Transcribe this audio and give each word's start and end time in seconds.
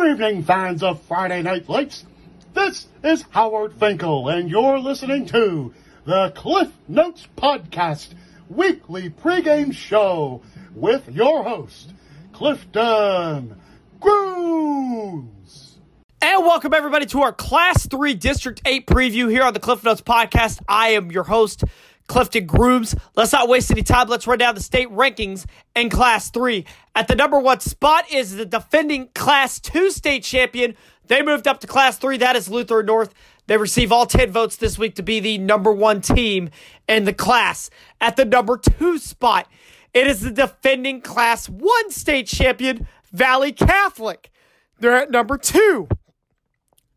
Good 0.00 0.12
evening, 0.12 0.44
fans 0.44 0.82
of 0.82 1.02
Friday 1.02 1.42
Night 1.42 1.68
Lights. 1.68 2.06
This 2.54 2.88
is 3.04 3.22
Howard 3.32 3.74
Finkel, 3.74 4.30
and 4.30 4.48
you're 4.48 4.78
listening 4.78 5.26
to 5.26 5.74
the 6.06 6.32
Cliff 6.34 6.72
Notes 6.88 7.28
Podcast 7.36 8.14
weekly 8.48 9.10
pregame 9.10 9.74
show 9.74 10.40
with 10.74 11.06
your 11.10 11.44
host, 11.44 11.92
Clifton 12.32 13.60
Grooms. 14.00 15.76
And 16.22 16.46
welcome 16.46 16.72
everybody 16.72 17.04
to 17.06 17.20
our 17.20 17.34
Class 17.34 17.86
3 17.86 18.14
District 18.14 18.62
8 18.64 18.86
preview 18.86 19.30
here 19.30 19.42
on 19.42 19.52
the 19.52 19.60
Cliff 19.60 19.84
Notes 19.84 20.00
Podcast. 20.00 20.62
I 20.66 20.92
am 20.92 21.10
your 21.10 21.24
host, 21.24 21.64
Clifton 22.10 22.44
Grooms. 22.44 22.96
Let's 23.14 23.32
not 23.32 23.48
waste 23.48 23.70
any 23.70 23.84
time. 23.84 24.08
Let's 24.08 24.26
run 24.26 24.38
down 24.38 24.56
the 24.56 24.60
state 24.60 24.90
rankings 24.90 25.46
in 25.76 25.90
Class 25.90 26.28
3. 26.30 26.66
At 26.96 27.06
the 27.06 27.14
number 27.14 27.38
one 27.38 27.60
spot 27.60 28.10
is 28.12 28.34
the 28.34 28.44
defending 28.44 29.10
Class 29.14 29.60
2 29.60 29.92
state 29.92 30.24
champion. 30.24 30.74
They 31.06 31.22
moved 31.22 31.46
up 31.46 31.60
to 31.60 31.68
Class 31.68 31.98
3. 31.98 32.16
That 32.16 32.34
is 32.34 32.48
Luther 32.48 32.82
North. 32.82 33.14
They 33.46 33.56
receive 33.56 33.92
all 33.92 34.06
10 34.06 34.32
votes 34.32 34.56
this 34.56 34.76
week 34.76 34.96
to 34.96 35.04
be 35.04 35.20
the 35.20 35.38
number 35.38 35.70
one 35.70 36.00
team 36.00 36.50
in 36.88 37.04
the 37.04 37.12
class. 37.12 37.70
At 38.00 38.16
the 38.16 38.24
number 38.24 38.56
two 38.56 38.98
spot, 38.98 39.48
it 39.94 40.08
is 40.08 40.20
the 40.20 40.32
defending 40.32 41.00
Class 41.02 41.48
1 41.48 41.90
state 41.90 42.26
champion, 42.26 42.88
Valley 43.12 43.52
Catholic. 43.52 44.32
They're 44.80 44.96
at 44.96 45.10
number 45.12 45.38
two. 45.38 45.88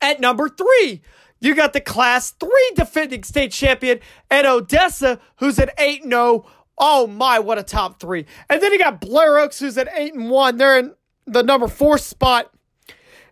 At 0.02 0.20
number 0.20 0.50
three, 0.50 1.02
you 1.44 1.56
got 1.56 1.74
the 1.74 1.82
Class 1.82 2.32
3 2.32 2.50
defending 2.76 3.24
state 3.24 3.52
champion 3.52 4.00
at 4.32 4.46
Odessa, 4.46 5.20
who's 5.38 5.60
at 5.60 5.74
8 5.78 6.04
0. 6.04 6.46
Oh 6.78 7.08
my, 7.08 7.40
what 7.40 7.60
a 7.60 7.64
top 7.64 8.00
three. 8.00 8.26
And 8.50 8.62
then 8.62 8.72
you 8.72 8.80
got 8.80 9.00
Blair 9.00 9.38
Oaks, 9.40 9.60
who's 9.60 9.78
at 9.78 9.90
8 9.94 10.14
and 10.16 10.30
1. 10.30 10.58
They're 10.58 10.80
in 10.80 10.94
the 11.26 11.44
number 11.44 11.68
four 11.68 11.98
spot 11.98 12.52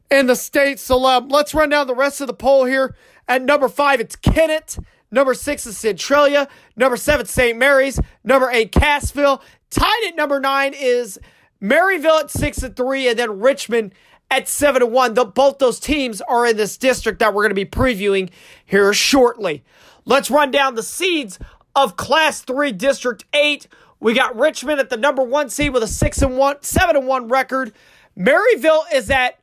in 0.10 0.28
the 0.28 0.36
state. 0.36 0.80
So 0.80 1.04
um, 1.06 1.30
let's 1.30 1.54
run 1.54 1.70
down 1.70 1.88
the 1.88 1.96
rest 1.96 2.22
of 2.22 2.28
the 2.28 2.34
poll 2.34 2.66
here. 2.66 2.96
At 3.28 3.42
number 3.44 3.70
five, 3.70 4.00
it's 4.00 4.16
Kennett. 4.16 4.78
Number 5.10 5.34
six 5.34 5.66
is 5.66 5.78
Centralia. 5.78 6.48
Number 6.76 6.98
seven, 6.98 7.26
St. 7.26 7.58
Mary's. 7.58 8.00
Number 8.24 8.50
eight, 8.52 8.72
Cassville. 8.72 9.42
Tied 9.70 10.08
at 10.08 10.16
number 10.16 10.40
nine 10.40 10.74
is 10.74 11.20
Maryville 11.62 12.22
at 12.22 12.32
six 12.32 12.62
and 12.64 12.76
three, 12.76 13.08
and 13.08 13.18
then 13.18 13.40
Richmond 13.40 13.94
at 14.32 14.48
seven 14.48 14.82
and 14.82 14.92
one. 14.92 15.14
The, 15.14 15.26
both 15.26 15.60
those 15.60 15.80
teams 15.80 16.22
are 16.22 16.48
in 16.48 16.58
this 16.58 16.78
district 16.78 17.20
that 17.20 17.34
we're 17.34 17.44
going 17.44 17.50
to 17.50 17.56
be 17.56 17.66
previewing 17.66 18.32
here 18.66 18.92
shortly. 18.94 19.64
Let's 20.06 20.32
run 20.32 20.50
down 20.50 20.74
the 20.74 20.84
seeds 20.84 21.38
of 21.76 21.98
Class 21.98 22.42
Three, 22.42 22.72
District 22.72 23.24
Eight. 23.34 23.68
We 24.00 24.14
got 24.16 24.36
Richmond 24.36 24.80
at 24.80 24.90
the 24.90 24.98
number 24.98 25.22
one 25.22 25.50
seed 25.50 25.74
with 25.74 25.84
a 25.84 25.88
six 25.88 26.22
and 26.24 26.38
one, 26.38 26.56
seven 26.62 26.96
and 26.96 27.06
one 27.06 27.28
record. 27.28 27.74
Maryville 28.18 28.84
is 28.94 29.12
at 29.12 29.38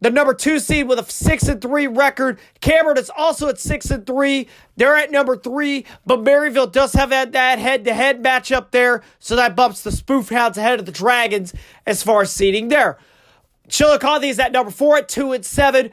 the 0.00 0.10
number 0.10 0.34
two 0.34 0.58
seed 0.58 0.88
with 0.88 0.98
a 0.98 1.10
six 1.10 1.46
and 1.46 1.60
three 1.60 1.86
record. 1.86 2.38
Cameron 2.60 2.98
is 2.98 3.10
also 3.16 3.48
at 3.48 3.58
six 3.60 3.90
and 3.90 4.06
three. 4.06 4.48
They're 4.76 4.96
at 4.96 5.10
number 5.10 5.36
three, 5.36 5.84
but 6.06 6.20
Maryville 6.20 6.72
does 6.72 6.92
have 6.94 7.10
that 7.10 7.58
head 7.58 7.84
to 7.84 7.94
head 7.94 8.22
matchup 8.22 8.70
there, 8.70 9.02
so 9.18 9.36
that 9.36 9.54
bumps 9.54 9.82
the 9.82 9.92
Spoof 9.92 10.30
Hounds 10.30 10.58
ahead 10.58 10.80
of 10.80 10.86
the 10.86 10.92
Dragons 10.92 11.52
as 11.86 12.02
far 12.02 12.22
as 12.22 12.32
seeding 12.32 12.68
there. 12.68 12.98
Chillicothe 13.68 14.24
is 14.24 14.38
at 14.38 14.52
number 14.52 14.70
four 14.70 14.96
at 14.96 15.08
two 15.08 15.32
and 15.32 15.44
seven. 15.44 15.90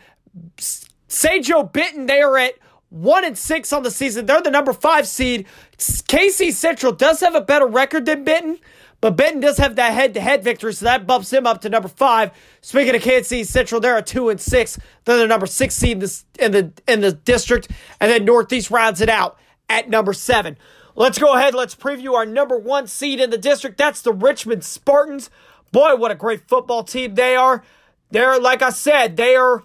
St. 1.07 1.45
Joe 1.45 1.63
Benton, 1.63 2.05
they 2.05 2.21
are 2.21 2.37
at 2.37 2.55
one 2.89 3.25
and 3.25 3.37
six 3.37 3.73
on 3.73 3.83
the 3.83 3.91
season. 3.91 4.25
They're 4.25 4.41
the 4.41 4.51
number 4.51 4.73
five 4.73 5.07
seed. 5.07 5.45
KC 5.77 6.53
Central 6.53 6.91
does 6.91 7.19
have 7.19 7.35
a 7.35 7.41
better 7.41 7.67
record 7.67 8.05
than 8.05 8.23
Benton, 8.23 8.57
but 9.01 9.17
Benton 9.17 9.41
does 9.41 9.57
have 9.57 9.75
that 9.75 9.93
head 9.93 10.13
to 10.13 10.21
head 10.21 10.43
victory, 10.43 10.73
so 10.73 10.85
that 10.85 11.05
bumps 11.05 11.31
him 11.31 11.45
up 11.45 11.61
to 11.61 11.69
number 11.69 11.89
five. 11.89 12.31
Speaking 12.61 12.95
of 12.95 13.01
KC 13.01 13.45
Central, 13.45 13.81
they're 13.81 13.97
at 13.97 14.07
two 14.07 14.29
and 14.29 14.39
six. 14.39 14.79
They're 15.03 15.17
the 15.17 15.27
number 15.27 15.45
six 15.45 15.75
seed 15.75 16.01
in, 16.01 16.09
in 16.39 16.51
the 16.51 16.73
in 16.87 17.01
the 17.01 17.11
district, 17.11 17.69
and 17.99 18.11
then 18.11 18.25
Northeast 18.25 18.71
rounds 18.71 19.01
it 19.01 19.09
out 19.09 19.37
at 19.69 19.89
number 19.89 20.13
seven. 20.13 20.57
Let's 20.95 21.19
go 21.19 21.33
ahead. 21.33 21.53
Let's 21.53 21.75
preview 21.75 22.13
our 22.13 22.25
number 22.25 22.57
one 22.57 22.87
seed 22.87 23.19
in 23.19 23.29
the 23.29 23.37
district. 23.37 23.77
That's 23.77 24.01
the 24.01 24.13
Richmond 24.13 24.63
Spartans. 24.63 25.29
Boy, 25.75 25.97
what 25.97 26.09
a 26.09 26.15
great 26.15 26.47
football 26.47 26.85
team 26.85 27.15
they 27.15 27.35
are. 27.35 27.61
They're, 28.09 28.39
like 28.39 28.61
I 28.61 28.69
said, 28.69 29.17
they 29.17 29.35
are 29.35 29.61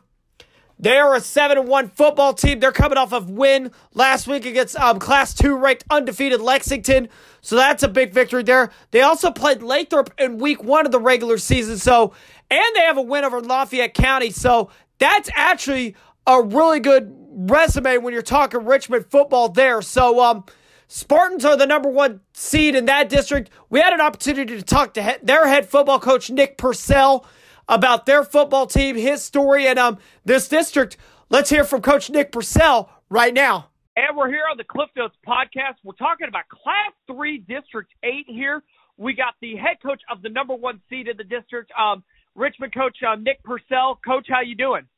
they 0.77 0.99
are 0.99 1.15
a 1.15 1.21
7 1.21 1.69
1 1.69 1.89
football 1.91 2.35
team. 2.35 2.59
They're 2.59 2.73
coming 2.73 2.99
off 2.99 3.13
of 3.13 3.31
win 3.31 3.71
last 3.95 4.27
week 4.27 4.45
against 4.45 4.75
um, 4.75 4.99
Class 4.99 5.35
2 5.35 5.57
ranked 5.57 5.85
undefeated 5.89 6.41
Lexington. 6.41 7.09
So 7.43 7.55
that's 7.55 7.85
a 7.85 7.89
big 7.89 8.13
victory 8.13 8.43
there. 8.43 8.73
They 8.91 9.03
also 9.03 9.31
played 9.31 9.63
Lathrop 9.63 10.13
in 10.19 10.39
week 10.39 10.65
one 10.65 10.85
of 10.85 10.91
the 10.91 10.99
regular 10.99 11.39
season. 11.39 11.79
So, 11.79 12.13
and 12.51 12.65
they 12.75 12.81
have 12.81 12.97
a 12.97 13.03
win 13.03 13.23
over 13.23 13.41
Lafayette 13.41 13.95
County. 13.95 14.31
So 14.31 14.71
that's 14.99 15.31
actually 15.37 15.95
a 16.27 16.43
really 16.43 16.81
good 16.81 17.15
resume 17.33 17.99
when 17.99 18.13
you're 18.13 18.23
talking 18.23 18.65
Richmond 18.65 19.07
football 19.09 19.49
there. 19.49 19.81
So, 19.81 20.19
um, 20.19 20.45
Spartans 20.93 21.45
are 21.45 21.57
the 21.57 21.69
number 21.69 21.89
one 21.89 22.21
seed 22.33 22.75
in 22.75 22.87
that 22.87 23.09
district. 23.09 23.49
We 23.69 23.79
had 23.79 23.93
an 23.93 24.01
opportunity 24.01 24.57
to 24.57 24.63
talk 24.63 24.93
to 24.95 25.19
their 25.23 25.47
head 25.47 25.69
football 25.69 26.01
coach, 26.01 26.31
Nick 26.31 26.59
Purcell, 26.59 27.25
about 27.69 28.07
their 28.07 28.25
football 28.25 28.67
team, 28.67 28.97
his 28.97 29.23
story, 29.23 29.69
and 29.69 29.79
um, 29.79 29.99
this 30.25 30.49
district. 30.49 30.97
Let's 31.29 31.49
hear 31.49 31.63
from 31.63 31.81
Coach 31.81 32.11
Nick 32.11 32.33
Purcell 32.33 32.91
right 33.09 33.33
now. 33.33 33.69
And 33.95 34.17
we're 34.17 34.31
here 34.31 34.43
on 34.51 34.57
the 34.57 34.65
Cliff 34.65 34.89
Notes 34.97 35.15
podcast. 35.25 35.77
We're 35.85 35.93
talking 35.93 36.27
about 36.27 36.49
Class 36.49 36.93
3 37.07 37.39
District 37.39 37.93
8 38.03 38.25
here. 38.27 38.61
We 38.97 39.13
got 39.13 39.35
the 39.41 39.55
head 39.55 39.77
coach 39.81 40.03
of 40.11 40.23
the 40.23 40.29
number 40.29 40.57
one 40.57 40.81
seed 40.91 41.07
in 41.07 41.17
the 41.17 41.23
district, 41.23 41.71
um, 41.81 42.03
Richmond 42.35 42.75
coach 42.75 42.97
um, 43.09 43.23
Nick 43.23 43.45
Purcell. 43.45 44.01
Coach, 44.05 44.27
how 44.29 44.41
you 44.41 44.57
doing? 44.57 44.89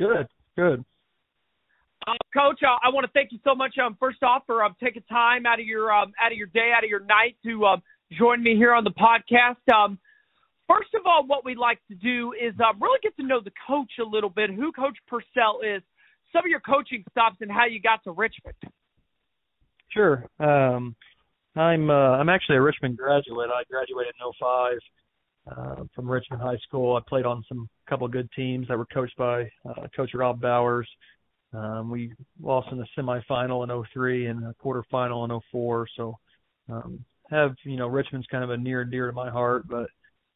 Good, 0.00 0.26
good. 0.56 0.84
Uh, 2.06 2.12
Coach, 2.32 2.60
uh, 2.62 2.76
I 2.84 2.90
want 2.90 3.04
to 3.04 3.12
thank 3.12 3.32
you 3.32 3.38
so 3.42 3.54
much. 3.54 3.74
Um, 3.84 3.96
first 3.98 4.22
off, 4.22 4.42
for 4.46 4.62
um, 4.62 4.76
taking 4.82 5.02
time 5.08 5.44
out 5.44 5.58
of 5.58 5.66
your 5.66 5.92
um, 5.92 6.12
out 6.22 6.30
of 6.30 6.38
your 6.38 6.46
day, 6.48 6.72
out 6.76 6.84
of 6.84 6.90
your 6.90 7.04
night 7.04 7.36
to 7.44 7.64
um, 7.66 7.82
join 8.16 8.42
me 8.42 8.54
here 8.54 8.72
on 8.72 8.84
the 8.84 8.92
podcast. 8.92 9.74
Um, 9.74 9.98
first 10.68 10.94
of 10.94 11.02
all, 11.04 11.26
what 11.26 11.44
we'd 11.44 11.58
like 11.58 11.80
to 11.88 11.96
do 11.96 12.32
is 12.32 12.54
uh, 12.60 12.72
really 12.80 12.98
get 13.02 13.16
to 13.16 13.26
know 13.26 13.40
the 13.40 13.50
coach 13.66 13.90
a 14.00 14.04
little 14.04 14.30
bit, 14.30 14.50
who 14.50 14.70
Coach 14.72 14.96
Purcell 15.08 15.60
is, 15.66 15.82
some 16.32 16.44
of 16.44 16.48
your 16.48 16.60
coaching 16.60 17.04
stops, 17.10 17.36
and 17.40 17.50
how 17.50 17.66
you 17.66 17.80
got 17.80 18.04
to 18.04 18.12
Richmond. 18.12 18.56
Sure. 19.90 20.24
Um, 20.38 20.94
I'm 21.56 21.90
uh, 21.90 22.18
I'm 22.18 22.28
actually 22.28 22.56
a 22.56 22.62
Richmond 22.62 22.98
graduate. 22.98 23.50
I 23.52 23.64
graduated 23.68 24.14
in 24.20 24.32
05 24.38 24.78
uh, 25.50 25.84
from 25.94 26.08
Richmond 26.08 26.42
High 26.42 26.58
School. 26.68 26.96
I 26.96 27.00
played 27.08 27.24
on 27.24 27.42
some 27.48 27.68
couple 27.88 28.06
of 28.06 28.12
good 28.12 28.28
teams 28.36 28.68
that 28.68 28.78
were 28.78 28.86
coached 28.86 29.16
by 29.16 29.50
uh, 29.68 29.86
Coach 29.96 30.10
Rob 30.14 30.40
Bowers. 30.40 30.88
Um, 31.56 31.90
we 31.90 32.12
lost 32.40 32.68
in 32.70 32.78
the 32.78 32.86
semifinal 32.96 33.64
in 33.64 33.84
03 33.92 34.26
and 34.26 34.44
a 34.44 34.54
quarterfinal 34.62 35.24
in 35.24 35.40
04. 35.50 35.86
So 35.96 36.18
um, 36.70 37.04
have 37.30 37.54
you 37.64 37.76
know 37.76 37.88
Richmond's 37.88 38.26
kind 38.28 38.44
of 38.44 38.50
a 38.50 38.56
near 38.56 38.82
and 38.82 38.90
dear 38.90 39.06
to 39.06 39.12
my 39.12 39.30
heart. 39.30 39.66
But 39.68 39.88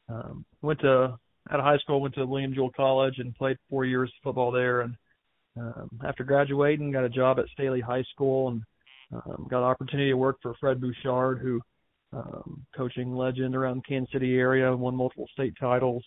um, 0.09 0.45
went 0.61 0.79
to 0.81 1.17
out 1.49 1.59
of 1.59 1.65
high 1.65 1.77
school, 1.77 2.01
went 2.01 2.15
to 2.15 2.25
William 2.25 2.53
Jewell 2.53 2.71
College 2.75 3.15
and 3.17 3.35
played 3.35 3.57
four 3.69 3.85
years 3.85 4.09
of 4.09 4.23
football 4.23 4.51
there. 4.51 4.81
And 4.81 4.95
um, 5.57 5.89
after 6.05 6.23
graduating, 6.23 6.91
got 6.91 7.03
a 7.03 7.09
job 7.09 7.39
at 7.39 7.49
Staley 7.53 7.81
High 7.81 8.03
School 8.13 8.49
and 8.49 8.63
um, 9.13 9.47
got 9.49 9.59
an 9.59 9.65
opportunity 9.65 10.09
to 10.09 10.17
work 10.17 10.37
for 10.41 10.55
Fred 10.59 10.79
Bouchard, 10.79 11.39
who 11.39 11.61
um, 12.13 12.65
coaching 12.75 13.15
legend 13.15 13.55
around 13.55 13.77
the 13.77 13.81
Kansas 13.83 14.11
City 14.11 14.35
area, 14.37 14.75
won 14.75 14.95
multiple 14.95 15.27
state 15.33 15.53
titles 15.59 16.03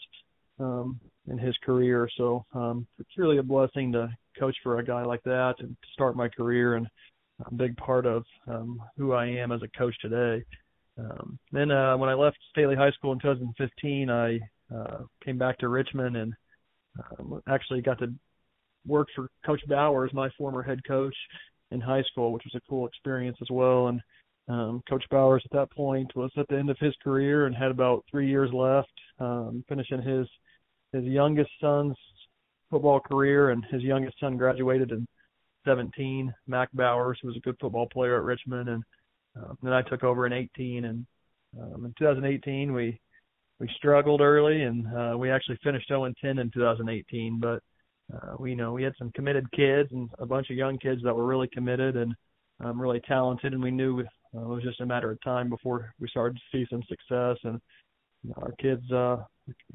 um, 0.59 1.01
in 1.29 1.39
his 1.39 1.57
career. 1.65 2.09
So 2.17 2.45
um, 2.55 2.87
it's 2.99 3.17
really 3.17 3.39
a 3.39 3.43
blessing 3.43 3.93
to 3.93 4.09
coach 4.39 4.57
for 4.63 4.79
a 4.79 4.85
guy 4.85 5.05
like 5.05 5.23
that 5.25 5.55
and 5.61 5.77
start 5.93 6.17
my 6.17 6.29
career 6.29 6.75
and 6.75 6.87
a 7.47 7.55
big 7.55 7.77
part 7.77 8.07
of 8.07 8.25
um, 8.47 8.81
who 8.97 9.13
I 9.13 9.27
am 9.27 9.53
as 9.53 9.61
a 9.63 9.79
coach 9.79 9.95
today. 10.01 10.45
Um, 10.99 11.39
then 11.51 11.71
uh, 11.71 11.97
when 11.97 12.09
I 12.09 12.15
left 12.15 12.39
Staley 12.51 12.77
High 12.77 12.93
School 12.93 13.13
in 13.13 13.19
2015, 13.19 14.11
I 14.11 14.39
uh, 14.75 15.03
came 15.25 15.39
back 15.39 15.59
to 15.59 15.69
Richmond 15.69 16.17
and 16.17 16.35
um, 17.19 17.43
actually 17.49 17.81
got 17.81 17.99
to 17.99 18.13
work 18.87 19.09
for 19.15 19.29
Coach 19.45 19.61
Bowers, 19.67 20.13
my 20.13 20.29
former 20.39 20.63
head 20.63 20.81
coach 20.87 21.17
in 21.71 21.81
high 21.81 22.03
school, 22.03 22.33
which 22.33 22.45
was 22.45 22.55
a 22.55 22.71
cool 22.71 22.87
experience 22.87 23.37
as 23.41 23.49
well. 23.51 23.89
And 23.89 24.01
um, 24.49 24.83
Coach 24.89 25.05
Bowers 25.11 25.43
at 25.45 25.57
that 25.57 25.73
point 25.73 26.15
was 26.15 26.31
at 26.37 26.47
the 26.49 26.57
end 26.57 26.71
of 26.71 26.79
his 26.79 26.95
career 27.03 27.47
and 27.47 27.57
had 27.57 27.71
about 27.71 28.05
three 28.11 28.29
years 28.29 28.53
left, 28.53 28.93
um, 29.19 29.65
finishing 29.69 30.03
his 30.03 30.29
his 30.95 31.05
youngest 31.05 31.51
son's 31.61 31.97
football 32.71 33.01
career, 33.01 33.51
and 33.51 33.65
his 33.71 33.83
youngest 33.83 34.19
son 34.21 34.37
graduated 34.37 34.93
in 34.93 35.07
17. 35.67 36.33
Mac 36.47 36.69
Bowers, 36.73 37.19
who 37.21 37.29
was 37.29 37.37
a 37.37 37.41
good 37.41 37.57
football 37.61 37.87
player 37.87 38.17
at 38.17 38.23
Richmond, 38.23 38.69
and 38.69 38.85
um, 39.37 39.59
then 39.63 39.73
I 39.73 39.83
took 39.83 40.05
over 40.05 40.27
in 40.27 40.33
18, 40.33 40.85
and 40.85 41.07
um, 41.61 41.85
in 41.85 41.95
2018 41.99 42.73
we 42.73 43.01
we 43.61 43.69
struggled 43.77 44.21
early, 44.21 44.63
and 44.63 44.87
uh, 44.89 45.17
we 45.17 45.31
actually 45.31 45.59
finished 45.63 45.89
0 45.89 46.13
10 46.21 46.39
in 46.39 46.51
2018. 46.51 47.41
But 47.41 47.63
uh, 48.13 48.37
we 48.39 48.51
you 48.51 48.57
know 48.57 48.73
we 48.73 48.83
had 48.83 48.95
some 48.99 49.11
committed 49.13 49.51
kids 49.53 49.91
and 49.93 50.09
a 50.19 50.27
bunch 50.27 50.51
of 50.51 50.57
young 50.57 50.79
kids 50.79 51.03
that 51.03 51.15
were 51.15 51.27
really 51.27 51.49
committed 51.49 51.97
and 51.97 52.15
um, 52.61 52.81
really 52.81 53.01
talented, 53.01 53.53
and 53.53 53.63
we 53.63 53.71
knew 53.71 54.01
uh, 54.01 54.41
it 54.41 54.49
was 54.49 54.63
just 54.63 54.81
a 54.81 54.87
matter 54.87 55.11
of 55.11 55.23
time 55.23 55.49
before 55.49 55.93
we 55.99 56.09
started 56.09 56.37
to 56.37 56.57
see 56.57 56.67
some 56.71 56.83
success. 56.89 57.37
And 57.45 57.61
our 58.37 58.53
kids 58.53 58.83
uh, 58.91 59.17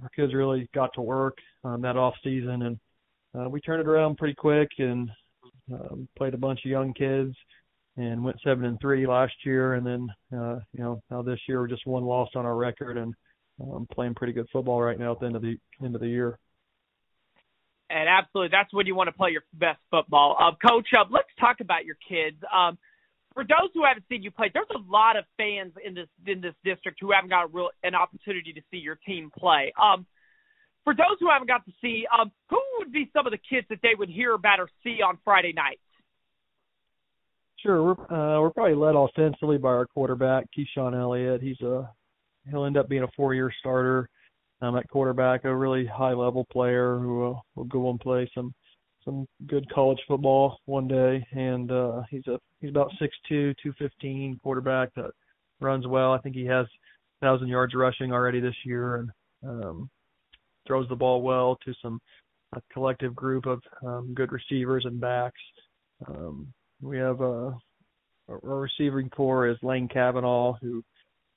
our 0.01 0.09
kids 0.15 0.33
really 0.33 0.69
got 0.73 0.91
to 0.95 1.01
work 1.01 1.37
um, 1.63 1.81
that 1.81 1.97
off 1.97 2.15
season, 2.23 2.63
and 2.63 2.79
uh, 3.37 3.49
we 3.49 3.61
turned 3.61 3.81
it 3.81 3.87
around 3.87 4.17
pretty 4.17 4.33
quick 4.33 4.69
and 4.79 5.09
um, 5.71 6.07
played 6.17 6.33
a 6.33 6.37
bunch 6.37 6.59
of 6.65 6.71
young 6.71 6.93
kids 6.93 7.35
and 7.97 8.23
went 8.23 8.37
seven 8.43 8.65
and 8.65 8.79
three 8.79 9.05
last 9.05 9.33
year, 9.45 9.73
and 9.73 9.85
then 9.85 10.07
uh, 10.33 10.59
you 10.73 10.83
know 10.83 11.01
now 11.11 11.21
this 11.21 11.39
year 11.47 11.59
we're 11.59 11.67
just 11.67 11.85
one 11.85 12.03
loss 12.03 12.29
on 12.35 12.45
our 12.45 12.55
record 12.55 12.97
and 12.97 13.13
um, 13.61 13.87
playing 13.93 14.15
pretty 14.15 14.33
good 14.33 14.47
football 14.51 14.81
right 14.81 14.99
now 14.99 15.11
at 15.11 15.19
the 15.19 15.25
end 15.25 15.35
of 15.35 15.41
the 15.41 15.57
end 15.83 15.95
of 15.95 16.01
the 16.01 16.07
year. 16.07 16.39
And 17.89 18.07
absolutely, 18.07 18.49
that's 18.51 18.71
when 18.73 18.85
you 18.85 18.95
want 18.95 19.07
to 19.07 19.13
play 19.13 19.31
your 19.31 19.43
best 19.53 19.79
football. 19.89 20.37
Uh, 20.39 20.51
Coach, 20.67 20.87
uh, 20.97 21.05
let's 21.09 21.27
talk 21.39 21.59
about 21.59 21.85
your 21.85 21.97
kids. 22.07 22.37
Um, 22.53 22.77
for 23.39 23.45
those 23.45 23.69
who 23.73 23.85
haven't 23.85 24.03
seen 24.09 24.21
you 24.21 24.31
play, 24.31 24.51
there's 24.53 24.67
a 24.75 24.91
lot 24.91 25.15
of 25.15 25.23
fans 25.37 25.71
in 25.85 25.93
this 25.93 26.09
in 26.27 26.41
this 26.41 26.53
district 26.65 26.97
who 26.99 27.13
haven't 27.13 27.29
got 27.29 27.45
a 27.45 27.47
real 27.47 27.69
an 27.83 27.95
opportunity 27.95 28.51
to 28.51 28.59
see 28.69 28.75
your 28.77 28.99
team 29.07 29.31
play. 29.37 29.71
Um, 29.81 30.05
for 30.83 30.93
those 30.93 31.15
who 31.21 31.29
haven't 31.29 31.47
got 31.47 31.65
to 31.65 31.71
see, 31.79 32.05
um, 32.11 32.33
who 32.49 32.59
would 32.79 32.91
be 32.91 33.09
some 33.13 33.25
of 33.25 33.31
the 33.31 33.37
kids 33.37 33.65
that 33.69 33.79
they 33.81 33.95
would 33.97 34.09
hear 34.09 34.33
about 34.33 34.59
or 34.59 34.67
see 34.83 35.01
on 35.01 35.17
Friday 35.23 35.53
night? 35.53 35.79
Sure, 37.63 37.81
we're 37.81 38.13
uh, 38.13 38.41
we're 38.41 38.49
probably 38.49 38.75
led 38.75 38.95
offensively 38.95 39.57
by 39.57 39.69
our 39.69 39.85
quarterback 39.85 40.45
Keyshawn 40.57 40.99
Elliott. 40.99 41.41
He's 41.41 41.61
a 41.61 41.89
he'll 42.51 42.65
end 42.65 42.75
up 42.75 42.89
being 42.89 43.03
a 43.03 43.11
four-year 43.15 43.53
starter 43.57 44.09
um, 44.61 44.75
at 44.75 44.89
quarterback, 44.89 45.45
a 45.45 45.55
really 45.55 45.85
high-level 45.85 46.45
player 46.51 46.99
who 46.99 47.19
will, 47.19 47.45
will 47.55 47.63
go 47.63 47.89
and 47.89 48.01
play 48.01 48.29
some 48.35 48.53
some 49.05 49.27
good 49.47 49.69
college 49.73 49.99
football 50.07 50.59
one 50.65 50.87
day. 50.87 51.25
And 51.31 51.71
uh, 51.71 52.01
he's 52.09 52.27
a 52.27 52.39
he's 52.61 52.69
about 52.69 52.91
six 52.99 53.15
two, 53.27 53.53
two 53.61 53.73
fifteen 53.77 54.39
quarterback 54.43 54.93
that 54.95 55.11
runs 55.59 55.87
well. 55.87 56.13
I 56.13 56.19
think 56.19 56.35
he 56.35 56.45
has 56.45 56.65
thousand 57.21 57.47
yards 57.47 57.73
rushing 57.73 58.11
already 58.11 58.39
this 58.39 58.55
year, 58.65 58.95
and 58.97 59.09
um, 59.45 59.89
throws 60.67 60.87
the 60.89 60.95
ball 60.95 61.21
well 61.21 61.57
to 61.65 61.73
some 61.81 61.99
a 62.53 62.61
collective 62.73 63.15
group 63.15 63.45
of 63.45 63.61
um, 63.85 64.13
good 64.13 64.31
receivers 64.31 64.85
and 64.85 64.99
backs. 64.99 65.41
Um, 66.07 66.51
we 66.81 66.97
have 66.97 67.21
a, 67.21 67.55
our 68.27 68.39
receiving 68.41 69.09
core 69.09 69.47
is 69.47 69.57
Lane 69.61 69.87
Kavanaugh, 69.87 70.53
who 70.61 70.83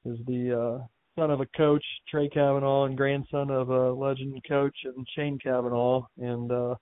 is 0.05 0.19
the 0.27 0.79
uh, 0.81 1.21
son 1.21 1.31
of 1.31 1.41
a 1.41 1.47
coach, 1.57 1.85
Trey 2.09 2.29
Kavanaugh, 2.29 2.85
and 2.85 2.97
grandson 2.97 3.51
of 3.51 3.69
a 3.69 3.93
legend 3.93 4.41
coach 4.49 4.77
and 4.85 5.07
Shane 5.15 5.39
Kavanaugh. 5.39 6.07
And 6.19 6.51
uh, 6.51 6.75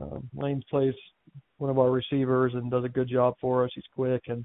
uh, 0.00 0.18
Lane 0.34 0.62
plays 0.70 0.94
one 1.58 1.70
of 1.70 1.78
our 1.78 1.90
receivers 1.90 2.54
and 2.54 2.70
does 2.70 2.84
a 2.84 2.88
good 2.88 3.08
job 3.08 3.34
for 3.40 3.64
us. 3.64 3.70
He's 3.74 3.84
quick 3.94 4.22
and 4.28 4.44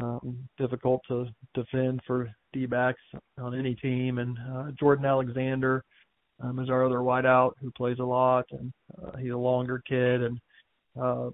um, 0.00 0.38
difficult 0.58 1.02
to 1.08 1.26
defend 1.54 2.00
for 2.06 2.30
D 2.52 2.66
backs 2.66 3.02
on 3.38 3.58
any 3.58 3.74
team. 3.74 4.18
And 4.18 4.36
uh, 4.52 4.70
Jordan 4.78 5.04
Alexander 5.04 5.84
um, 6.42 6.58
is 6.58 6.68
our 6.68 6.84
other 6.84 6.98
wideout 6.98 7.52
who 7.60 7.70
plays 7.70 7.98
a 8.00 8.04
lot, 8.04 8.44
and 8.50 8.72
uh, 9.02 9.16
he's 9.18 9.32
a 9.32 9.36
longer 9.36 9.82
kid 9.86 10.22
and 10.22 10.40
uh, 11.00 11.30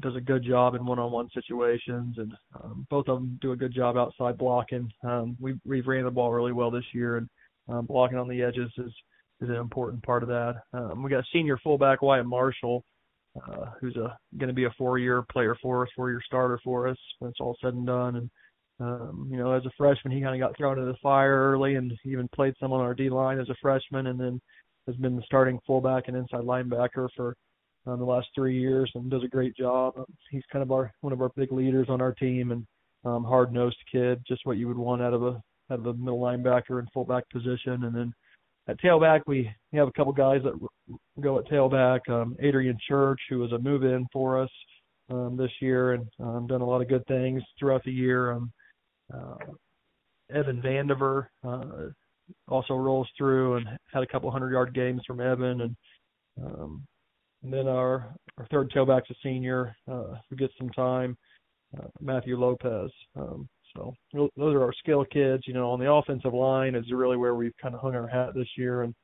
does 0.00 0.16
a 0.16 0.20
good 0.20 0.44
job 0.44 0.74
in 0.74 0.86
one-on-one 0.86 1.28
situations, 1.34 2.16
and 2.18 2.32
um, 2.62 2.86
both 2.90 3.08
of 3.08 3.18
them 3.18 3.38
do 3.42 3.52
a 3.52 3.56
good 3.56 3.74
job 3.74 3.96
outside 3.96 4.38
blocking. 4.38 4.90
Um, 5.02 5.36
we 5.40 5.54
we've 5.64 5.86
ran 5.86 6.04
the 6.04 6.10
ball 6.10 6.32
really 6.32 6.52
well 6.52 6.70
this 6.70 6.84
year, 6.92 7.16
and 7.16 7.28
um, 7.68 7.86
blocking 7.86 8.18
on 8.18 8.28
the 8.28 8.42
edges 8.42 8.70
is 8.78 8.92
is 9.40 9.48
an 9.48 9.56
important 9.56 10.02
part 10.02 10.22
of 10.22 10.28
that. 10.28 10.62
Um, 10.72 11.02
we 11.02 11.10
got 11.10 11.24
senior 11.32 11.58
fullback 11.58 12.02
Wyatt 12.02 12.26
Marshall, 12.26 12.84
uh, 13.36 13.66
who's 13.80 13.96
a 13.96 14.16
going 14.38 14.48
to 14.48 14.54
be 14.54 14.64
a 14.64 14.74
four-year 14.78 15.24
player 15.30 15.56
for 15.60 15.82
us, 15.84 15.90
four-year 15.94 16.22
starter 16.24 16.60
for 16.64 16.88
us 16.88 16.98
when 17.18 17.30
it's 17.30 17.40
all 17.40 17.56
said 17.60 17.74
and 17.74 17.86
done. 17.86 18.16
And 18.16 18.30
um, 18.80 19.28
you 19.30 19.36
know, 19.36 19.52
as 19.52 19.64
a 19.66 19.70
freshman, 19.76 20.12
he 20.12 20.22
kind 20.22 20.40
of 20.40 20.46
got 20.46 20.56
thrown 20.56 20.78
into 20.78 20.92
the 20.92 20.98
fire 21.02 21.52
early, 21.52 21.74
and 21.74 21.92
he 22.02 22.10
even 22.10 22.28
played 22.34 22.54
some 22.60 22.72
on 22.72 22.80
our 22.80 22.94
D 22.94 23.10
line 23.10 23.40
as 23.40 23.48
a 23.48 23.56
freshman, 23.60 24.06
and 24.08 24.18
then 24.18 24.40
has 24.86 24.96
been 24.96 25.16
the 25.16 25.22
starting 25.22 25.58
fullback 25.66 26.04
and 26.08 26.16
inside 26.16 26.40
linebacker 26.40 27.08
for 27.14 27.36
um, 27.86 27.98
the 27.98 28.04
last 28.04 28.28
three 28.34 28.58
years 28.58 28.90
and 28.94 29.10
does 29.10 29.24
a 29.24 29.28
great 29.28 29.56
job. 29.56 29.94
Um, 29.96 30.06
he's 30.30 30.42
kind 30.52 30.62
of 30.62 30.72
our 30.72 30.92
one 31.00 31.12
of 31.12 31.20
our 31.20 31.30
big 31.36 31.52
leaders 31.52 31.88
on 31.88 32.00
our 32.00 32.12
team 32.14 32.52
and 32.52 32.66
um, 33.04 33.24
hard 33.24 33.52
nosed 33.52 33.76
kid, 33.90 34.22
just 34.26 34.44
what 34.44 34.56
you 34.56 34.68
would 34.68 34.78
want 34.78 35.02
out 35.02 35.14
of 35.14 35.22
a 35.22 35.40
out 35.70 35.80
of 35.80 35.86
a 35.86 35.94
middle 35.94 36.20
linebacker 36.20 36.78
and 36.78 36.88
fullback 36.92 37.28
position. 37.30 37.84
And 37.84 37.94
then 37.94 38.12
at 38.68 38.80
tailback, 38.80 39.22
we, 39.26 39.50
have 39.72 39.88
a 39.88 39.92
couple 39.92 40.12
guys 40.12 40.40
that 40.44 40.58
go 41.20 41.38
at 41.38 41.46
tailback. 41.46 42.00
Um, 42.08 42.36
Adrian 42.40 42.78
Church, 42.86 43.20
who 43.28 43.38
was 43.38 43.52
a 43.52 43.58
move 43.58 43.82
in 43.82 44.06
for 44.12 44.40
us 44.42 44.50
um, 45.10 45.36
this 45.36 45.50
year 45.60 45.94
and 45.94 46.06
um, 46.20 46.46
done 46.46 46.60
a 46.60 46.66
lot 46.66 46.82
of 46.82 46.88
good 46.88 47.06
things 47.06 47.42
throughout 47.58 47.82
the 47.84 47.92
year. 47.92 48.32
Um, 48.32 48.52
uh, 49.12 49.36
Evan 50.34 50.60
Vandiver 50.60 51.26
uh, 51.46 51.88
also 52.46 52.74
rolls 52.74 53.08
through 53.16 53.56
and 53.56 53.66
had 53.92 54.02
a 54.02 54.06
couple 54.06 54.30
hundred 54.30 54.52
yard 54.52 54.74
games 54.74 55.02
from 55.06 55.20
Evan 55.20 55.62
and 55.62 55.76
um, 56.42 56.86
and 57.42 57.52
then 57.52 57.68
our 57.68 58.14
our 58.36 58.46
third 58.50 58.70
tailback's 58.70 59.10
a 59.10 59.14
senior 59.22 59.74
uh, 59.90 60.14
who 60.28 60.36
gets 60.36 60.52
some 60.58 60.70
time, 60.70 61.16
uh, 61.78 61.86
Matthew 62.00 62.38
Lopez. 62.38 62.90
Um, 63.16 63.48
so 63.74 63.94
those 64.12 64.30
are 64.54 64.62
our 64.62 64.72
skill 64.72 65.04
kids. 65.04 65.44
You 65.46 65.54
know, 65.54 65.70
on 65.70 65.80
the 65.80 65.90
offensive 65.90 66.34
line 66.34 66.74
is 66.74 66.84
really 66.92 67.16
where 67.16 67.34
we've 67.34 67.56
kind 67.60 67.74
of 67.74 67.80
hung 67.80 67.94
our 67.94 68.08
hat 68.08 68.34
this 68.34 68.48
year, 68.56 68.82
and 68.82 68.94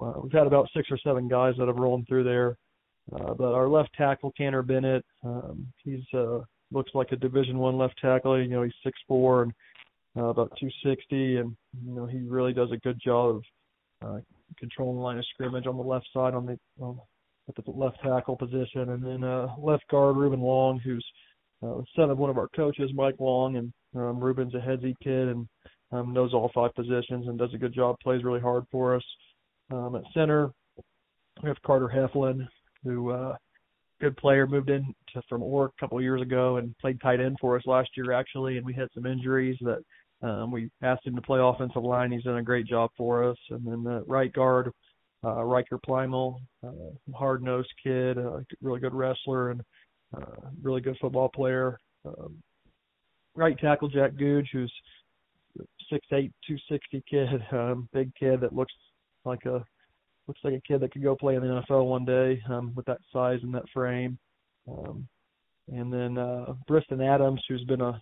uh, 0.00 0.14
we've 0.22 0.32
had 0.32 0.46
about 0.46 0.68
six 0.74 0.88
or 0.90 0.98
seven 0.98 1.28
guys 1.28 1.54
that 1.58 1.68
have 1.68 1.76
rolled 1.76 2.06
through 2.06 2.24
there. 2.24 2.56
Uh, 3.14 3.34
but 3.34 3.52
our 3.52 3.68
left 3.68 3.90
tackle, 3.96 4.32
Tanner 4.36 4.62
Bennett, 4.62 5.04
um, 5.24 5.66
he's 5.84 6.04
uh, 6.14 6.40
looks 6.70 6.92
like 6.94 7.12
a 7.12 7.16
Division 7.16 7.58
One 7.58 7.76
left 7.76 7.98
tackle. 8.00 8.40
You 8.40 8.48
know, 8.48 8.62
he's 8.62 8.72
six 8.84 8.98
four 9.08 9.42
and 9.42 9.52
uh, 10.16 10.24
about 10.24 10.52
260, 10.58 11.36
and 11.36 11.56
you 11.84 11.94
know 11.94 12.06
he 12.06 12.18
really 12.20 12.52
does 12.52 12.70
a 12.72 12.76
good 12.78 13.00
job 13.04 13.36
of 13.36 13.42
uh, 14.04 14.20
controlling 14.58 14.96
the 14.96 15.02
line 15.02 15.18
of 15.18 15.24
scrimmage 15.32 15.66
on 15.66 15.76
the 15.76 15.82
left 15.82 16.06
side 16.12 16.34
on 16.34 16.46
the 16.46 16.58
on 16.80 16.98
at 17.48 17.64
the 17.64 17.70
left 17.70 17.98
tackle 18.02 18.36
position, 18.36 18.90
and 18.90 19.04
then 19.04 19.24
uh, 19.24 19.48
left 19.58 19.84
guard 19.90 20.16
Ruben 20.16 20.40
Long, 20.40 20.78
who's 20.78 21.04
uh, 21.04 21.31
son 21.96 22.10
of 22.10 22.18
one 22.18 22.30
of 22.30 22.38
our 22.38 22.48
coaches, 22.48 22.90
Mike 22.94 23.16
Long, 23.18 23.56
and 23.56 23.72
um, 23.94 24.20
Ruben's 24.20 24.54
a 24.54 24.58
Headsy 24.58 24.94
kid 25.02 25.28
and 25.28 25.48
um, 25.92 26.12
knows 26.12 26.32
all 26.34 26.50
five 26.54 26.74
positions 26.74 27.28
and 27.28 27.38
does 27.38 27.54
a 27.54 27.58
good 27.58 27.74
job, 27.74 27.96
plays 28.02 28.24
really 28.24 28.40
hard 28.40 28.64
for 28.70 28.96
us. 28.96 29.04
Um, 29.70 29.96
at 29.96 30.02
center, 30.12 30.50
we 31.42 31.48
have 31.48 31.60
Carter 31.64 31.90
Heflin, 31.94 32.46
who 32.84 33.10
uh, 33.10 33.36
good 34.00 34.16
player, 34.16 34.46
moved 34.46 34.70
in 34.70 34.94
to, 35.12 35.22
from 35.28 35.42
Orrick 35.42 35.70
a 35.76 35.80
couple 35.80 35.98
of 35.98 36.04
years 36.04 36.20
ago 36.20 36.56
and 36.56 36.76
played 36.78 37.00
tight 37.00 37.20
end 37.20 37.36
for 37.40 37.56
us 37.56 37.62
last 37.66 37.90
year 37.96 38.12
actually, 38.12 38.56
and 38.56 38.66
we 38.66 38.74
had 38.74 38.88
some 38.94 39.06
injuries 39.06 39.56
that 39.60 39.82
um, 40.22 40.50
we 40.50 40.70
asked 40.82 41.06
him 41.06 41.16
to 41.16 41.22
play 41.22 41.40
offensive 41.40 41.82
line. 41.82 42.12
He's 42.12 42.22
done 42.22 42.38
a 42.38 42.42
great 42.42 42.66
job 42.66 42.90
for 42.96 43.24
us. 43.28 43.36
And 43.50 43.66
then 43.66 43.82
the 43.82 44.04
right 44.06 44.32
guard, 44.32 44.70
uh, 45.24 45.42
Riker 45.44 45.78
Plymel, 45.78 46.36
uh, 46.64 46.70
hard 47.14 47.42
nosed 47.42 47.72
kid, 47.82 48.18
uh, 48.18 48.40
really 48.60 48.80
good 48.80 48.94
wrestler 48.94 49.50
and 49.50 49.62
uh, 50.14 50.48
really 50.62 50.80
good 50.80 50.96
football 51.00 51.28
player. 51.28 51.78
Um, 52.04 52.42
right 53.34 53.58
tackle 53.58 53.88
Jack 53.88 54.12
Googe, 54.12 54.48
who's 54.52 54.72
six 55.90 56.06
eight, 56.12 56.32
two 56.46 56.56
sixty 56.68 57.02
kid, 57.08 57.28
um, 57.52 57.88
big 57.92 58.14
kid 58.14 58.40
that 58.40 58.54
looks 58.54 58.72
like 59.24 59.44
a 59.46 59.64
looks 60.26 60.40
like 60.44 60.54
a 60.54 60.60
kid 60.66 60.80
that 60.80 60.92
could 60.92 61.02
go 61.02 61.16
play 61.16 61.34
in 61.34 61.42
the 61.42 61.62
NFL 61.68 61.86
one 61.86 62.04
day 62.04 62.40
um, 62.48 62.72
with 62.74 62.86
that 62.86 62.98
size 63.12 63.40
and 63.42 63.54
that 63.54 63.68
frame. 63.72 64.18
Um, 64.68 65.06
and 65.68 65.92
then 65.92 66.18
uh, 66.18 66.54
Briston 66.68 67.00
Adams, 67.00 67.42
who's 67.48 67.64
been 67.64 67.80
a 67.80 68.00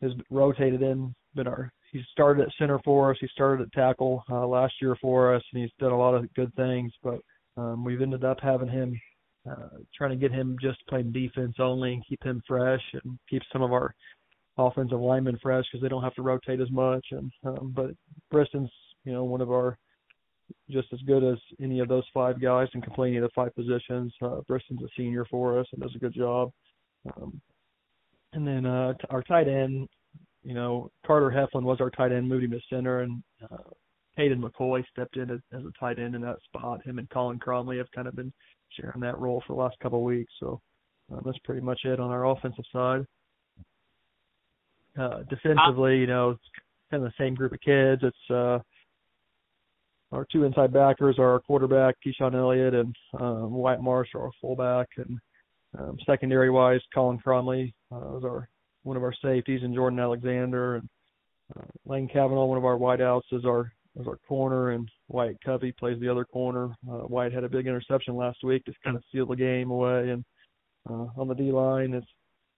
has 0.00 0.12
rotated 0.30 0.82
in, 0.82 1.14
been 1.34 1.46
our 1.46 1.72
he 1.92 2.02
started 2.10 2.42
at 2.42 2.52
center 2.58 2.80
for 2.84 3.10
us. 3.10 3.18
He 3.20 3.28
started 3.28 3.66
at 3.66 3.72
tackle 3.72 4.24
uh, 4.30 4.46
last 4.46 4.72
year 4.80 4.96
for 5.00 5.34
us, 5.34 5.42
and 5.52 5.62
he's 5.62 5.70
done 5.78 5.92
a 5.92 5.98
lot 5.98 6.14
of 6.14 6.32
good 6.34 6.52
things. 6.54 6.90
But 7.02 7.20
um, 7.58 7.84
we've 7.84 8.00
ended 8.00 8.24
up 8.24 8.38
having 8.40 8.68
him 8.68 8.98
uh, 9.48 9.78
trying 9.96 10.10
to 10.10 10.16
get 10.16 10.32
him 10.32 10.56
just 10.60 10.78
playing 10.88 11.12
defense 11.12 11.54
only 11.58 11.94
and 11.94 12.06
keep 12.06 12.22
him 12.22 12.42
fresh 12.46 12.82
and 12.92 13.18
keep 13.28 13.42
some 13.52 13.62
of 13.62 13.72
our 13.72 13.94
offensive 14.58 15.00
linemen 15.00 15.38
fresh 15.42 15.64
because 15.70 15.82
they 15.82 15.88
don't 15.88 16.02
have 16.02 16.14
to 16.14 16.22
rotate 16.22 16.60
as 16.60 16.70
much. 16.70 17.04
And 17.10 17.32
um, 17.44 17.72
but 17.74 17.90
Briston's 18.30 18.70
you 19.04 19.12
know 19.12 19.24
one 19.24 19.40
of 19.40 19.50
our 19.50 19.78
just 20.70 20.88
as 20.92 21.00
good 21.06 21.24
as 21.24 21.38
any 21.60 21.80
of 21.80 21.88
those 21.88 22.04
five 22.12 22.40
guys 22.40 22.68
and 22.74 22.82
can 22.82 22.92
play 22.92 23.08
any 23.08 23.16
of 23.16 23.22
the 23.22 23.30
five 23.34 23.54
positions. 23.54 24.12
Uh, 24.20 24.40
Briston's 24.46 24.82
a 24.82 24.88
senior 24.96 25.24
for 25.30 25.58
us 25.58 25.66
and 25.72 25.80
does 25.80 25.94
a 25.94 25.98
good 25.98 26.14
job. 26.14 26.50
Um, 27.16 27.40
and 28.32 28.46
then 28.46 28.66
uh, 28.66 28.94
our 29.10 29.22
tight 29.22 29.48
end, 29.48 29.88
you 30.42 30.54
know, 30.54 30.90
Carter 31.06 31.30
Heflin 31.30 31.62
was 31.62 31.80
our 31.80 31.90
tight 31.90 32.12
end, 32.12 32.28
moved 32.28 32.44
him 32.44 32.50
to 32.50 32.60
center, 32.70 33.00
and 33.00 33.22
uh, 33.50 33.70
Hayden 34.16 34.42
McCoy 34.42 34.82
stepped 34.90 35.16
in 35.16 35.30
as, 35.30 35.40
as 35.52 35.62
a 35.62 35.72
tight 35.78 35.98
end 35.98 36.14
in 36.14 36.22
that 36.22 36.38
spot. 36.44 36.84
Him 36.84 36.98
and 36.98 37.08
Colin 37.10 37.38
Cromley 37.38 37.78
have 37.78 37.90
kind 37.92 38.08
of 38.08 38.16
been 38.16 38.32
sharing 38.78 39.00
that 39.00 39.18
role 39.18 39.42
for 39.46 39.54
the 39.54 39.60
last 39.60 39.78
couple 39.80 39.98
of 39.98 40.04
weeks. 40.04 40.32
So 40.40 40.60
uh, 41.12 41.20
that's 41.24 41.38
pretty 41.44 41.60
much 41.60 41.80
it 41.84 42.00
on 42.00 42.10
our 42.10 42.26
offensive 42.26 42.64
side. 42.72 43.06
Uh, 44.98 45.22
defensively, 45.30 45.98
you 45.98 46.06
know, 46.06 46.30
it's 46.30 46.42
kind 46.90 47.04
of 47.04 47.10
the 47.10 47.24
same 47.24 47.34
group 47.34 47.52
of 47.52 47.60
kids. 47.60 48.02
It's 48.04 48.30
uh, 48.30 48.58
our 50.12 50.26
two 50.30 50.44
inside 50.44 50.72
backers 50.72 51.18
are 51.18 51.32
our 51.32 51.40
quarterback 51.40 51.96
Keyshawn 52.04 52.34
Elliott 52.34 52.74
and 52.74 52.94
um, 53.18 53.52
Wyatt 53.52 53.80
Marsh, 53.80 54.10
our 54.14 54.30
fullback, 54.40 54.88
and 54.98 55.18
um, 55.78 55.96
secondary 56.04 56.50
wise, 56.50 56.80
Colin 56.94 57.18
Cromley 57.18 57.72
uh, 57.90 58.18
is 58.18 58.24
our 58.24 58.48
one 58.82 58.96
of 58.96 59.02
our 59.02 59.14
safeties, 59.22 59.62
and 59.62 59.74
Jordan 59.74 60.00
Alexander 60.00 60.76
and 60.76 60.88
uh, 61.56 61.62
Lane 61.86 62.08
Kavanaugh, 62.12 62.44
one 62.44 62.58
of 62.58 62.64
our 62.64 62.76
wideouts, 62.76 63.32
is 63.32 63.44
our 63.46 63.72
as 64.00 64.06
our 64.06 64.18
corner, 64.28 64.70
and 64.70 64.88
Wyatt 65.08 65.38
Covey 65.44 65.72
plays 65.72 66.00
the 66.00 66.08
other 66.08 66.24
corner. 66.24 66.70
Uh, 66.90 67.06
Wyatt 67.06 67.32
had 67.32 67.44
a 67.44 67.48
big 67.48 67.66
interception 67.66 68.16
last 68.16 68.42
week, 68.42 68.64
just 68.64 68.82
kind 68.82 68.96
of 68.96 69.02
sealed 69.12 69.30
the 69.30 69.36
game 69.36 69.70
away. 69.70 70.10
And 70.10 70.24
uh, 70.88 71.06
on 71.16 71.28
the 71.28 71.34
D 71.34 71.52
line, 71.52 71.94
it's 71.94 72.06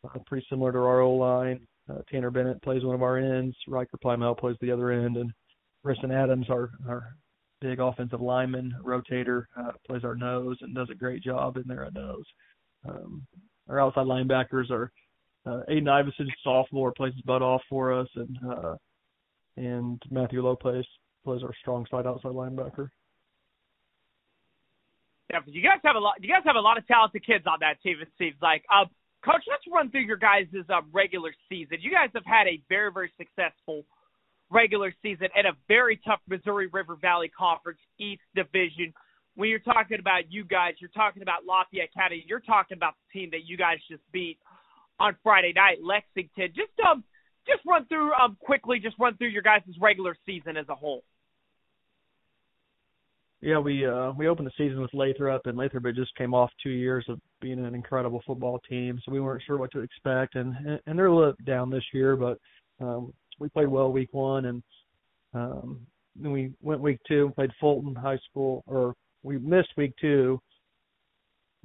uh, 0.05 0.19
pretty 0.27 0.47
similar 0.49 0.73
to 0.73 0.79
our 0.79 1.01
O 1.01 1.15
line. 1.15 1.67
Uh, 1.91 1.99
Tanner 2.11 2.31
Bennett 2.31 2.63
plays 2.63 2.85
one 2.85 2.95
of 2.95 3.03
our 3.03 3.19
ends. 3.19 3.57
Riker 3.69 3.99
Plymel 4.03 4.39
plays 4.39 4.57
the 4.61 4.71
other 4.71 4.91
end, 4.91 5.17
and 5.17 5.33
Briston 5.85 6.13
Adams, 6.13 6.47
our 6.49 6.71
our 6.89 7.17
big 7.61 7.81
offensive 7.81 8.21
lineman 8.21 8.75
rotator, 8.83 9.45
uh, 9.59 9.73
plays 9.87 10.05
our 10.05 10.15
nose 10.15 10.57
and 10.61 10.75
does 10.75 10.89
a 10.91 10.95
great 10.95 11.23
job 11.23 11.57
in 11.57 11.65
there 11.67 11.85
at 11.85 11.95
nose. 11.95 12.25
Um, 12.89 13.27
our 13.69 13.81
outside 13.81 14.07
linebackers 14.07 14.71
are 14.71 14.91
uh, 15.47 15.61
Aiden 15.71 15.89
Iverson, 15.89 16.31
sophomore, 16.43 16.93
plays 16.93 17.15
his 17.15 17.23
butt 17.23 17.43
off 17.43 17.63
for 17.69 17.93
us, 17.93 18.09
and 18.15 18.39
uh, 18.49 18.77
and 19.57 20.03
Matthew 20.11 20.43
Lopez 20.43 20.87
plays 21.25 21.43
our 21.43 21.55
strong 21.61 21.87
side 21.91 22.07
outside 22.07 22.33
linebacker. 22.33 22.89
Yeah, 25.31 25.41
you 25.47 25.63
guys 25.63 25.81
have 25.85 25.97
a 25.97 25.99
lot. 25.99 26.15
You 26.21 26.29
guys 26.29 26.43
have 26.45 26.57
a 26.57 26.61
lot 26.61 26.79
of 26.79 26.87
talented 26.87 27.25
kids 27.27 27.45
on 27.47 27.59
that 27.61 27.83
team. 27.83 27.97
It 28.01 28.09
seems 28.19 28.37
like. 28.43 28.65
Uh, 28.73 28.85
Coach, 29.25 29.43
let's 29.49 29.65
run 29.73 29.91
through 29.91 30.03
your 30.03 30.19
guys' 30.19 30.47
um, 30.69 30.91
regular 30.93 31.33
season. 31.49 31.79
You 31.81 31.91
guys 31.91 32.11
have 32.15 32.27
had 32.27 32.47
a 32.47 32.61
very, 32.69 32.93
very 32.93 33.11
successful 33.17 33.85
regular 34.51 34.93
season 35.03 35.29
and 35.35 35.47
a 35.47 35.53
very 35.67 35.99
tough 36.07 36.21
Missouri 36.29 36.67
River 36.67 36.97
Valley 37.01 37.31
Conference 37.37 37.79
East 37.99 38.21
Division. 38.35 38.93
When 39.35 39.49
you're 39.49 39.61
talking 39.61 39.99
about 39.99 40.31
you 40.31 40.45
guys, 40.45 40.75
you're 40.79 40.91
talking 40.91 41.23
about 41.23 41.47
Lafayette 41.47 41.93
County. 41.95 42.23
You're 42.29 42.41
talking 42.41 42.77
about 42.77 42.95
the 43.01 43.19
team 43.19 43.31
that 43.33 43.47
you 43.47 43.57
guys 43.57 43.79
just 43.91 44.03
beat 44.13 44.39
on 45.01 45.17
Friday 45.23 45.55
night, 45.57 45.79
Lexington. 45.83 46.49
Just 46.55 46.73
um, 46.87 47.03
just 47.47 47.65
run 47.67 47.87
through 47.87 48.13
um 48.13 48.37
quickly. 48.41 48.79
Just 48.79 48.97
run 49.01 49.17
through 49.17 49.29
your 49.29 49.43
guys' 49.43 49.63
regular 49.81 50.17
season 50.27 50.57
as 50.57 50.69
a 50.69 50.75
whole. 50.75 51.03
Yeah, 53.45 53.59
we 53.59 53.87
uh 53.87 54.13
we 54.17 54.27
opened 54.27 54.47
the 54.47 54.53
season 54.57 54.81
with 54.81 54.95
Lathrop, 54.95 55.43
and 55.45 55.59
Lathrop 55.59 55.85
had 55.85 55.97
just 55.97 56.17
came 56.17 56.33
off 56.33 56.51
two 56.63 56.71
years 56.71 57.05
of 57.11 57.21
being 57.43 57.63
an 57.63 57.75
incredible 57.75 58.23
football 58.27 58.59
team, 58.67 58.99
so 59.05 59.13
we 59.13 59.21
weren't 59.21 59.43
sure 59.47 59.59
what 59.59 59.71
to 59.73 59.81
expect, 59.81 60.35
and 60.35 60.81
and 60.87 60.99
they're 60.99 61.07
a 61.07 61.15
little 61.15 61.35
down 61.45 61.69
this 61.69 61.85
year, 61.93 62.17
but 62.17 62.39
um 62.81 63.13
we 63.39 63.51
played 63.51 63.69
well 63.69 63.93
week 63.93 64.09
one, 64.13 64.47
and 64.47 64.63
um 65.35 65.87
then 66.17 66.33
we 66.33 66.55
went 66.63 66.81
week 66.81 66.99
two 67.07 67.27
and 67.27 67.35
played 67.35 67.51
Fulton 67.61 67.95
High 67.95 68.19
School, 68.31 68.65
or 68.67 68.95
we 69.23 69.37
missed 69.37 69.77
week 69.77 69.93
two. 70.01 70.41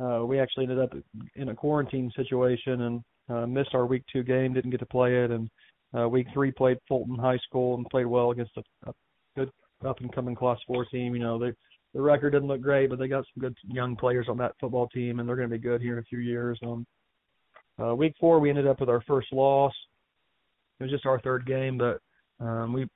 Uh, 0.02 0.26
we 0.26 0.38
actually 0.38 0.64
ended 0.64 0.80
up 0.80 0.94
in 1.36 1.50
a 1.50 1.56
quarantine 1.56 2.12
situation 2.14 2.82
and 2.82 3.04
uh, 3.30 3.48
missed 3.48 3.74
our 3.74 3.86
week 3.86 4.04
two 4.12 4.24
game, 4.24 4.54
didn't 4.54 4.72
get 4.72 4.80
to 4.80 4.86
play 4.86 5.24
it, 5.24 5.32
and 5.32 5.50
uh, 5.98 6.10
week 6.10 6.28
three 6.34 6.52
played 6.52 6.78
Fulton 6.90 7.18
High 7.18 7.38
School 7.38 7.76
and 7.76 7.86
played 7.90 8.06
well 8.06 8.32
against 8.32 8.58
a, 8.58 8.64
a 8.90 8.94
good 9.38 9.50
up 9.86 10.00
and 10.02 10.14
coming 10.14 10.36
Class 10.36 10.58
Four 10.68 10.86
team. 10.86 11.16
You 11.16 11.22
know, 11.22 11.40
they 11.40 11.54
the 11.94 12.02
record 12.02 12.32
didn't 12.32 12.48
look 12.48 12.62
great, 12.62 12.90
but 12.90 13.00
they 13.00 13.08
got 13.08 13.26
some 13.34 13.42
good 13.42 13.58
young 13.68 13.96
players 13.96 14.28
on 14.30 14.38
that 14.38 14.54
football 14.60 14.88
team, 14.90 15.20
and 15.20 15.28
they're 15.28 15.36
going 15.36 15.50
to 15.50 15.58
be 15.58 15.62
good 15.62 15.82
here 15.82 15.94
in 15.94 16.00
a 16.00 16.04
few 16.04 16.20
years. 16.20 16.60
Um, 16.64 16.86
uh, 17.82 17.96
week 17.96 18.14
four, 18.20 18.40
we 18.40 18.50
ended 18.50 18.68
up 18.68 18.80
with 18.80 18.90
our 18.90 19.02
first 19.08 19.32
loss. 19.32 19.74
It 20.80 20.84
was 20.84 20.92
just 20.92 21.06
our 21.06 21.20
third 21.22 21.46
game, 21.46 21.78
but 21.78 22.00
um, 22.44 22.74
we 22.74 22.88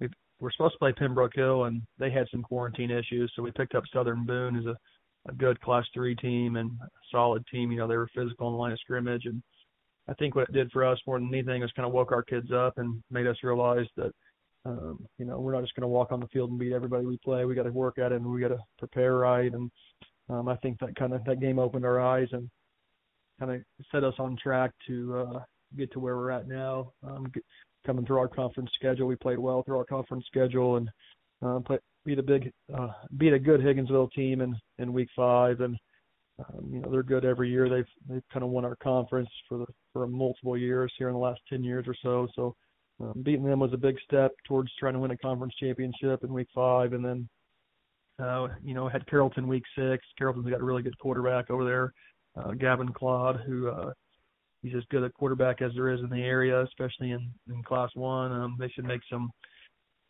we 0.00 0.08
were 0.40 0.50
supposed 0.50 0.74
to 0.74 0.78
play 0.78 0.92
Pembroke 0.92 1.34
Hill, 1.34 1.64
and 1.64 1.82
they 1.98 2.10
had 2.10 2.26
some 2.30 2.42
quarantine 2.42 2.90
issues, 2.90 3.32
so 3.34 3.42
we 3.42 3.52
picked 3.52 3.74
up 3.74 3.84
Southern 3.92 4.24
Boone 4.26 4.56
as 4.56 4.66
a, 4.66 4.76
a 5.28 5.34
good 5.34 5.60
Class 5.60 5.84
Three 5.94 6.16
team 6.16 6.56
and 6.56 6.70
a 6.82 6.88
solid 7.10 7.44
team. 7.46 7.70
You 7.70 7.78
know, 7.78 7.88
they 7.88 7.96
were 7.96 8.10
physical 8.14 8.48
on 8.48 8.52
the 8.52 8.58
line 8.58 8.72
of 8.72 8.80
scrimmage, 8.80 9.26
and 9.26 9.42
I 10.08 10.14
think 10.14 10.34
what 10.34 10.48
it 10.48 10.52
did 10.52 10.70
for 10.72 10.84
us 10.84 10.98
more 11.06 11.18
than 11.18 11.32
anything 11.32 11.62
was 11.62 11.72
kind 11.74 11.86
of 11.86 11.92
woke 11.92 12.12
our 12.12 12.22
kids 12.22 12.50
up 12.52 12.78
and 12.78 13.02
made 13.10 13.26
us 13.26 13.36
realize 13.42 13.86
that 13.96 14.12
um, 14.64 15.04
you 15.18 15.24
know, 15.24 15.40
we're 15.40 15.52
not 15.52 15.62
just 15.62 15.74
going 15.74 15.82
to 15.82 15.88
walk 15.88 16.12
on 16.12 16.20
the 16.20 16.28
field 16.28 16.50
and 16.50 16.58
beat 16.58 16.72
everybody 16.72 17.04
we 17.04 17.18
play. 17.18 17.44
We 17.44 17.54
got 17.54 17.64
to 17.64 17.70
work 17.70 17.98
at 17.98 18.12
it 18.12 18.16
and 18.16 18.26
we 18.26 18.40
got 18.40 18.48
to 18.48 18.58
prepare 18.78 19.16
right. 19.16 19.52
And 19.52 19.70
um, 20.28 20.48
I 20.48 20.56
think 20.56 20.78
that 20.80 20.94
kind 20.96 21.12
of 21.12 21.24
that 21.24 21.40
game 21.40 21.58
opened 21.58 21.84
our 21.84 22.00
eyes 22.00 22.28
and 22.32 22.48
kind 23.40 23.52
of 23.52 23.60
set 23.90 24.04
us 24.04 24.14
on 24.18 24.36
track 24.36 24.70
to 24.86 25.16
uh, 25.16 25.40
get 25.76 25.92
to 25.92 26.00
where 26.00 26.16
we're 26.16 26.30
at 26.30 26.48
now. 26.48 26.92
Um, 27.06 27.26
get, 27.34 27.44
coming 27.84 28.06
through 28.06 28.18
our 28.18 28.28
conference 28.28 28.70
schedule, 28.74 29.08
we 29.08 29.16
played 29.16 29.38
well 29.38 29.62
through 29.62 29.78
our 29.78 29.84
conference 29.84 30.24
schedule 30.26 30.76
and 30.76 30.88
uh, 31.44 31.58
play, 31.60 31.78
beat 32.04 32.20
a 32.20 32.22
big, 32.22 32.52
uh, 32.76 32.88
beat 33.18 33.32
a 33.32 33.38
good 33.38 33.60
Higginsville 33.60 34.12
team 34.12 34.40
in 34.40 34.54
in 34.78 34.92
week 34.92 35.08
five. 35.16 35.60
And 35.60 35.76
um, 36.38 36.70
you 36.72 36.80
know 36.80 36.90
they're 36.90 37.02
good 37.02 37.24
every 37.24 37.50
year. 37.50 37.68
They've 37.68 37.84
they've 38.08 38.22
kind 38.32 38.44
of 38.44 38.50
won 38.50 38.64
our 38.64 38.76
conference 38.76 39.28
for 39.48 39.58
the 39.58 39.66
for 39.92 40.06
multiple 40.06 40.56
years 40.56 40.92
here 40.98 41.08
in 41.08 41.14
the 41.14 41.20
last 41.20 41.40
ten 41.48 41.64
years 41.64 41.86
or 41.88 41.96
so. 42.00 42.28
So 42.34 42.54
um, 43.00 43.22
beating 43.22 43.44
them 43.44 43.60
was 43.60 43.72
a 43.72 43.78
big 43.78 43.96
step 44.04 44.32
towards 44.46 44.70
trying 44.78 44.94
to 44.94 44.98
win 44.98 45.10
a 45.10 45.16
conference 45.16 45.54
championship 45.58 46.22
in 46.22 46.32
week 46.32 46.48
five, 46.54 46.92
and 46.92 47.04
then 47.04 47.28
uh, 48.22 48.48
you 48.62 48.74
know 48.74 48.88
had 48.88 49.06
Carrollton 49.06 49.48
week 49.48 49.64
six. 49.76 50.04
Carrollton's 50.18 50.48
got 50.48 50.60
a 50.60 50.64
really 50.64 50.82
good 50.82 50.98
quarterback 50.98 51.50
over 51.50 51.64
there, 51.64 51.92
uh, 52.36 52.52
Gavin 52.52 52.92
Claude, 52.92 53.40
who 53.46 53.68
uh, 53.68 53.92
he's 54.62 54.74
as 54.74 54.84
good 54.90 55.02
a 55.02 55.10
quarterback 55.10 55.62
as 55.62 55.72
there 55.74 55.90
is 55.90 56.00
in 56.00 56.10
the 56.10 56.22
area, 56.22 56.62
especially 56.62 57.10
in 57.10 57.30
in 57.48 57.62
Class 57.62 57.90
One. 57.94 58.32
Um, 58.32 58.56
they 58.58 58.68
should 58.68 58.84
make 58.84 59.00
some 59.10 59.30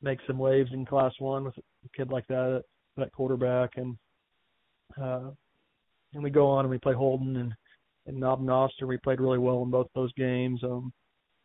make 0.03 0.19
some 0.27 0.39
waves 0.39 0.71
in 0.73 0.85
Class 0.85 1.13
One 1.19 1.45
with 1.45 1.57
a 1.59 1.97
kid 1.97 2.11
like 2.11 2.27
that, 2.29 2.63
that 2.97 3.13
quarterback, 3.13 3.71
and 3.77 3.97
uh, 5.01 5.31
and 6.15 6.23
we 6.23 6.31
go 6.31 6.47
on 6.49 6.65
and 6.65 6.71
we 6.71 6.79
play 6.79 6.95
Holden 6.95 7.37
and 7.37 7.55
and 8.07 8.19
Knob 8.19 8.41
Noster. 8.41 8.87
We 8.87 8.99
played 8.99 9.21
really 9.21 9.39
well 9.39 9.63
in 9.63 9.71
both 9.71 9.89
those 9.95 10.13
games. 10.15 10.61
Um, 10.65 10.93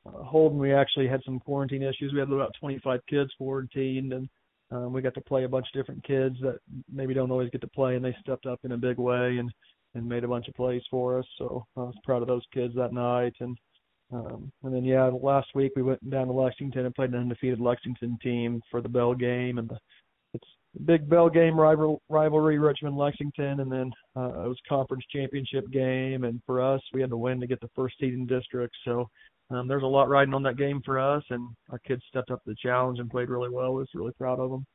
uh, 0.08 0.24
Holden, 0.24 0.60
we 0.60 0.74
actually 0.74 1.08
had 1.08 1.22
some 1.26 1.40
quarantine 1.40 1.84
issues. 1.84 2.14
We 2.14 2.20
had 2.20 2.32
about 2.32 2.56
25 2.60 3.00
kids 3.10 3.32
quarantined, 3.38 4.14
and 4.14 4.30
um, 4.72 4.94
we 4.94 5.02
got 5.02 5.14
to 5.16 5.22
play 5.22 5.44
a 5.44 5.50
bunch 5.50 5.68
of 5.74 5.80
different 5.80 6.04
kids 6.04 6.38
that 6.42 6.60
maybe 6.92 7.14
don't 7.14 7.32
always 7.32 7.50
get 7.50 7.62
to 7.62 7.68
play, 7.68 7.96
and 7.96 8.04
they 8.04 8.16
stepped 8.22 8.46
up 8.46 8.60
in 8.64 8.74
a 8.74 8.78
big 8.78 8.98
way 8.98 9.38
and 9.38 9.52
and 9.96 10.08
made 10.08 10.24
a 10.24 10.28
bunch 10.28 10.48
of 10.48 10.54
plays 10.54 10.84
for 10.92 11.18
us. 11.18 11.26
So 11.38 11.66
I 11.76 11.82
was 11.82 11.96
proud 12.04 12.22
of 12.22 12.28
those 12.28 12.46
kids 12.54 12.76
that 12.76 12.94
night. 12.94 13.34
And 13.40 13.58
um, 14.12 14.52
and 14.64 14.74
then 14.74 14.86
yeah, 14.86 15.06
last 15.06 15.48
week 15.54 15.74
we 15.76 15.82
went 15.82 16.10
down 16.10 16.28
to 16.28 16.34
Lexington 16.34 16.86
and 16.86 16.96
played 16.96 17.10
an 17.10 17.20
undefeated 17.20 17.60
Lexington 17.60 18.18
team 18.22 18.62
for 18.72 18.82
the 18.82 18.88
Bell 18.88 19.14
game, 19.14 19.58
and 19.58 19.68
the, 19.68 19.78
it's 20.34 20.48
a 20.78 20.84
big 20.84 21.10
Bell 21.10 21.30
game 21.30 21.60
rival, 21.60 22.02
rivalry, 22.08 22.58
Richmond 22.58 22.96
Lexington, 22.96 23.60
and 23.60 23.70
then 23.72 23.92
uh, 24.16 24.44
it 24.44 24.48
was 24.48 24.60
conference 24.68 25.04
championship 25.12 25.70
game, 25.72 26.24
and 26.24 26.42
for 26.46 26.62
us 26.62 26.82
we 26.94 27.02
had 27.02 27.10
to 27.10 27.18
win 27.18 27.42
to 27.42 27.48
get 27.48 27.60
the 27.60 27.70
first 27.76 27.96
seed 28.00 28.14
in 28.14 28.26
district. 28.26 28.76
So 28.86 29.10
um, 29.50 29.68
there's 29.68 29.84
a 29.84 29.88
lot 29.88 30.10
riding 30.10 30.34
on 30.34 30.44
that 30.44 30.58
game 30.58 30.82
for 30.84 31.00
us, 31.00 31.24
and 31.30 31.48
our 31.70 31.80
kids 31.80 32.02
stepped 32.10 32.32
up 32.32 32.44
to 32.44 32.50
the 32.50 32.56
challenge 32.62 33.00
and 33.00 33.10
played 33.10 33.30
really 33.30 33.50
well. 33.50 33.68
I 33.68 33.70
was 33.70 33.88
really 33.94 34.14
proud 34.14 34.40
of 34.40 34.52
them. 34.52 34.66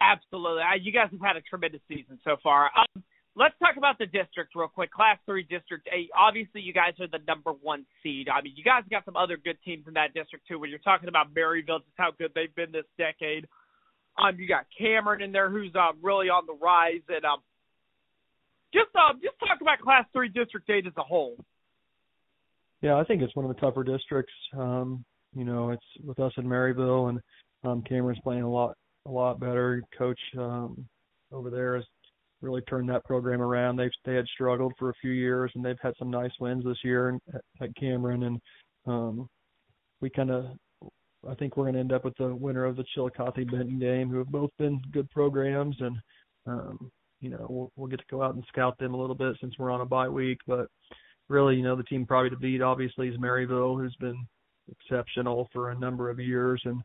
Absolutely, 0.00 0.62
you 0.82 0.92
guys 0.92 1.08
have 1.10 1.20
had 1.20 1.36
a 1.36 1.40
tremendous 1.42 1.80
season 1.88 2.18
so 2.24 2.36
far. 2.42 2.70
Um, 2.76 3.02
let's 3.34 3.54
talk 3.58 3.76
about 3.76 3.98
the 3.98 4.06
district 4.06 4.54
real 4.54 4.68
quick. 4.68 4.90
Class 4.90 5.18
three, 5.26 5.42
District 5.42 5.86
eight. 5.92 6.10
Obviously, 6.16 6.60
you 6.60 6.72
guys 6.72 6.94
are 7.00 7.06
the 7.06 7.20
number 7.26 7.52
one 7.52 7.86
seed. 8.02 8.28
I 8.28 8.42
mean, 8.42 8.54
you 8.56 8.64
guys 8.64 8.82
got 8.90 9.04
some 9.04 9.16
other 9.16 9.36
good 9.36 9.58
teams 9.64 9.84
in 9.86 9.94
that 9.94 10.12
district 10.12 10.48
too. 10.48 10.58
When 10.58 10.70
you're 10.70 10.80
talking 10.80 11.08
about 11.08 11.32
Maryville, 11.32 11.80
just 11.80 11.96
how 11.96 12.10
good 12.18 12.32
they've 12.34 12.54
been 12.54 12.72
this 12.72 12.84
decade. 12.98 13.46
Um, 14.18 14.36
you 14.38 14.48
got 14.48 14.66
Cameron 14.76 15.22
in 15.22 15.32
there, 15.32 15.50
who's 15.50 15.74
uh, 15.74 15.92
really 16.02 16.28
on 16.28 16.46
the 16.46 16.54
rise, 16.54 17.02
and 17.08 17.24
um, 17.24 17.38
just 18.72 18.94
um, 18.96 19.20
just 19.22 19.38
talk 19.38 19.60
about 19.60 19.80
Class 19.80 20.04
three, 20.12 20.28
District 20.28 20.68
eight 20.70 20.86
as 20.86 20.92
a 20.96 21.02
whole. 21.02 21.36
Yeah, 22.82 22.96
I 22.96 23.04
think 23.04 23.22
it's 23.22 23.34
one 23.34 23.46
of 23.46 23.54
the 23.54 23.60
tougher 23.60 23.84
districts. 23.84 24.32
Um, 24.56 25.04
you 25.34 25.44
know, 25.44 25.70
it's 25.70 25.84
with 26.04 26.18
us 26.20 26.32
in 26.36 26.44
Maryville, 26.44 27.08
and 27.08 27.20
um, 27.64 27.82
Cameron's 27.82 28.20
playing 28.22 28.42
a 28.42 28.50
lot, 28.50 28.74
a 29.06 29.10
lot 29.10 29.40
better. 29.40 29.82
Coach 29.96 30.20
um, 30.38 30.86
over 31.32 31.50
there 31.50 31.76
has 31.76 31.84
really 32.42 32.62
turned 32.62 32.88
that 32.88 33.04
program 33.04 33.40
around. 33.40 33.76
They've 33.76 33.90
they 34.04 34.14
had 34.14 34.26
struggled 34.28 34.72
for 34.78 34.90
a 34.90 34.94
few 35.00 35.10
years, 35.10 35.50
and 35.54 35.64
they've 35.64 35.78
had 35.82 35.94
some 35.98 36.10
nice 36.10 36.30
wins 36.40 36.64
this 36.64 36.78
year 36.84 37.18
at, 37.34 37.40
at 37.60 37.76
Cameron, 37.76 38.24
and 38.24 38.40
um, 38.86 39.28
we 40.00 40.10
kind 40.10 40.30
of. 40.30 40.46
I 41.28 41.34
think 41.34 41.56
we're 41.56 41.64
going 41.64 41.74
to 41.74 41.80
end 41.80 41.92
up 41.92 42.04
with 42.04 42.16
the 42.18 42.32
winner 42.32 42.66
of 42.66 42.76
the 42.76 42.84
Chillicothe 42.94 43.50
Benton 43.50 43.80
game, 43.80 44.08
who 44.08 44.18
have 44.18 44.28
both 44.28 44.50
been 44.58 44.80
good 44.92 45.10
programs, 45.10 45.74
and 45.80 45.96
um, 46.46 46.90
you 47.20 47.30
know 47.30 47.46
we'll, 47.48 47.72
we'll 47.74 47.88
get 47.88 47.98
to 47.98 48.04
go 48.10 48.22
out 48.22 48.34
and 48.34 48.44
scout 48.48 48.78
them 48.78 48.94
a 48.94 48.96
little 48.96 49.16
bit 49.16 49.36
since 49.40 49.54
we're 49.58 49.72
on 49.72 49.80
a 49.80 49.86
bye 49.86 50.08
week. 50.08 50.38
But 50.46 50.68
really, 51.28 51.56
you 51.56 51.62
know, 51.62 51.76
the 51.76 51.82
team 51.84 52.06
probably 52.06 52.30
to 52.30 52.36
beat 52.36 52.62
obviously 52.62 53.08
is 53.08 53.16
Maryville, 53.16 53.80
who's 53.80 53.96
been 53.96 54.26
exceptional 54.70 55.48
for 55.52 55.70
a 55.70 55.78
number 55.78 56.10
of 56.10 56.18
years, 56.18 56.60
and 56.64 56.82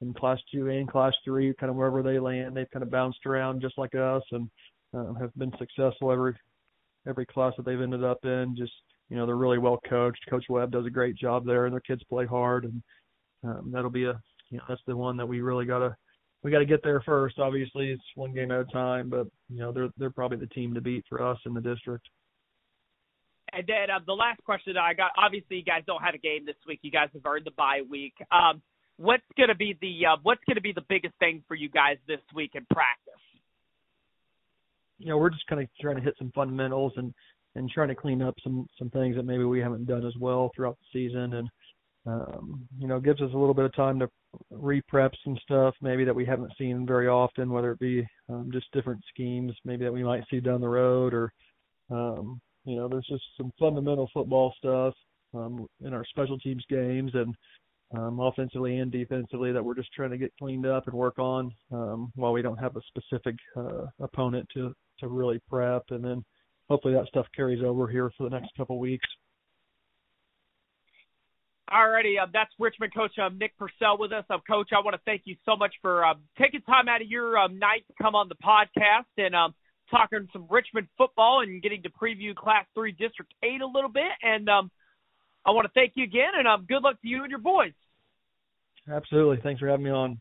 in 0.00 0.14
Class 0.14 0.38
Two 0.52 0.68
and 0.68 0.90
Class 0.90 1.12
Three, 1.24 1.52
kind 1.58 1.70
of 1.70 1.76
wherever 1.76 2.02
they 2.02 2.18
land, 2.18 2.56
they've 2.56 2.70
kind 2.70 2.82
of 2.82 2.90
bounced 2.90 3.24
around 3.26 3.60
just 3.60 3.78
like 3.78 3.94
us, 3.94 4.22
and 4.32 4.48
uh, 4.96 5.12
have 5.14 5.34
been 5.36 5.52
successful 5.58 6.10
every 6.10 6.34
every 7.06 7.26
class 7.26 7.52
that 7.56 7.64
they've 7.64 7.80
ended 7.80 8.04
up 8.04 8.24
in. 8.24 8.54
Just 8.56 8.72
you 9.08 9.16
know, 9.16 9.26
they're 9.26 9.36
really 9.36 9.58
well 9.58 9.80
coached. 9.88 10.24
Coach 10.28 10.44
Webb 10.48 10.72
does 10.72 10.86
a 10.86 10.90
great 10.90 11.16
job 11.16 11.44
there, 11.44 11.66
and 11.66 11.72
their 11.72 11.80
kids 11.80 12.02
play 12.08 12.26
hard, 12.26 12.64
and 12.64 12.82
um, 13.44 13.70
that'll 13.72 13.90
be 13.90 14.04
a 14.04 14.20
you 14.50 14.58
know 14.58 14.64
that's 14.68 14.82
the 14.86 14.96
one 14.96 15.16
that 15.16 15.26
we 15.26 15.40
really 15.40 15.66
gotta 15.66 15.96
we 16.42 16.50
got 16.50 16.60
to 16.60 16.66
get 16.66 16.82
there 16.82 17.00
first. 17.02 17.38
Obviously, 17.38 17.90
it's 17.90 18.02
one 18.14 18.32
game 18.32 18.50
at 18.50 18.60
a 18.60 18.64
time, 18.66 19.08
but 19.08 19.26
you 19.48 19.58
know 19.58 19.72
they're 19.72 19.90
they're 19.96 20.10
probably 20.10 20.38
the 20.38 20.46
team 20.46 20.74
to 20.74 20.80
beat 20.80 21.04
for 21.08 21.22
us 21.22 21.38
in 21.46 21.54
the 21.54 21.60
district. 21.60 22.08
And 23.52 23.66
then 23.66 23.90
uh, 23.94 23.98
the 24.06 24.12
last 24.12 24.42
question 24.44 24.74
that 24.74 24.80
I 24.80 24.94
got, 24.94 25.10
obviously 25.16 25.56
you 25.56 25.64
guys 25.64 25.82
don't 25.86 26.02
have 26.02 26.14
a 26.14 26.18
game 26.18 26.46
this 26.46 26.56
week. 26.66 26.80
You 26.82 26.90
guys 26.90 27.08
have 27.14 27.24
earned 27.24 27.46
the 27.46 27.52
bye 27.52 27.82
week. 27.88 28.14
Um, 28.30 28.62
what's 28.96 29.24
going 29.36 29.48
to 29.48 29.54
be 29.54 29.76
the 29.80 30.06
uh, 30.06 30.16
what's 30.22 30.42
going 30.46 30.56
to 30.56 30.62
be 30.62 30.72
the 30.72 30.84
biggest 30.88 31.14
thing 31.18 31.42
for 31.48 31.54
you 31.54 31.68
guys 31.68 31.96
this 32.06 32.20
week 32.34 32.52
in 32.54 32.66
practice? 32.70 33.14
You 34.98 35.08
know, 35.08 35.18
we're 35.18 35.30
just 35.30 35.46
kind 35.46 35.62
of 35.62 35.68
trying 35.80 35.96
to 35.96 36.02
hit 36.02 36.14
some 36.18 36.32
fundamentals 36.34 36.92
and 36.96 37.14
and 37.56 37.70
trying 37.70 37.88
to 37.88 37.94
clean 37.94 38.22
up 38.22 38.34
some 38.42 38.68
some 38.78 38.90
things 38.90 39.16
that 39.16 39.24
maybe 39.24 39.44
we 39.44 39.60
haven't 39.60 39.86
done 39.86 40.06
as 40.06 40.14
well 40.18 40.50
throughout 40.54 40.78
the 40.78 40.98
season 40.98 41.34
and 41.34 41.48
um, 42.06 42.66
you 42.78 42.86
know, 42.86 42.98
gives 42.98 43.20
us 43.20 43.30
a 43.34 43.38
little 43.38 43.54
bit 43.54 43.66
of 43.66 43.74
time 43.74 43.98
to 43.98 44.08
re-prep 44.50 45.12
some 45.22 45.36
stuff 45.42 45.74
maybe 45.82 46.04
that 46.04 46.14
we 46.14 46.24
haven't 46.24 46.52
seen 46.56 46.86
very 46.86 47.08
often, 47.08 47.50
whether 47.50 47.72
it 47.72 47.78
be 47.78 48.06
um, 48.28 48.48
just 48.52 48.70
different 48.72 49.02
schemes 49.12 49.52
maybe 49.64 49.84
that 49.84 49.92
we 49.92 50.04
might 50.04 50.24
see 50.30 50.40
down 50.40 50.60
the 50.60 50.68
road 50.68 51.12
or 51.12 51.32
um, 51.90 52.40
you 52.64 52.76
know, 52.76 52.88
there's 52.88 53.06
just 53.06 53.24
some 53.36 53.52
fundamental 53.58 54.10
football 54.12 54.54
stuff 54.58 54.94
um, 55.34 55.66
in 55.84 55.94
our 55.94 56.04
special 56.04 56.38
teams 56.38 56.64
games 56.68 57.12
and 57.14 57.34
um, 57.96 58.20
offensively 58.20 58.78
and 58.78 58.92
defensively 58.92 59.52
that 59.52 59.64
we're 59.64 59.74
just 59.74 59.92
trying 59.92 60.10
to 60.10 60.18
get 60.18 60.32
cleaned 60.38 60.66
up 60.66 60.86
and 60.86 60.94
work 60.94 61.18
on 61.18 61.52
um, 61.72 62.12
while 62.14 62.32
we 62.32 62.42
don't 62.42 62.58
have 62.58 62.76
a 62.76 62.80
specific 62.88 63.34
uh, 63.56 63.86
opponent 64.00 64.48
to 64.54 64.72
to 64.98 65.08
really 65.08 65.40
prep 65.48 65.82
and 65.90 66.04
then 66.04 66.24
hopefully 66.68 66.94
that 66.94 67.06
stuff 67.08 67.26
carries 67.34 67.64
over 67.64 67.88
here 67.88 68.10
for 68.16 68.24
the 68.28 68.30
next 68.30 68.50
couple 68.56 68.78
weeks. 68.78 69.06
Alrighty, 71.70 72.20
uh, 72.20 72.26
that's 72.32 72.50
Richmond 72.58 72.92
coach 72.94 73.16
um, 73.18 73.38
Nick 73.38 73.56
Purcell 73.56 73.96
with 73.96 74.12
us. 74.12 74.24
Um, 74.28 74.40
coach, 74.48 74.70
I 74.72 74.80
want 74.80 74.94
to 74.94 75.00
thank 75.04 75.22
you 75.24 75.36
so 75.44 75.56
much 75.56 75.72
for 75.80 76.04
um, 76.04 76.20
taking 76.36 76.62
time 76.62 76.88
out 76.88 77.00
of 77.00 77.08
your 77.08 77.38
um, 77.38 77.60
night 77.60 77.84
to 77.86 77.94
come 78.02 78.16
on 78.16 78.28
the 78.28 78.34
podcast 78.34 79.06
and 79.18 79.36
um, 79.36 79.54
talking 79.90 80.28
some 80.32 80.46
Richmond 80.48 80.88
football 80.96 81.42
and 81.42 81.62
getting 81.62 81.82
to 81.82 81.90
preview 81.90 82.34
Class 82.34 82.66
Three 82.74 82.92
District 82.92 83.32
Eight 83.42 83.60
a 83.60 83.66
little 83.66 83.90
bit. 83.90 84.10
And 84.22 84.48
um, 84.48 84.70
I 85.44 85.50
want 85.50 85.66
to 85.66 85.72
thank 85.74 85.92
you 85.96 86.04
again, 86.04 86.30
and 86.36 86.46
um, 86.46 86.64
good 86.68 86.82
luck 86.82 87.00
to 87.02 87.08
you 87.08 87.22
and 87.22 87.30
your 87.30 87.40
boys. 87.40 87.72
Absolutely, 88.90 89.38
thanks 89.42 89.60
for 89.60 89.68
having 89.68 89.84
me 89.84 89.90
on. 89.90 90.20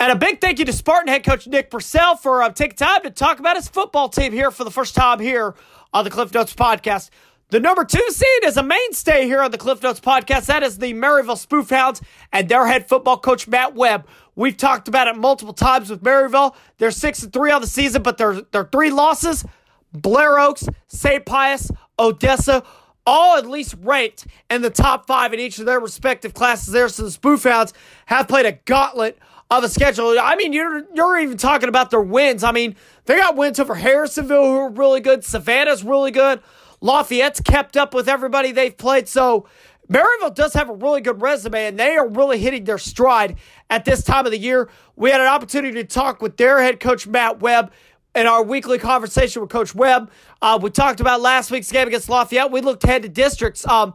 And 0.00 0.12
a 0.12 0.16
big 0.16 0.40
thank 0.40 0.60
you 0.60 0.64
to 0.64 0.72
Spartan 0.72 1.08
head 1.08 1.24
coach 1.24 1.48
Nick 1.48 1.70
Purcell 1.70 2.16
for 2.16 2.42
uh, 2.42 2.50
taking 2.50 2.76
time 2.76 3.02
to 3.02 3.10
talk 3.10 3.40
about 3.40 3.56
his 3.56 3.68
football 3.68 4.08
team 4.08 4.32
here 4.32 4.52
for 4.52 4.62
the 4.62 4.70
first 4.70 4.94
time 4.94 5.18
here 5.18 5.56
on 5.92 6.04
the 6.04 6.10
Cliff 6.10 6.32
Notes 6.32 6.54
podcast. 6.54 7.10
The 7.50 7.60
number 7.60 7.82
two 7.82 8.04
seed 8.10 8.44
is 8.44 8.58
a 8.58 8.62
mainstay 8.62 9.24
here 9.24 9.40
on 9.40 9.50
the 9.50 9.56
Cliff 9.56 9.82
Notes 9.82 10.00
podcast. 10.00 10.46
That 10.46 10.62
is 10.62 10.76
the 10.76 10.92
Maryville 10.92 11.42
Spoofhounds 11.42 12.02
and 12.30 12.46
their 12.46 12.66
head 12.66 12.86
football 12.86 13.16
coach, 13.16 13.48
Matt 13.48 13.74
Webb. 13.74 14.06
We've 14.36 14.56
talked 14.56 14.86
about 14.86 15.08
it 15.08 15.16
multiple 15.16 15.54
times 15.54 15.88
with 15.88 16.02
Maryville. 16.02 16.54
They're 16.76 16.90
six 16.90 17.22
and 17.22 17.32
three 17.32 17.50
on 17.50 17.62
the 17.62 17.66
season, 17.66 18.02
but 18.02 18.18
their 18.18 18.42
three 18.70 18.90
losses, 18.90 19.46
Blair 19.94 20.38
Oaks, 20.38 20.68
St. 20.88 21.24
Pius, 21.24 21.70
Odessa, 21.98 22.64
all 23.06 23.38
at 23.38 23.46
least 23.46 23.76
ranked 23.80 24.26
in 24.50 24.60
the 24.60 24.68
top 24.68 25.06
five 25.06 25.32
in 25.32 25.40
each 25.40 25.58
of 25.58 25.64
their 25.64 25.80
respective 25.80 26.34
classes 26.34 26.74
there. 26.74 26.90
So 26.90 27.04
the 27.04 27.08
Spoofhounds 27.08 27.72
have 28.04 28.28
played 28.28 28.44
a 28.44 28.52
gauntlet 28.66 29.18
of 29.50 29.64
a 29.64 29.70
schedule. 29.70 30.14
I 30.20 30.36
mean, 30.36 30.52
you're 30.52 30.84
you're 30.94 31.18
even 31.18 31.38
talking 31.38 31.70
about 31.70 31.90
their 31.90 32.02
wins. 32.02 32.44
I 32.44 32.52
mean, 32.52 32.76
they 33.06 33.16
got 33.16 33.36
wins 33.36 33.58
over 33.58 33.74
Harrisonville, 33.74 34.44
who 34.44 34.58
are 34.58 34.70
really 34.70 35.00
good. 35.00 35.24
Savannah's 35.24 35.82
really 35.82 36.10
good. 36.10 36.42
Lafayette's 36.80 37.40
kept 37.40 37.76
up 37.76 37.94
with 37.94 38.08
everybody 38.08 38.52
they've 38.52 38.76
played. 38.76 39.08
So 39.08 39.48
Maryville 39.90 40.34
does 40.34 40.52
have 40.54 40.68
a 40.68 40.74
really 40.74 41.00
good 41.00 41.22
resume, 41.22 41.66
and 41.66 41.78
they 41.78 41.96
are 41.96 42.08
really 42.08 42.38
hitting 42.38 42.64
their 42.64 42.78
stride 42.78 43.36
at 43.70 43.84
this 43.84 44.02
time 44.02 44.26
of 44.26 44.32
the 44.32 44.38
year. 44.38 44.68
We 44.96 45.10
had 45.10 45.20
an 45.20 45.26
opportunity 45.26 45.74
to 45.74 45.84
talk 45.84 46.20
with 46.20 46.36
their 46.36 46.62
head 46.62 46.78
coach, 46.78 47.06
Matt 47.06 47.40
Webb, 47.40 47.72
in 48.14 48.26
our 48.26 48.42
weekly 48.42 48.78
conversation 48.78 49.40
with 49.40 49.50
Coach 49.50 49.74
Webb. 49.74 50.10
Uh, 50.42 50.58
we 50.60 50.70
talked 50.70 51.00
about 51.00 51.20
last 51.20 51.50
week's 51.50 51.70
game 51.70 51.88
against 51.88 52.08
Lafayette. 52.08 52.50
We 52.50 52.60
looked 52.60 52.84
ahead 52.84 53.02
to 53.02 53.08
districts. 53.08 53.66
Um, 53.66 53.94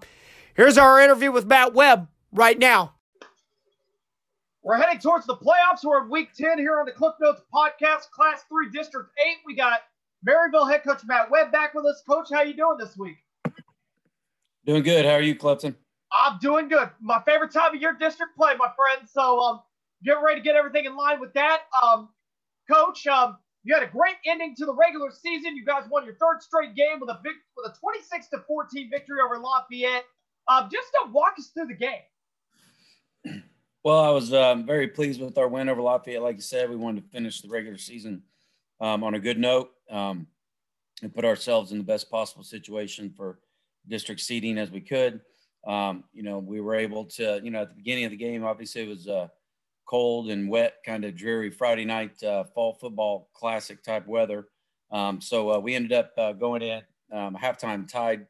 here's 0.55 0.77
our 0.77 0.99
interview 0.99 1.31
with 1.31 1.45
Matt 1.45 1.73
Webb 1.73 2.07
right 2.31 2.57
now. 2.57 2.93
We're 4.63 4.77
heading 4.77 4.99
towards 4.99 5.25
the 5.25 5.35
playoffs. 5.35 5.83
We're 5.83 6.03
in 6.03 6.09
week 6.09 6.33
10 6.33 6.57
here 6.57 6.79
on 6.79 6.85
the 6.85 6.93
Cliff 6.93 7.13
Notes 7.19 7.41
podcast, 7.53 8.09
Class 8.11 8.45
3, 8.47 8.69
District 8.71 9.09
8. 9.19 9.37
We 9.45 9.55
got 9.55 9.81
Maryville 10.27 10.69
head 10.69 10.83
coach 10.83 11.01
Matt 11.05 11.29
Webb 11.29 11.51
back 11.51 11.73
with 11.73 11.85
us. 11.85 12.01
Coach, 12.07 12.27
how 12.31 12.41
you 12.41 12.53
doing 12.53 12.77
this 12.77 12.97
week? 12.97 13.17
Doing 14.65 14.83
good. 14.83 15.05
How 15.05 15.13
are 15.13 15.21
you, 15.21 15.35
Clifton? 15.35 15.75
I'm 16.11 16.37
doing 16.39 16.69
good. 16.69 16.89
My 17.01 17.21
favorite 17.25 17.51
time 17.51 17.75
of 17.75 17.81
year 17.81 17.95
district 17.99 18.37
play, 18.37 18.53
my 18.57 18.69
friend. 18.75 19.07
So 19.09 19.39
um, 19.39 19.59
get 20.03 20.21
ready 20.23 20.39
to 20.39 20.43
get 20.43 20.55
everything 20.55 20.85
in 20.85 20.95
line 20.95 21.19
with 21.19 21.33
that. 21.33 21.63
Um, 21.81 22.09
coach, 22.71 23.05
um, 23.07 23.37
you 23.63 23.73
had 23.73 23.83
a 23.83 23.87
great 23.87 24.15
ending 24.25 24.55
to 24.57 24.65
the 24.65 24.73
regular 24.73 25.11
season. 25.11 25.57
You 25.57 25.65
guys 25.65 25.83
won 25.89 26.05
your 26.05 26.15
third 26.15 26.41
straight 26.41 26.75
game 26.75 26.99
with 27.01 27.09
a 27.09 27.19
big 27.23 27.33
with 27.57 27.71
a 27.71 27.77
26 27.77 28.29
to 28.29 28.39
14 28.47 28.89
victory 28.89 29.17
over 29.23 29.37
Lafayette. 29.37 30.05
Um, 30.47 30.69
just 30.71 30.87
to 30.91 31.11
walk 31.11 31.33
us 31.37 31.51
through 31.53 31.67
the 31.67 31.73
game. 31.73 33.41
Well, 33.83 33.99
I 33.99 34.09
was 34.11 34.33
um, 34.33 34.65
very 34.65 34.87
pleased 34.87 35.21
with 35.21 35.37
our 35.37 35.47
win 35.49 35.67
over 35.67 35.81
Lafayette. 35.81 36.21
Like 36.21 36.37
you 36.37 36.41
said, 36.41 36.69
we 36.69 36.77
wanted 36.77 37.03
to 37.03 37.09
finish 37.09 37.41
the 37.41 37.49
regular 37.49 37.77
season 37.77 38.23
um, 38.83 39.01
on 39.01 39.13
a 39.13 39.19
good 39.19 39.39
note 39.39 39.71
um, 39.89 40.27
and 41.01 41.15
put 41.15 41.23
ourselves 41.23 41.71
in 41.71 41.77
the 41.77 41.83
best 41.85 42.11
possible 42.11 42.43
situation 42.43 43.13
for 43.15 43.39
district 43.87 44.19
seating 44.19 44.57
as 44.57 44.71
we 44.71 44.81
could. 44.81 45.21
Um, 45.65 46.03
you 46.13 46.21
know, 46.21 46.39
we 46.39 46.59
were 46.59 46.75
able 46.75 47.05
to, 47.05 47.39
you 47.41 47.49
know, 47.49 47.61
at 47.61 47.69
the 47.69 47.75
beginning 47.75 48.03
of 48.03 48.11
the 48.11 48.17
game, 48.17 48.43
obviously 48.43 48.83
it 48.83 48.89
was 48.89 49.07
uh, 49.07 49.29
cold 49.87 50.29
and 50.29 50.49
wet, 50.49 50.75
kind 50.85 51.05
of 51.05 51.15
dreary 51.15 51.49
Friday 51.49 51.85
night 51.85 52.21
uh, 52.23 52.43
fall 52.43 52.73
football 52.73 53.29
classic 53.33 53.81
type 53.83 54.05
weather. 54.05 54.47
Um, 54.91 55.21
so 55.21 55.53
uh, 55.53 55.59
we 55.59 55.75
ended 55.75 55.93
up 55.93 56.11
uh, 56.17 56.33
going 56.33 56.61
in 56.61 56.81
um, 57.13 57.37
halftime 57.41 57.87
tied 57.89 58.27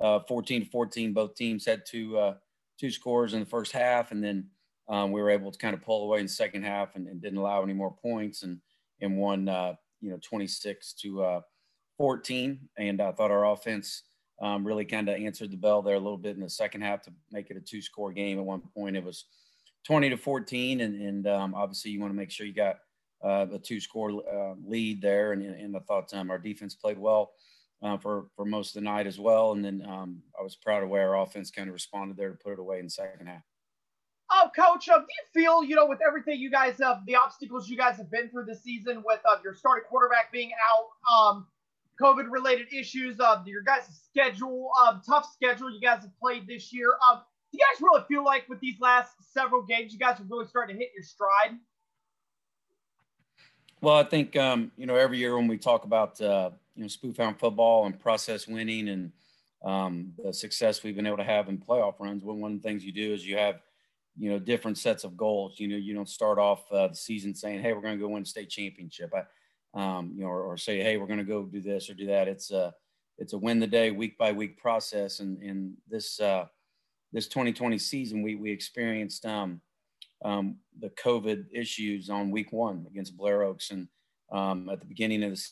uh, 0.00 0.20
14 0.20 0.64
to 0.64 0.70
14. 0.70 1.12
Both 1.14 1.34
teams 1.34 1.66
had 1.66 1.82
two 1.84 2.16
uh, 2.16 2.34
two 2.78 2.92
scores 2.92 3.34
in 3.34 3.40
the 3.40 3.46
first 3.46 3.72
half, 3.72 4.12
and 4.12 4.22
then 4.22 4.46
um, 4.88 5.10
we 5.10 5.20
were 5.20 5.30
able 5.30 5.50
to 5.50 5.58
kind 5.58 5.74
of 5.74 5.82
pull 5.82 6.04
away 6.04 6.20
in 6.20 6.26
the 6.26 6.32
second 6.32 6.62
half 6.62 6.94
and, 6.94 7.08
and 7.08 7.20
didn't 7.20 7.38
allow 7.38 7.62
any 7.64 7.72
more 7.72 7.92
points 8.00 8.44
and 8.44 8.60
and 9.00 9.18
won 9.18 9.48
you 10.00 10.10
know 10.10 10.18
26 10.22 10.92
to 10.94 11.22
uh, 11.22 11.40
14, 11.98 12.58
and 12.78 13.00
I 13.00 13.12
thought 13.12 13.30
our 13.30 13.46
offense 13.52 14.02
um, 14.40 14.66
really 14.66 14.84
kind 14.84 15.08
of 15.08 15.16
answered 15.16 15.50
the 15.50 15.56
bell 15.56 15.82
there 15.82 15.94
a 15.94 16.00
little 16.00 16.18
bit 16.18 16.36
in 16.36 16.42
the 16.42 16.50
second 16.50 16.82
half 16.82 17.02
to 17.02 17.12
make 17.30 17.50
it 17.50 17.56
a 17.56 17.60
two 17.60 17.80
score 17.80 18.12
game. 18.12 18.38
At 18.38 18.44
one 18.44 18.62
point, 18.74 18.96
it 18.96 19.04
was 19.04 19.24
20 19.86 20.10
to 20.10 20.16
14, 20.16 20.80
and, 20.80 21.00
and 21.00 21.26
um, 21.26 21.54
obviously 21.54 21.90
you 21.90 22.00
want 22.00 22.12
to 22.12 22.16
make 22.16 22.30
sure 22.30 22.46
you 22.46 22.52
got 22.52 22.76
uh, 23.24 23.46
a 23.52 23.58
two 23.58 23.80
score 23.80 24.10
uh, 24.10 24.54
lead 24.64 25.00
there. 25.00 25.32
And, 25.32 25.42
and 25.42 25.76
I 25.76 25.80
thought 25.80 26.12
um, 26.12 26.30
our 26.30 26.38
defense 26.38 26.74
played 26.74 26.98
well 26.98 27.32
uh, 27.82 27.96
for 27.96 28.26
for 28.34 28.44
most 28.44 28.70
of 28.70 28.82
the 28.82 28.88
night 28.88 29.06
as 29.06 29.18
well. 29.18 29.52
And 29.52 29.64
then 29.64 29.82
um, 29.88 30.22
I 30.38 30.42
was 30.42 30.56
proud 30.56 30.82
of 30.82 30.88
where 30.88 31.14
our 31.14 31.22
offense 31.22 31.50
kind 31.50 31.68
of 31.68 31.74
responded 31.74 32.16
there 32.16 32.30
to 32.30 32.36
put 32.36 32.52
it 32.52 32.58
away 32.58 32.78
in 32.78 32.86
the 32.86 32.90
second 32.90 33.26
half. 33.26 33.42
Oh, 34.28 34.50
coach, 34.56 34.88
uh, 34.88 34.98
do 34.98 35.04
you 35.04 35.42
feel, 35.42 35.62
you 35.62 35.76
know, 35.76 35.86
with 35.86 36.00
everything 36.06 36.40
you 36.40 36.50
guys 36.50 36.78
have, 36.80 37.06
the 37.06 37.14
obstacles 37.14 37.68
you 37.68 37.76
guys 37.76 37.96
have 37.96 38.10
been 38.10 38.28
through 38.28 38.44
this 38.44 38.62
season 38.62 39.04
with 39.06 39.20
uh, 39.24 39.36
your 39.44 39.54
starting 39.54 39.84
quarterback 39.88 40.32
being 40.32 40.50
out, 40.68 41.14
um, 41.14 41.46
COVID 42.02 42.28
related 42.28 42.66
issues, 42.72 43.20
uh, 43.20 43.40
your 43.46 43.62
guys' 43.62 43.84
schedule, 44.04 44.70
um, 44.84 45.00
tough 45.06 45.32
schedule 45.32 45.70
you 45.70 45.80
guys 45.80 46.02
have 46.02 46.18
played 46.18 46.46
this 46.48 46.72
year. 46.72 46.88
Um, 47.08 47.20
do 47.52 47.58
you 47.58 47.64
guys 47.64 47.80
really 47.80 48.04
feel 48.08 48.24
like 48.24 48.48
with 48.48 48.58
these 48.58 48.80
last 48.80 49.14
several 49.32 49.62
games, 49.62 49.92
you 49.92 49.98
guys 49.98 50.18
are 50.18 50.26
really 50.28 50.46
starting 50.46 50.76
to 50.76 50.82
hit 50.82 50.90
your 50.92 51.04
stride? 51.04 51.56
Well, 53.80 53.96
I 53.96 54.04
think, 54.04 54.34
um, 54.34 54.72
you 54.76 54.86
know, 54.86 54.96
every 54.96 55.18
year 55.18 55.36
when 55.36 55.46
we 55.46 55.56
talk 55.56 55.84
about, 55.84 56.20
uh, 56.20 56.50
you 56.74 56.82
know, 56.82 56.88
spoofhound 56.88 57.38
football 57.38 57.86
and 57.86 57.96
process 57.96 58.48
winning 58.48 58.88
and 58.88 59.12
um, 59.64 60.14
the 60.22 60.32
success 60.32 60.82
we've 60.82 60.96
been 60.96 61.06
able 61.06 61.18
to 61.18 61.24
have 61.24 61.48
in 61.48 61.58
playoff 61.58 62.00
runs, 62.00 62.24
one 62.24 62.54
of 62.54 62.60
the 62.60 62.68
things 62.68 62.84
you 62.84 62.90
do 62.90 63.14
is 63.14 63.24
you 63.24 63.36
have– 63.38 63.60
you 64.18 64.30
know 64.30 64.38
different 64.38 64.78
sets 64.78 65.04
of 65.04 65.16
goals. 65.16 65.58
You 65.58 65.68
know, 65.68 65.76
you 65.76 65.94
don't 65.94 66.08
start 66.08 66.38
off 66.38 66.70
uh, 66.72 66.88
the 66.88 66.94
season 66.94 67.34
saying, 67.34 67.60
"Hey, 67.62 67.72
we're 67.72 67.82
going 67.82 67.98
to 67.98 68.02
go 68.02 68.08
win 68.08 68.24
state 68.24 68.50
championship," 68.50 69.12
I, 69.14 69.24
um, 69.80 70.12
you 70.14 70.22
know, 70.22 70.28
or, 70.28 70.42
or, 70.42 70.56
say, 70.56 70.82
"Hey, 70.82 70.96
we're 70.96 71.06
going 71.06 71.18
to 71.18 71.24
go 71.24 71.44
do 71.44 71.60
this 71.60 71.90
or 71.90 71.94
do 71.94 72.06
that." 72.06 72.28
It's 72.28 72.50
a 72.50 72.74
it's 73.18 73.32
a 73.32 73.38
win 73.38 73.60
the 73.60 73.66
day, 73.66 73.90
week 73.90 74.18
by 74.18 74.32
week 74.32 74.58
process. 74.58 75.20
And 75.20 75.42
in 75.42 75.74
this 75.88 76.20
uh, 76.20 76.46
this 77.12 77.28
2020 77.28 77.78
season, 77.78 78.22
we 78.22 78.34
we 78.36 78.50
experienced 78.50 79.26
um, 79.26 79.60
um, 80.24 80.56
the 80.78 80.90
COVID 80.90 81.46
issues 81.52 82.08
on 82.08 82.30
week 82.30 82.52
one 82.52 82.86
against 82.90 83.16
Blair 83.16 83.42
Oaks, 83.42 83.70
and 83.70 83.88
um, 84.32 84.68
at 84.70 84.80
the 84.80 84.86
beginning 84.86 85.22
of 85.24 85.30
the 85.30 85.46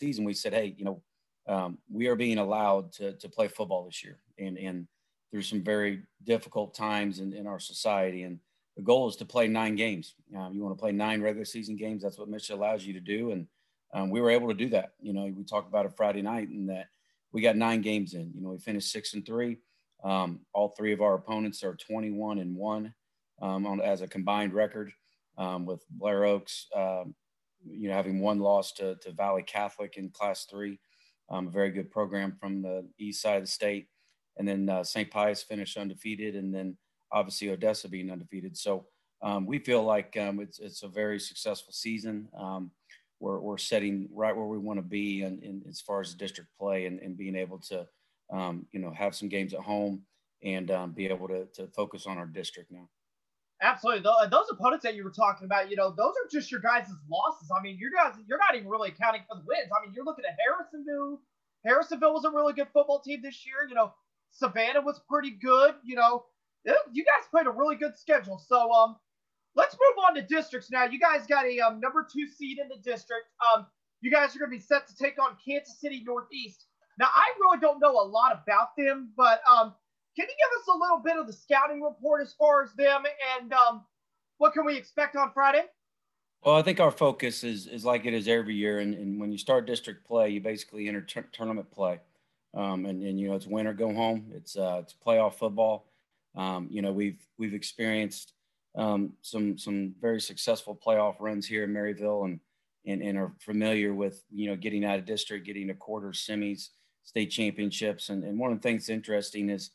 season, 0.00 0.24
we 0.24 0.34
said, 0.34 0.54
"Hey, 0.54 0.74
you 0.76 0.84
know, 0.84 1.02
um, 1.46 1.78
we 1.90 2.06
are 2.06 2.16
being 2.16 2.38
allowed 2.38 2.92
to 2.94 3.12
to 3.18 3.28
play 3.28 3.48
football 3.48 3.84
this 3.84 4.02
year," 4.02 4.18
and 4.38 4.56
and 4.56 4.86
through 5.30 5.42
some 5.42 5.62
very 5.62 6.02
difficult 6.24 6.74
times 6.74 7.20
in, 7.20 7.32
in 7.32 7.46
our 7.46 7.60
society. 7.60 8.24
And 8.24 8.38
the 8.76 8.82
goal 8.82 9.08
is 9.08 9.16
to 9.16 9.24
play 9.24 9.48
nine 9.48 9.76
games. 9.76 10.14
Um, 10.36 10.54
you 10.54 10.62
want 10.62 10.76
to 10.76 10.80
play 10.80 10.92
nine 10.92 11.20
regular 11.20 11.44
season 11.44 11.76
games. 11.76 12.02
That's 12.02 12.18
what 12.18 12.30
MSHSAA 12.30 12.52
allows 12.52 12.84
you 12.84 12.92
to 12.94 13.00
do. 13.00 13.32
And 13.32 13.46
um, 13.92 14.10
we 14.10 14.20
were 14.20 14.30
able 14.30 14.48
to 14.48 14.54
do 14.54 14.68
that. 14.70 14.92
You 15.00 15.12
know, 15.12 15.32
we 15.34 15.44
talked 15.44 15.68
about 15.68 15.86
it 15.86 15.92
Friday 15.96 16.22
night 16.22 16.48
and 16.48 16.68
that 16.68 16.86
we 17.32 17.42
got 17.42 17.56
nine 17.56 17.80
games 17.80 18.14
in. 18.14 18.32
You 18.34 18.42
know, 18.42 18.50
we 18.50 18.58
finished 18.58 18.90
six 18.90 19.14
and 19.14 19.24
three. 19.24 19.58
Um, 20.02 20.40
all 20.52 20.68
three 20.68 20.92
of 20.92 21.02
our 21.02 21.14
opponents 21.14 21.62
are 21.62 21.74
21 21.74 22.38
and 22.38 22.56
one 22.56 22.94
um, 23.42 23.66
on, 23.66 23.80
as 23.80 24.00
a 24.00 24.08
combined 24.08 24.54
record 24.54 24.92
um, 25.36 25.66
with 25.66 25.84
Blair 25.90 26.24
Oaks, 26.24 26.66
um, 26.74 27.14
you 27.68 27.88
know, 27.88 27.94
having 27.94 28.20
one 28.20 28.38
loss 28.38 28.72
to, 28.72 28.96
to 28.96 29.12
Valley 29.12 29.42
Catholic 29.42 29.96
in 29.96 30.10
class 30.10 30.46
three. 30.46 30.80
a 31.30 31.42
very 31.42 31.70
good 31.70 31.90
program 31.90 32.36
from 32.40 32.62
the 32.62 32.86
east 32.98 33.22
side 33.22 33.36
of 33.36 33.42
the 33.42 33.48
state 33.48 33.88
and 34.38 34.46
then 34.46 34.68
uh, 34.68 34.84
St. 34.84 35.10
Pius 35.10 35.42
finished 35.42 35.76
undefeated, 35.76 36.36
and 36.36 36.54
then 36.54 36.76
obviously 37.12 37.50
Odessa 37.50 37.88
being 37.88 38.10
undefeated. 38.10 38.56
So 38.56 38.86
um, 39.22 39.46
we 39.46 39.58
feel 39.58 39.82
like 39.82 40.16
um, 40.16 40.40
it's 40.40 40.58
it's 40.58 40.82
a 40.82 40.88
very 40.88 41.18
successful 41.20 41.72
season. 41.72 42.28
Um, 42.38 42.70
we're, 43.20 43.38
we're 43.38 43.58
setting 43.58 44.08
right 44.12 44.34
where 44.34 44.46
we 44.46 44.58
want 44.58 44.78
to 44.78 44.82
be 44.82 45.22
in, 45.22 45.62
as 45.68 45.80
far 45.80 46.00
as 46.00 46.14
district 46.14 46.48
play 46.58 46.86
and, 46.86 46.98
and 47.00 47.18
being 47.18 47.36
able 47.36 47.58
to 47.58 47.86
um, 48.32 48.66
you 48.72 48.80
know 48.80 48.92
have 48.92 49.14
some 49.14 49.28
games 49.28 49.52
at 49.52 49.60
home 49.60 50.02
and 50.42 50.70
um, 50.70 50.92
be 50.92 51.06
able 51.06 51.28
to, 51.28 51.44
to 51.54 51.66
focus 51.68 52.06
on 52.06 52.16
our 52.16 52.26
district 52.26 52.70
now. 52.70 52.88
Absolutely. 53.62 54.02
Those 54.30 54.46
opponents 54.50 54.84
that 54.84 54.94
you 54.94 55.04
were 55.04 55.10
talking 55.10 55.44
about, 55.44 55.68
you 55.68 55.76
know, 55.76 55.90
those 55.90 56.12
are 56.12 56.28
just 56.32 56.50
your 56.50 56.60
guys' 56.60 56.88
losses. 57.10 57.50
I 57.54 57.60
mean, 57.60 57.76
you 57.78 57.92
guys, 57.94 58.14
you're 58.26 58.38
not 58.38 58.54
even 58.54 58.68
really 58.68 58.88
accounting 58.88 59.20
for 59.28 59.36
the 59.36 59.44
wins. 59.46 59.68
I 59.70 59.84
mean, 59.84 59.92
you're 59.94 60.04
looking 60.04 60.24
at 60.24 60.38
Harrisonville. 60.40 61.18
Harrisonville 61.66 62.14
was 62.14 62.24
a 62.24 62.30
really 62.30 62.54
good 62.54 62.68
football 62.72 63.00
team 63.00 63.20
this 63.22 63.44
year. 63.44 63.68
You 63.68 63.74
know, 63.74 63.92
Savannah 64.30 64.80
was 64.80 65.00
pretty 65.08 65.30
good. 65.30 65.74
You 65.84 65.96
know, 65.96 66.24
you 66.64 67.04
guys 67.04 67.26
played 67.30 67.46
a 67.46 67.50
really 67.50 67.76
good 67.76 67.96
schedule. 67.96 68.38
So, 68.38 68.70
um, 68.72 68.96
let's 69.54 69.74
move 69.74 70.04
on 70.06 70.14
to 70.14 70.22
districts 70.22 70.70
now. 70.70 70.84
You 70.84 70.98
guys 70.98 71.26
got 71.26 71.46
a 71.46 71.60
um, 71.60 71.80
number 71.80 72.06
two 72.10 72.26
seed 72.26 72.58
in 72.58 72.68
the 72.68 72.76
district. 72.76 73.26
Um, 73.54 73.66
you 74.00 74.10
guys 74.10 74.34
are 74.34 74.38
going 74.38 74.50
to 74.50 74.56
be 74.56 74.62
set 74.62 74.86
to 74.88 74.96
take 74.96 75.20
on 75.22 75.36
Kansas 75.44 75.80
City 75.80 76.02
Northeast. 76.06 76.66
Now, 76.98 77.08
I 77.14 77.32
really 77.40 77.58
don't 77.60 77.80
know 77.80 77.92
a 77.92 78.06
lot 78.06 78.32
about 78.32 78.76
them, 78.76 79.12
but 79.16 79.40
um, 79.50 79.74
can 80.16 80.26
you 80.28 80.34
give 80.34 80.60
us 80.60 80.68
a 80.68 80.78
little 80.78 80.98
bit 80.98 81.16
of 81.16 81.26
the 81.26 81.32
scouting 81.32 81.82
report 81.82 82.22
as 82.22 82.32
far 82.34 82.62
as 82.62 82.72
them 82.74 83.04
and 83.38 83.52
um, 83.52 83.84
what 84.38 84.52
can 84.52 84.64
we 84.64 84.76
expect 84.76 85.16
on 85.16 85.30
Friday? 85.32 85.62
Well, 86.42 86.56
I 86.56 86.62
think 86.62 86.80
our 86.80 86.90
focus 86.90 87.44
is 87.44 87.66
is 87.66 87.84
like 87.84 88.06
it 88.06 88.14
is 88.14 88.26
every 88.26 88.54
year, 88.54 88.78
and, 88.78 88.94
and 88.94 89.20
when 89.20 89.30
you 89.30 89.36
start 89.36 89.66
district 89.66 90.06
play, 90.06 90.30
you 90.30 90.40
basically 90.40 90.88
enter 90.88 91.02
t- 91.02 91.20
tournament 91.32 91.70
play, 91.70 92.00
um, 92.54 92.86
and, 92.86 93.02
and 93.02 93.18
you 93.18 93.28
know 93.28 93.34
it's 93.34 93.46
win 93.46 93.66
or 93.66 93.74
go 93.74 93.92
home. 93.92 94.26
It's 94.34 94.56
uh, 94.56 94.80
it's 94.82 94.94
playoff 95.06 95.34
football. 95.34 95.86
Um, 96.36 96.68
you 96.70 96.82
know 96.82 96.92
we've 96.92 97.20
we've 97.38 97.54
experienced 97.54 98.32
um, 98.76 99.12
some 99.22 99.58
some 99.58 99.94
very 100.00 100.20
successful 100.20 100.78
playoff 100.84 101.16
runs 101.20 101.46
here 101.46 101.64
in 101.64 101.72
Maryville, 101.72 102.24
and, 102.24 102.40
and 102.86 103.02
and 103.02 103.18
are 103.18 103.32
familiar 103.40 103.94
with 103.94 104.22
you 104.32 104.48
know 104.48 104.56
getting 104.56 104.84
out 104.84 104.98
of 104.98 105.06
district, 105.06 105.46
getting 105.46 105.68
to 105.68 105.74
quarters, 105.74 106.26
semis, 106.28 106.68
state 107.02 107.30
championships, 107.30 108.08
and, 108.08 108.24
and 108.24 108.38
one 108.38 108.52
of 108.52 108.58
the 108.58 108.62
things 108.62 108.88
interesting 108.88 109.50
is 109.50 109.70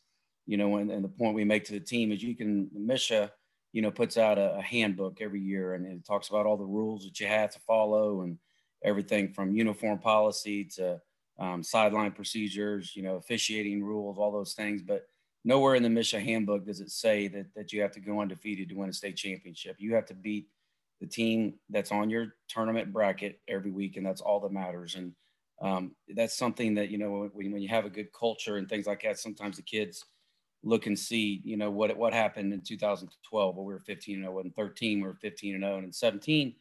you 0.46 0.56
know, 0.56 0.76
and, 0.76 0.90
and 0.90 1.04
the 1.04 1.08
point 1.08 1.34
we 1.34 1.44
make 1.44 1.64
to 1.64 1.72
the 1.72 1.80
team 1.80 2.12
is 2.12 2.22
you 2.22 2.36
can, 2.36 2.70
MSHSAA, 2.76 3.30
you 3.72 3.82
know, 3.82 3.90
puts 3.90 4.16
out 4.16 4.38
a, 4.38 4.56
a, 4.56 4.62
handbook 4.62 5.20
every 5.20 5.40
year 5.40 5.74
and 5.74 5.84
it 5.84 6.06
talks 6.06 6.28
about 6.28 6.46
all 6.46 6.56
the 6.56 6.64
rules 6.64 7.04
that 7.04 7.20
you 7.20 7.26
have 7.26 7.50
to 7.50 7.58
follow 7.60 8.22
and 8.22 8.38
everything 8.82 9.32
from 9.32 9.52
uniform 9.54 9.98
policy 9.98 10.64
to 10.64 11.00
um, 11.38 11.62
sideline 11.62 12.12
procedures, 12.12 12.94
you 12.94 13.02
know, 13.02 13.16
officiating 13.16 13.84
rules, 13.84 14.18
all 14.18 14.32
those 14.32 14.54
things. 14.54 14.82
But 14.82 15.06
nowhere 15.44 15.74
in 15.74 15.82
the 15.82 15.88
MSHSAA 15.88 16.24
handbook 16.24 16.66
does 16.66 16.80
it 16.80 16.90
say 16.90 17.28
that, 17.28 17.46
that 17.54 17.72
you 17.72 17.82
have 17.82 17.92
to 17.92 18.00
go 18.00 18.20
undefeated 18.20 18.68
to 18.68 18.74
win 18.74 18.90
a 18.90 18.92
state 18.92 19.16
championship. 19.16 19.76
You 19.78 19.94
have 19.94 20.06
to 20.06 20.14
beat 20.14 20.48
the 21.00 21.06
team 21.06 21.54
that's 21.68 21.92
on 21.92 22.08
your 22.08 22.34
tournament 22.48 22.92
bracket 22.92 23.40
every 23.48 23.70
week, 23.70 23.96
and 23.96 24.06
that's 24.06 24.22
all 24.22 24.40
that 24.40 24.52
matters. 24.52 24.94
And 24.94 25.12
um, 25.60 25.94
that's 26.14 26.36
something 26.36 26.74
that, 26.74 26.90
you 26.90 26.98
know, 26.98 27.30
when, 27.32 27.52
when 27.52 27.62
you 27.62 27.68
have 27.68 27.84
a 27.84 27.90
good 27.90 28.12
culture 28.18 28.56
and 28.56 28.68
things 28.68 28.86
like 28.86 29.02
that, 29.02 29.18
sometimes 29.18 29.56
the 29.56 29.62
kids– 29.62 30.04
look 30.66 30.86
and 30.86 30.98
see, 30.98 31.40
you 31.44 31.56
know, 31.56 31.70
what 31.70 31.96
what 31.96 32.12
happened 32.12 32.52
in 32.52 32.60
2012 32.60 33.56
where 33.56 33.64
we 33.64 33.72
were 33.72 33.80
15 33.80 34.16
and 34.16 34.24
0 34.24 34.40
and 34.40 34.54
13 34.54 35.00
we 35.00 35.06
were 35.06 35.14
15 35.14 35.54
and 35.54 35.62
0 35.62 35.76
and 35.76 35.84
in 35.84 35.92
17 35.92 36.54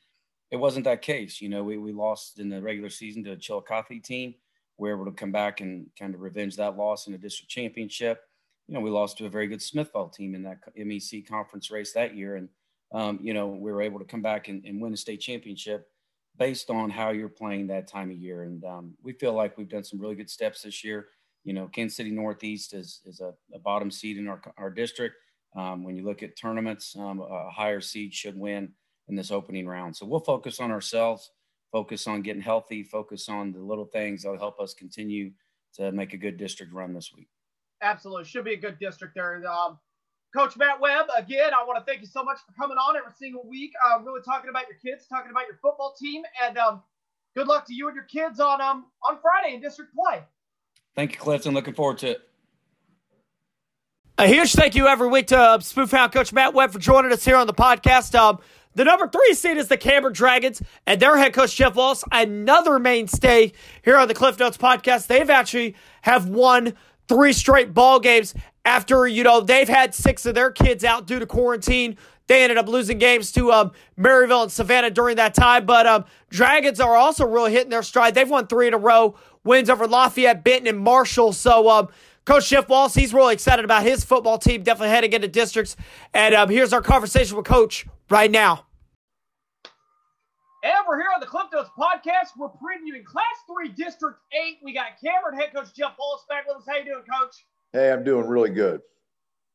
it 0.51 0.57
wasn't 0.57 0.85
that 0.85 1.01
case. 1.01 1.41
You 1.41 1.49
know, 1.49 1.63
we, 1.63 1.77
we 1.77 1.91
lost 1.91 2.39
in 2.39 2.49
the 2.49 2.61
regular 2.61 2.89
season 2.89 3.23
to 3.23 3.31
a 3.31 3.35
Chillicothe 3.35 4.03
team. 4.03 4.35
We 4.77 4.89
were 4.89 4.95
able 4.95 5.11
to 5.11 5.17
come 5.17 5.31
back 5.31 5.61
and 5.61 5.87
kind 5.97 6.13
of 6.13 6.21
revenge 6.21 6.57
that 6.57 6.77
loss 6.77 7.07
in 7.07 7.13
the 7.13 7.19
district 7.19 7.51
championship. 7.51 8.21
You 8.67 8.73
know, 8.73 8.81
we 8.81 8.89
lost 8.89 9.17
to 9.19 9.25
a 9.25 9.29
very 9.29 9.47
good 9.47 9.61
Smithville 9.61 10.09
team 10.09 10.35
in 10.35 10.43
that 10.43 10.59
MEC 10.77 11.27
conference 11.27 11.71
race 11.71 11.93
that 11.93 12.15
year. 12.15 12.35
And, 12.35 12.49
um, 12.93 13.19
you 13.21 13.33
know, 13.33 13.47
we 13.47 13.71
were 13.71 13.81
able 13.81 13.99
to 13.99 14.05
come 14.05 14.21
back 14.21 14.47
and, 14.47 14.65
and, 14.65 14.81
win 14.81 14.93
a 14.93 14.97
state 14.97 15.21
championship 15.21 15.87
based 16.37 16.69
on 16.69 16.89
how 16.89 17.11
you're 17.11 17.29
playing 17.29 17.67
that 17.67 17.87
time 17.87 18.09
of 18.09 18.17
year. 18.17 18.43
And 18.43 18.63
um, 18.65 18.93
we 19.03 19.13
feel 19.13 19.33
like 19.33 19.57
we've 19.57 19.69
done 19.69 19.83
some 19.83 19.99
really 19.99 20.15
good 20.15 20.29
steps 20.29 20.63
this 20.63 20.83
year 20.83 21.07
you 21.45 21.53
know, 21.53 21.67
Kansas 21.67 21.95
City 21.95 22.09
Northeast 22.09 22.73
is, 22.73 23.01
is 23.05 23.21
a, 23.21 23.33
a 23.53 23.59
bottom 23.59 23.89
seed 23.89 24.17
in 24.17 24.27
our, 24.27 24.41
our 24.57 24.71
district. 24.71 25.15
Um, 25.55 25.83
when 25.83 25.95
you 25.95 26.03
look 26.03 26.23
at 26.23 26.35
tournaments, 26.35 26.95
um, 26.99 27.21
a 27.21 27.49
higher 27.49 27.79
seed 27.79 28.13
should 28.13 28.37
win 28.37 28.73
in 29.07 29.15
this 29.15 29.31
opening 29.31 29.67
round. 29.67 29.95
So 29.95 30.05
we'll 30.05 30.19
focus 30.19 30.59
on 30.59 30.71
ourselves, 30.71 31.31
focus 31.71 32.07
on 32.07 32.21
getting 32.21 32.41
healthy, 32.41 32.83
focus 32.83 33.29
on 33.29 33.51
the 33.51 33.59
little 33.59 33.85
things 33.85 34.23
that'll 34.23 34.37
help 34.37 34.59
us 34.59 34.73
continue 34.73 35.31
to 35.75 35.91
make 35.91 36.13
a 36.13 36.17
good 36.17 36.37
district 36.37 36.73
run 36.73 36.93
this 36.93 37.11
week. 37.15 37.27
Absolutely. 37.81 38.23
Should 38.23 38.45
be 38.45 38.53
a 38.53 38.57
good 38.57 38.79
district 38.79 39.15
there. 39.15 39.43
Um, 39.47 39.77
Coach 40.35 40.57
Matt 40.57 40.81
Webb, 40.81 41.05
again, 41.17 41.51
I 41.53 41.63
want 41.63 41.79
to 41.79 41.85
thank 41.89 42.01
you 42.01 42.07
so 42.07 42.23
much 42.23 42.39
for 42.45 42.53
coming 42.59 42.77
on 42.77 42.97
every 42.97 43.13
single 43.17 43.47
week, 43.47 43.71
uh, 43.85 44.01
really 44.01 44.21
talking 44.21 44.49
about 44.49 44.63
your 44.67 44.77
kids, 44.77 45.07
talking 45.07 45.31
about 45.31 45.47
your 45.47 45.57
football 45.61 45.95
team, 45.97 46.23
and 46.43 46.57
um, 46.57 46.83
good 47.37 47.47
luck 47.47 47.65
to 47.67 47.73
you 47.73 47.87
and 47.87 47.95
your 47.95 48.05
kids 48.05 48.39
on 48.39 48.59
um, 48.59 48.85
on 49.01 49.17
Friday 49.21 49.55
in 49.55 49.61
district 49.61 49.93
play. 49.95 50.21
Thank 50.95 51.13
you, 51.13 51.19
Clifton. 51.19 51.53
Looking 51.53 51.73
forward 51.73 51.99
to 51.99 52.11
it. 52.11 52.21
A 54.17 54.27
huge 54.27 54.53
thank 54.53 54.75
you 54.75 54.87
every 54.87 55.07
week 55.07 55.27
to 55.27 55.37
uh, 55.37 55.57
Spoofhound 55.57 56.13
Coach 56.13 56.31
Matt 56.31 56.53
Webb 56.53 56.71
for 56.71 56.79
joining 56.79 57.11
us 57.11 57.23
here 57.23 57.35
on 57.35 57.47
the 57.47 57.53
podcast. 57.53 58.17
Um, 58.17 58.39
the 58.75 58.83
number 58.83 59.07
three 59.07 59.33
seed 59.33 59.57
is 59.57 59.67
the 59.67 59.77
Cameron 59.77 60.13
Dragons, 60.13 60.61
and 60.85 61.01
their 61.01 61.17
head 61.17 61.33
coach 61.33 61.55
Jeff 61.55 61.75
Wallace, 61.75 62.03
another 62.11 62.77
mainstay 62.77 63.53
here 63.83 63.97
on 63.97 64.07
the 64.07 64.13
Cliff 64.13 64.37
Notes 64.37 64.57
podcast. 64.57 65.07
They've 65.07 65.29
actually 65.29 65.75
have 66.01 66.27
won 66.29 66.73
three 67.07 67.33
straight 67.33 67.73
ball 67.73 67.99
games 67.99 68.33
after 68.65 69.07
you 69.07 69.23
know 69.23 69.41
they've 69.41 69.69
had 69.69 69.95
six 69.95 70.25
of 70.25 70.35
their 70.35 70.51
kids 70.51 70.83
out 70.83 71.07
due 71.07 71.19
to 71.19 71.25
quarantine. 71.25 71.97
They 72.27 72.43
ended 72.43 72.57
up 72.57 72.67
losing 72.67 72.97
games 72.97 73.31
to 73.33 73.51
um, 73.51 73.71
Maryville 73.97 74.43
and 74.43 74.51
Savannah 74.51 74.89
during 74.89 75.17
that 75.17 75.35
time. 75.35 75.65
But 75.65 75.85
um, 75.85 76.05
Dragons 76.29 76.79
are 76.79 76.95
also 76.95 77.25
really 77.25 77.51
hitting 77.51 77.69
their 77.69 77.83
stride. 77.83 78.15
They've 78.15 78.29
won 78.29 78.47
three 78.47 78.67
in 78.67 78.73
a 78.73 78.79
row 78.79 79.15
wins 79.43 79.69
over 79.69 79.87
Lafayette, 79.87 80.43
Benton, 80.43 80.67
and 80.67 80.79
Marshall. 80.79 81.33
So, 81.33 81.69
um, 81.69 81.89
Coach 82.25 82.49
Jeff 82.49 82.67
Wallace, 82.67 82.95
he's 82.95 83.13
really 83.13 83.35
excited 83.35 83.63
about 83.63 83.83
his 83.83 84.03
football 84.03 84.39
team, 84.39 84.63
definitely 84.63 84.89
heading 84.89 85.13
into 85.13 85.27
districts. 85.27 85.75
And 86.11 86.33
um, 86.33 86.49
here's 86.49 86.73
our 86.73 86.81
conversation 86.81 87.37
with 87.37 87.45
Coach 87.45 87.85
right 88.09 88.31
now. 88.31 88.64
And 90.65 90.73
we're 90.87 90.97
here 90.97 91.11
on 91.13 91.19
the 91.19 91.27
Cliff 91.27 91.45
Notes 91.53 91.69
podcast. 91.77 92.29
We're 92.35 92.47
previewing 92.47 93.05
Class 93.05 93.23
3 93.45 93.69
District 93.73 94.17
8. 94.33 94.57
We 94.63 94.73
got 94.73 94.99
Cameron 94.99 95.39
head 95.39 95.53
coach 95.53 95.67
Jeff 95.75 95.91
Wallace 95.99 96.25
back 96.27 96.47
with 96.47 96.57
us. 96.57 96.63
How 96.67 96.77
you 96.77 96.85
doing, 96.85 97.03
Coach? 97.03 97.45
Hey, 97.71 97.91
I'm 97.91 98.03
doing 98.03 98.25
really 98.25 98.49
good. 98.49 98.81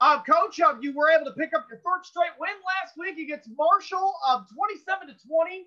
Um, 0.00 0.22
Coach, 0.22 0.60
um, 0.60 0.78
you 0.80 0.94
were 0.94 1.10
able 1.10 1.24
to 1.24 1.32
pick 1.32 1.52
up 1.52 1.66
your 1.68 1.80
third 1.80 2.04
straight 2.04 2.30
win 2.38 2.50
last 2.80 2.94
week 2.96 3.18
against 3.18 3.50
Marshall, 3.58 4.14
um, 4.28 4.46
27 4.54 5.08
to 5.08 5.14
20. 5.26 5.66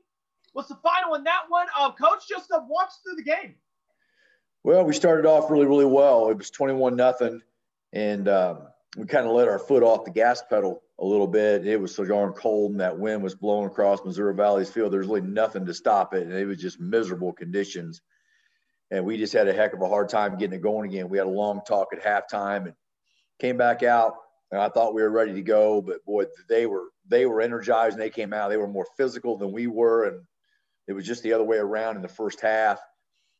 What's 0.53 0.69
the 0.69 0.79
final 0.81 1.15
in 1.15 1.25
that 1.25 1.41
one? 1.49 1.67
Um, 1.77 1.91
Coach, 1.91 2.25
just 2.29 2.49
uh, 2.49 2.61
watch 2.65 2.91
through 3.03 3.17
the 3.17 3.23
game. 3.23 3.55
Well, 4.63 4.85
we 4.85 4.93
started 4.93 5.25
off 5.25 5.51
really, 5.51 5.65
really 5.65 5.83
well. 5.83 6.29
It 6.29 6.37
was 6.37 6.51
21 6.51 6.95
nothing, 6.95 7.41
and 7.91 8.29
um, 8.29 8.59
we 8.95 9.05
kind 9.05 9.25
of 9.25 9.33
let 9.33 9.47
our 9.47 9.59
foot 9.59 9.83
off 9.83 10.05
the 10.05 10.11
gas 10.11 10.43
pedal 10.47 10.83
a 10.99 11.05
little 11.05 11.27
bit. 11.27 11.65
It 11.65 11.81
was 11.81 11.95
so 11.95 12.05
darn 12.05 12.33
cold, 12.33 12.71
and 12.71 12.79
that 12.79 12.99
wind 12.99 13.23
was 13.23 13.35
blowing 13.35 13.67
across 13.67 14.03
Missouri 14.05 14.35
Valley's 14.35 14.69
field. 14.69 14.93
There's 14.93 15.07
really 15.07 15.21
nothing 15.21 15.65
to 15.65 15.73
stop 15.73 16.13
it, 16.13 16.23
and 16.23 16.33
it 16.33 16.45
was 16.45 16.61
just 16.61 16.79
miserable 16.79 17.33
conditions. 17.33 18.01
And 18.91 19.05
we 19.05 19.17
just 19.17 19.33
had 19.33 19.47
a 19.47 19.53
heck 19.53 19.73
of 19.73 19.81
a 19.81 19.87
hard 19.87 20.09
time 20.09 20.37
getting 20.37 20.57
it 20.57 20.61
going 20.61 20.89
again. 20.89 21.09
We 21.09 21.17
had 21.17 21.27
a 21.27 21.31
long 21.31 21.61
talk 21.67 21.87
at 21.93 22.03
halftime, 22.03 22.65
and 22.65 22.73
came 23.39 23.57
back 23.57 23.81
out. 23.81 24.13
And 24.51 24.61
I 24.61 24.69
thought 24.69 24.93
we 24.93 25.01
were 25.01 25.09
ready 25.09 25.33
to 25.33 25.41
go, 25.41 25.81
but 25.81 26.05
boy, 26.05 26.25
they 26.47 26.67
were 26.67 26.85
they 27.07 27.25
were 27.25 27.41
energized, 27.41 27.93
and 27.93 28.01
they 28.01 28.11
came 28.11 28.33
out. 28.33 28.49
They 28.49 28.57
were 28.57 28.67
more 28.67 28.87
physical 28.97 29.37
than 29.37 29.51
we 29.51 29.65
were, 29.65 30.05
and 30.05 30.21
it 30.87 30.93
was 30.93 31.07
just 31.07 31.23
the 31.23 31.33
other 31.33 31.43
way 31.43 31.57
around 31.57 31.95
in 31.95 32.03
the 32.03 32.07
first 32.07 32.41
half 32.41 32.79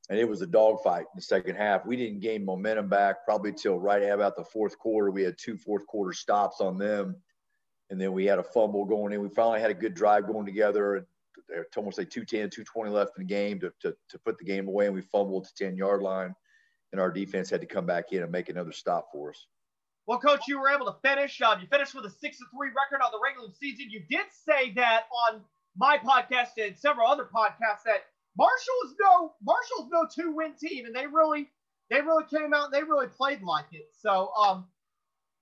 and 0.10 0.20
it 0.20 0.28
was 0.28 0.42
a 0.42 0.48
dogfight 0.48 1.02
in 1.02 1.16
the 1.16 1.22
second 1.22 1.56
half. 1.56 1.86
We 1.86 1.96
didn't 1.96 2.20
gain 2.20 2.46
momentum 2.46 2.90
back 2.90 3.26
probably 3.26 3.54
till 3.54 3.80
right 3.80 4.04
about 4.04 4.36
the 4.36 4.44
fourth 4.44 4.78
quarter. 4.78 5.12
We 5.12 5.24
had 5.24 5.38
two 5.38 5.58
fourth 5.58 5.88
quarter 5.88 6.14
stops 6.14 6.60
on 6.60 6.78
them, 6.78 7.16
and 7.90 8.00
then 8.00 8.12
we 8.12 8.26
had 8.26 8.40
a 8.40 8.44
fumble 8.44 8.86
going 8.86 9.14
in. 9.14 9.22
We 9.22 9.30
finally 9.30 9.62
had 9.62 9.72
a 9.72 9.76
good 9.76 9.94
drive 9.94 10.28
going 10.28 10.46
together, 10.46 10.96
and 10.96 11.06
almost 11.78 11.98
like 11.98 12.10
210, 12.10 12.50
220 12.50 12.92
left 12.92 13.12
in 13.18 13.26
the 13.26 13.34
game 13.34 13.60
to, 13.60 13.72
to, 13.82 13.96
to 14.10 14.20
put 14.20 14.38
the 14.38 14.46
game 14.46 14.68
away, 14.68 14.88
and 14.88 14.96
we 14.96 15.02
fumbled 15.02 15.46
to 15.46 15.54
10 15.56 15.78
yard 15.78 16.02
line, 16.02 16.36
and 16.92 17.00
our 17.00 17.12
defense 17.12 17.50
had 17.50 17.62
to 17.62 17.68
come 17.68 17.86
back 17.86 18.12
in 18.12 18.24
and 18.24 18.32
make 18.32 18.50
another 18.50 18.72
stop 18.72 19.08
for 19.12 19.30
us. 19.30 19.48
Well, 20.06 20.20
coach, 20.20 20.42
you 20.50 20.60
were 20.60 20.70
able 20.70 20.86
to 20.88 20.96
finish. 21.02 21.42
Um, 21.42 21.62
you 21.62 21.68
finished 21.68 21.96
with 21.96 22.06
a 22.06 22.10
six 22.10 22.38
to 22.40 22.46
three 22.54 22.70
record 22.70 23.02
on 23.04 23.12
the 23.12 23.20
regular 23.24 23.48
season. 23.58 23.90
You 23.90 24.02
did 24.10 24.26
say 24.46 24.74
that 24.74 25.04
on 25.30 25.42
my 25.78 25.98
podcast 25.98 26.50
and 26.58 26.78
several 26.78 27.08
other 27.08 27.24
podcasts 27.34 27.84
that 27.86 28.04
Marshall 28.38 28.76
is 28.86 28.96
no 29.00 29.34
Marshall's 29.44 29.90
no 29.92 30.08
two 30.14 30.32
win 30.32 30.54
team, 30.60 30.86
and 30.86 30.96
they 30.96 31.08
really 31.08 31.50
they 31.90 32.02
really 32.02 32.26
came 32.26 32.54
out 32.54 32.66
and 32.66 32.74
they 32.74 32.84
really 32.84 33.08
played 33.08 33.42
like 33.42 33.66
it. 33.72 33.88
So, 34.00 34.32
um, 34.34 34.66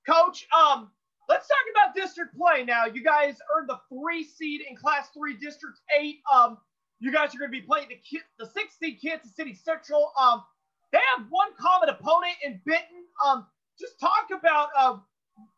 coach, 0.07 0.47
um, 0.57 0.91
let's 1.29 1.47
talk 1.47 1.57
about 1.71 1.95
district 1.95 2.35
play 2.35 2.63
now. 2.65 2.85
You 2.85 3.03
guys 3.03 3.37
earned 3.55 3.69
the 3.69 3.79
three 3.89 4.23
seed 4.23 4.61
in 4.67 4.75
Class 4.75 5.09
Three, 5.13 5.35
District 5.35 5.79
Eight. 5.97 6.19
Um, 6.33 6.57
you 6.99 7.11
guys 7.11 7.33
are 7.33 7.39
going 7.39 7.51
to 7.51 7.57
be 7.59 7.65
playing 7.65 7.87
the 7.89 8.19
the 8.39 8.49
six 8.51 8.77
seed 8.77 8.99
Kansas 9.01 9.35
City 9.35 9.53
Central. 9.53 10.11
Um, 10.19 10.43
they 10.91 10.99
have 11.15 11.27
one 11.29 11.49
common 11.57 11.89
opponent 11.89 12.35
in 12.43 12.59
Benton. 12.65 13.05
Um, 13.25 13.45
just 13.79 13.99
talk 13.99 14.27
about 14.37 14.69
uh, 14.77 14.97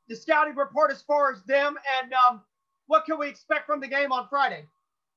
the 0.07 0.15
scouting 0.15 0.55
report 0.55 0.91
as 0.91 1.01
far 1.01 1.31
as 1.31 1.43
them 1.43 1.75
and 2.01 2.13
um, 2.13 2.41
what 2.87 3.05
can 3.05 3.17
we 3.17 3.27
expect 3.27 3.65
from 3.65 3.79
the 3.79 3.87
game 3.87 4.11
on 4.11 4.27
Friday? 4.29 4.65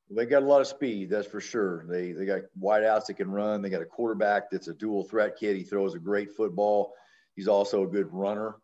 They 0.09 0.25
got 0.27 0.42
a 0.42 0.47
lot 0.47 0.61
of 0.61 0.69
speed, 0.69 1.11
that's 1.11 1.27
for 1.27 1.40
sure. 1.40 1.85
They 1.88 2.12
they 2.12 2.27
got 2.27 2.42
wideouts 2.61 3.07
that 3.07 3.14
can 3.14 3.31
run. 3.31 3.61
They 3.61 3.71
got 3.71 3.83
a 3.83 3.87
quarterback 3.87 4.51
that's 4.51 4.69
a 4.69 4.75
dual 4.75 5.05
threat 5.05 5.37
kid. 5.37 5.57
He 5.57 5.64
throws 5.64 5.95
a 5.95 5.99
great 5.99 6.33
football. 6.33 6.92
He's 7.35 7.49
also 7.49 7.83
a 7.83 7.88
good 7.88 8.12
runner. 8.12 8.57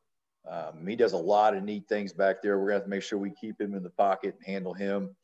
Um, 0.49 0.87
he 0.87 0.97
does 0.97 1.13
a 1.13 1.19
lot 1.19 1.57
of 1.57 1.65
neat 1.65 1.89
things 1.89 2.13
back 2.13 2.43
there. 2.43 2.59
We're 2.59 2.67
gonna 2.69 2.75
have 2.75 2.85
to 2.85 2.91
make 2.91 3.03
sure 3.03 3.19
we 3.19 3.33
keep 3.33 3.61
him 3.61 3.75
in 3.75 3.83
the 3.83 3.91
pocket 3.91 4.37
and 4.37 4.47
handle 4.47 4.75
him. 4.75 5.17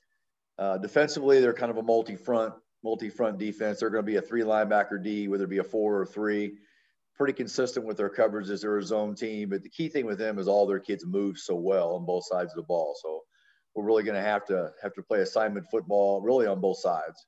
Uh, 0.58 0.76
defensively, 0.76 1.40
they're 1.40 1.54
kind 1.54 1.70
of 1.70 1.76
a 1.78 1.82
multi-front, 1.82 2.52
multi-front 2.82 3.38
defense. 3.38 3.78
They're 3.78 3.90
going 3.90 4.04
to 4.04 4.10
be 4.10 4.16
a 4.16 4.22
three 4.22 4.42
linebacker 4.42 5.02
D, 5.02 5.28
whether 5.28 5.44
it 5.44 5.50
be 5.50 5.58
a 5.58 5.64
four 5.64 6.00
or 6.00 6.06
three. 6.06 6.54
Pretty 7.16 7.32
consistent 7.32 7.86
with 7.86 7.96
their 7.96 8.08
coverage 8.08 8.50
as 8.50 8.62
they're 8.62 8.78
a 8.78 8.82
zone 8.82 9.14
team. 9.14 9.50
But 9.50 9.62
the 9.62 9.68
key 9.68 9.88
thing 9.88 10.04
with 10.04 10.18
them 10.18 10.38
is 10.38 10.48
all 10.48 10.66
their 10.66 10.80
kids 10.80 11.06
move 11.06 11.38
so 11.38 11.54
well 11.54 11.94
on 11.94 12.04
both 12.04 12.26
sides 12.26 12.52
of 12.52 12.56
the 12.56 12.62
ball. 12.62 12.96
So 13.00 13.22
we're 13.78 13.84
really 13.84 14.02
going 14.02 14.16
to 14.16 14.28
have 14.28 14.44
to 14.44 14.72
have 14.82 14.92
to 14.94 15.02
play 15.02 15.20
assignment 15.20 15.64
football 15.70 16.20
really 16.20 16.48
on 16.48 16.60
both 16.60 16.78
sides. 16.78 17.26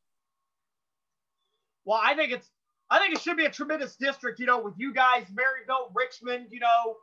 Well, 1.85 2.01
I 2.03 2.15
think 2.15 2.33
it's 2.33 2.51
I 2.91 2.99
think 2.99 3.15
it 3.15 3.21
should 3.21 3.37
be 3.37 3.45
a 3.45 3.51
tremendous 3.51 3.95
district. 3.95 4.41
You 4.41 4.47
know, 4.47 4.61
with 4.61 4.75
you 4.77 4.93
guys, 4.93 5.27
Maryville, 5.33 5.93
Richmond. 5.95 6.49
You 6.51 6.59
know, 6.59 6.97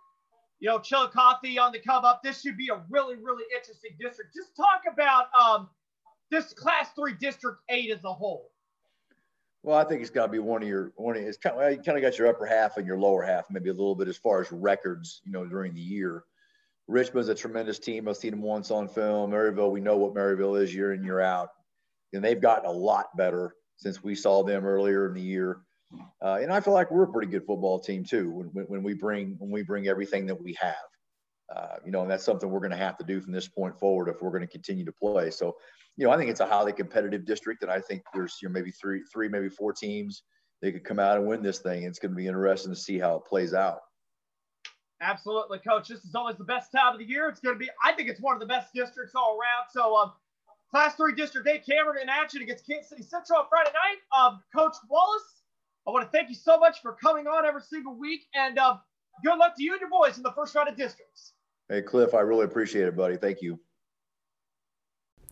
you 0.59 0.67
know, 0.67 0.79
Chillicothe 0.79 1.57
on 1.59 1.71
the 1.71 1.79
come 1.79 2.03
up. 2.03 2.21
This 2.23 2.41
should 2.41 2.57
be 2.57 2.67
a 2.67 2.81
really 2.89 3.15
really 3.15 3.45
interesting 3.55 3.91
district. 3.97 4.35
Just 4.35 4.53
talk 4.57 4.81
about 4.91 5.27
um, 5.33 5.69
this 6.29 6.51
Class 6.51 6.89
Three 6.93 7.13
District 7.13 7.59
Eight 7.69 7.89
as 7.89 8.03
a 8.03 8.13
whole. 8.13 8.51
Well, 9.63 9.77
I 9.77 9.85
think 9.85 10.01
it's 10.01 10.11
got 10.11 10.25
to 10.25 10.31
be 10.31 10.39
one 10.39 10.61
of 10.61 10.67
your 10.67 10.91
one. 10.97 11.15
Of, 11.15 11.23
it's 11.23 11.37
kind 11.37 11.55
of 11.57 11.71
you 11.71 11.81
kind 11.81 11.97
of 11.97 12.01
got 12.01 12.17
your 12.17 12.27
upper 12.27 12.45
half 12.45 12.75
and 12.75 12.85
your 12.85 12.97
lower 12.97 13.23
half, 13.23 13.45
maybe 13.49 13.69
a 13.69 13.73
little 13.73 13.95
bit 13.95 14.09
as 14.09 14.17
far 14.17 14.41
as 14.41 14.51
records, 14.51 15.21
you 15.23 15.31
know, 15.31 15.45
during 15.45 15.73
the 15.73 15.79
year. 15.79 16.25
Richmond's 16.87 17.29
a 17.29 17.35
tremendous 17.35 17.79
team. 17.79 18.07
I've 18.07 18.17
seen 18.17 18.31
them 18.31 18.41
once 18.41 18.71
on 18.71 18.87
film. 18.87 19.31
Maryville, 19.31 19.71
we 19.71 19.81
know 19.81 19.97
what 19.97 20.13
Maryville 20.13 20.61
is 20.61 20.73
year 20.73 20.93
in 20.93 21.03
year 21.03 21.19
out, 21.19 21.49
and 22.13 22.23
they've 22.23 22.41
gotten 22.41 22.65
a 22.65 22.71
lot 22.71 23.07
better 23.17 23.53
since 23.75 24.03
we 24.03 24.15
saw 24.15 24.43
them 24.43 24.65
earlier 24.65 25.07
in 25.07 25.13
the 25.13 25.21
year. 25.21 25.61
Uh, 26.21 26.39
and 26.41 26.51
I 26.51 26.59
feel 26.59 26.73
like 26.73 26.91
we're 26.91 27.03
a 27.03 27.11
pretty 27.11 27.31
good 27.31 27.45
football 27.45 27.79
team 27.79 28.03
too 28.03 28.49
when, 28.53 28.65
when 28.65 28.83
we 28.83 28.93
bring 28.93 29.35
when 29.39 29.51
we 29.51 29.63
bring 29.63 29.87
everything 29.87 30.25
that 30.27 30.41
we 30.41 30.57
have. 30.59 30.75
Uh, 31.55 31.77
you 31.85 31.91
know, 31.91 32.01
and 32.01 32.11
that's 32.11 32.25
something 32.25 32.49
we're 32.49 32.59
going 32.59 32.71
to 32.71 32.77
have 32.77 32.97
to 32.97 33.05
do 33.05 33.21
from 33.21 33.31
this 33.31 33.47
point 33.47 33.77
forward 33.79 34.09
if 34.09 34.21
we're 34.21 34.31
going 34.31 34.41
to 34.41 34.47
continue 34.47 34.83
to 34.83 34.91
play. 34.91 35.31
So, 35.31 35.55
you 35.95 36.05
know, 36.05 36.11
I 36.11 36.17
think 36.17 36.29
it's 36.29 36.41
a 36.41 36.45
highly 36.45 36.73
competitive 36.73 37.25
district, 37.25 37.63
and 37.63 37.71
I 37.71 37.79
think 37.79 38.01
there's 38.13 38.37
you 38.41 38.49
know 38.49 38.53
maybe 38.53 38.71
three, 38.71 39.01
three, 39.11 39.29
maybe 39.29 39.49
four 39.49 39.71
teams 39.71 40.23
they 40.61 40.71
could 40.71 40.83
come 40.83 40.99
out 40.99 41.17
and 41.17 41.27
win 41.27 41.43
this 41.43 41.59
thing. 41.59 41.83
It's 41.83 41.99
going 41.99 42.11
to 42.11 42.17
be 42.17 42.27
interesting 42.27 42.73
to 42.73 42.79
see 42.79 42.99
how 42.99 43.15
it 43.15 43.25
plays 43.25 43.53
out. 43.53 43.79
Absolutely, 45.01 45.59
coach. 45.59 45.87
This 45.87 46.03
is 46.03 46.15
always 46.15 46.37
the 46.37 46.43
best 46.43 46.71
time 46.71 46.93
of 46.93 46.99
the 46.99 47.05
year. 47.05 47.29
It's 47.29 47.39
going 47.39 47.55
to 47.55 47.59
be, 47.59 47.69
I 47.83 47.93
think 47.93 48.09
it's 48.09 48.19
one 48.19 48.33
of 48.33 48.39
the 48.39 48.47
best 48.47 48.73
districts 48.73 49.13
all 49.15 49.37
around. 49.37 49.67
So, 49.71 49.95
um, 49.95 50.13
Class 50.71 50.95
3 50.95 51.15
District 51.15 51.47
8 51.47 51.65
Cameron 51.65 52.01
in 52.01 52.09
action 52.09 52.41
against 52.41 52.65
Kansas 52.67 52.89
City 52.89 53.03
Central 53.03 53.39
on 53.39 53.45
Friday 53.49 53.71
night. 53.71 54.19
Um, 54.19 54.41
coach 54.53 54.75
Wallace, 54.89 55.43
I 55.87 55.91
want 55.91 56.05
to 56.05 56.11
thank 56.11 56.29
you 56.29 56.35
so 56.35 56.59
much 56.59 56.81
for 56.81 56.93
coming 56.93 57.27
on 57.27 57.45
every 57.45 57.61
single 57.61 57.95
week. 57.95 58.25
And 58.33 58.59
uh, 58.59 58.77
good 59.23 59.37
luck 59.37 59.55
to 59.55 59.63
you 59.63 59.73
and 59.73 59.79
your 59.79 59.89
boys 59.89 60.17
in 60.17 60.23
the 60.23 60.33
first 60.33 60.55
round 60.55 60.67
of 60.67 60.75
districts. 60.75 61.33
Hey, 61.69 61.81
Cliff, 61.81 62.13
I 62.13 62.19
really 62.19 62.45
appreciate 62.45 62.87
it, 62.87 62.97
buddy. 62.97 63.17
Thank 63.17 63.41
you. 63.41 63.59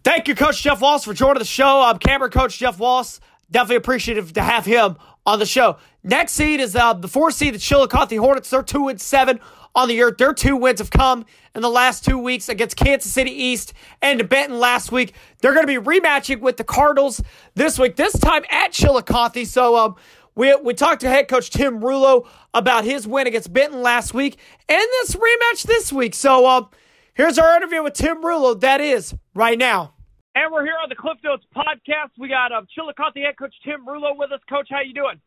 Thank 0.03 0.27
you, 0.27 0.35
Coach 0.35 0.61
Jeff 0.61 0.81
Wallace, 0.81 1.03
for 1.03 1.13
joining 1.13 1.39
the 1.39 1.45
show. 1.45 1.81
I'm 1.81 1.97
Cameron 1.97 2.31
Coach 2.31 2.57
Jeff 2.57 2.77
Wallace. 2.77 3.19
Definitely 3.49 3.77
appreciative 3.77 4.33
to 4.33 4.41
have 4.41 4.65
him 4.65 4.97
on 5.25 5.39
the 5.39 5.45
show. 5.45 5.77
Next 6.05 6.33
seed 6.33 6.59
is 6.59 6.75
uh, 6.75 6.93
the 6.93 7.07
four 7.07 7.31
seed, 7.31 7.55
the 7.55 7.59
Chillicothe 7.59 8.15
Hornets. 8.17 8.51
They're 8.51 8.61
two 8.61 8.89
and 8.89 9.01
seven 9.01 9.39
on 9.73 9.87
the 9.87 9.95
year. 9.95 10.11
Their 10.11 10.35
two 10.35 10.55
wins 10.55 10.77
have 10.77 10.91
come 10.91 11.25
in 11.55 11.63
the 11.63 11.69
last 11.69 12.05
two 12.05 12.19
weeks 12.19 12.47
against 12.47 12.77
Kansas 12.77 13.11
City 13.11 13.31
East 13.31 13.73
and 14.03 14.29
Benton 14.29 14.59
last 14.59 14.91
week. 14.91 15.15
They're 15.41 15.55
going 15.55 15.65
to 15.65 15.81
be 15.81 15.83
rematching 15.83 16.41
with 16.41 16.57
the 16.57 16.63
Cardinals 16.63 17.23
this 17.55 17.79
week, 17.79 17.95
this 17.95 18.15
time 18.19 18.43
at 18.51 18.71
Chillicothe. 18.71 19.47
So 19.47 19.75
um, 19.75 19.95
we, 20.35 20.55
we 20.57 20.75
talked 20.75 21.01
to 21.01 21.09
head 21.09 21.27
coach 21.27 21.49
Tim 21.49 21.81
Rulo 21.81 22.27
about 22.53 22.83
his 22.83 23.07
win 23.07 23.25
against 23.25 23.51
Benton 23.51 23.81
last 23.81 24.13
week 24.13 24.37
and 24.69 24.85
this 25.01 25.15
rematch 25.15 25.63
this 25.63 25.91
week. 25.91 26.13
So 26.13 26.47
um, 26.47 26.69
here's 27.15 27.39
our 27.39 27.57
interview 27.57 27.81
with 27.81 27.93
Tim 27.93 28.21
Rulo. 28.21 28.59
That 28.59 28.79
is 28.79 29.15
right 29.33 29.57
now. 29.57 29.95
And 30.35 30.53
we're 30.53 30.65
here 30.65 30.75
on 30.83 30.89
the 30.89 30.95
Cliff 30.95 31.17
Notes 31.23 31.45
podcast. 31.55 32.11
We 32.19 32.27
got 32.27 32.51
um, 32.51 32.67
Chillicothe 32.75 33.15
head 33.15 33.39
coach 33.39 33.55
Tim 33.63 33.87
Rulo 33.87 34.15
with 34.15 34.31
us. 34.31 34.41
Coach, 34.47 34.67
how 34.69 34.81
you 34.81 34.93
doing? 34.93 35.19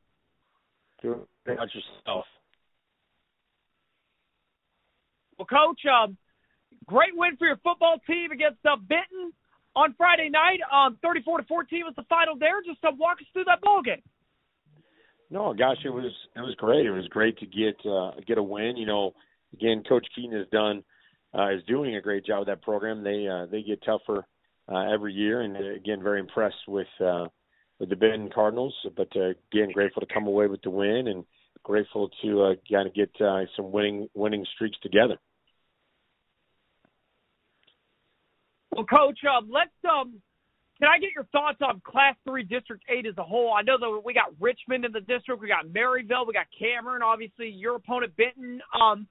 Doing 1.02 1.20
about 1.46 1.68
yourself. 1.74 2.24
Well, 5.38 5.46
Coach, 5.46 5.80
um, 5.87 6.16
great 6.87 7.14
win 7.14 7.37
for 7.37 7.46
your 7.46 7.58
football 7.58 7.98
team 8.06 8.32
against 8.32 8.58
uh, 8.64 8.76
Benton 8.76 9.32
on 9.76 9.94
Friday 9.96 10.28
night. 10.30 10.58
Um, 10.72 10.98
34 11.02 11.38
to 11.38 11.44
14 11.44 11.82
was 11.84 11.94
the 11.96 12.02
final 12.08 12.37
there. 12.37 12.61
Just 12.66 12.84
uh, 12.84 12.90
walk 12.98 13.18
us 13.20 13.26
through 13.32 13.44
that 13.44 13.61
ball 13.61 13.82
game. 13.82 14.02
No, 15.30 15.54
gosh, 15.54 15.76
it 15.84 15.90
was 15.90 16.11
it 16.34 16.40
was 16.40 16.54
great. 16.56 16.87
It 16.87 16.90
was 16.90 17.06
great 17.08 17.38
to 17.38 17.46
get 17.46 17.76
uh, 17.87 18.12
get 18.26 18.38
a 18.38 18.42
win. 18.42 18.76
You 18.76 18.87
know, 18.87 19.12
again, 19.52 19.82
Coach 19.87 20.06
Keaton 20.16 20.37
has 20.37 20.48
done 20.50 20.82
uh, 21.34 21.50
is 21.50 21.62
doing 21.66 21.96
a 21.96 22.00
great 22.00 22.24
job 22.24 22.40
with 22.40 22.48
that 22.48 22.62
program. 22.62 23.04
They 23.04 23.28
uh, 23.28 23.46
they 23.46 23.62
get 23.62 23.82
tougher 23.84 24.26
uh, 24.72 24.92
every 24.92 25.12
year, 25.12 25.42
and 25.42 25.56
uh, 25.56 25.74
again, 25.74 26.02
very 26.02 26.20
impressed 26.20 26.66
with 26.66 26.87
uh, 27.00 27.26
with 27.79 27.88
the 27.88 27.97
Benton 27.97 28.31
Cardinals. 28.35 28.75
But 28.97 29.09
uh, 29.17 29.31
again, 29.53 29.71
grateful 29.73 30.01
to 30.01 30.12
come 30.12 30.27
away 30.27 30.47
with 30.47 30.62
the 30.62 30.71
win, 30.71 31.09
and 31.09 31.25
grateful 31.62 32.11
to 32.23 32.43
uh, 32.43 32.55
kind 32.71 32.88
of 32.88 32.95
get 32.95 33.11
uh, 33.21 33.43
some 33.57 33.73
winning 33.73 34.09
winning 34.14 34.45
streaks 34.55 34.77
together. 34.83 35.17
Well, 38.71 38.85
Coach, 38.85 39.19
um, 39.25 39.51
let's 39.51 39.71
um, 39.91 40.21
can 40.79 40.88
I 40.88 41.01
get 41.01 41.11
your 41.14 41.25
thoughts 41.33 41.59
on 41.61 41.81
Class 41.85 42.14
Three 42.25 42.45
District 42.45 42.83
Eight 42.88 43.07
as 43.07 43.19
a 43.19 43.25
whole? 43.25 43.53
I 43.53 43.62
know 43.62 43.79
that 43.79 44.03
we 44.05 44.14
got 44.14 44.33
Richmond 44.41 44.85
in 44.85 44.93
the 44.93 45.01
district, 45.01 45.43
we 45.43 45.49
got 45.49 45.67
Maryville, 45.67 46.27
we 46.27 46.33
got 46.33 46.47
Cameron, 46.57 47.03
obviously 47.03 47.49
your 47.49 47.77
opponent 47.77 48.12
Benton. 48.17 48.61
Um, 48.81 49.09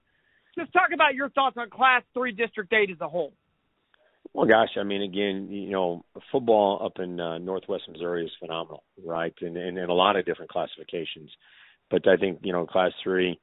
just 0.57 0.71
talk 0.71 0.89
about 0.93 1.13
your 1.13 1.29
thoughts 1.29 1.57
on 1.57 1.69
Class 1.69 2.03
Three 2.13 2.31
District 2.31 2.71
Eight 2.71 2.89
as 2.89 3.01
a 3.01 3.07
whole. 3.07 3.33
Well, 4.33 4.47
gosh, 4.47 4.69
I 4.79 4.83
mean, 4.83 5.01
again, 5.01 5.47
you 5.49 5.71
know, 5.71 6.05
football 6.31 6.81
up 6.85 7.01
in 7.01 7.19
uh, 7.19 7.37
Northwest 7.39 7.83
Missouri 7.91 8.25
is 8.25 8.31
phenomenal, 8.39 8.83
right? 9.03 9.33
And, 9.41 9.57
and 9.57 9.77
and 9.77 9.89
a 9.89 9.93
lot 9.93 10.15
of 10.15 10.25
different 10.25 10.51
classifications, 10.51 11.31
but 11.89 12.07
I 12.07 12.17
think 12.17 12.39
you 12.43 12.53
know, 12.53 12.65
Class 12.65 12.91
Three, 13.03 13.39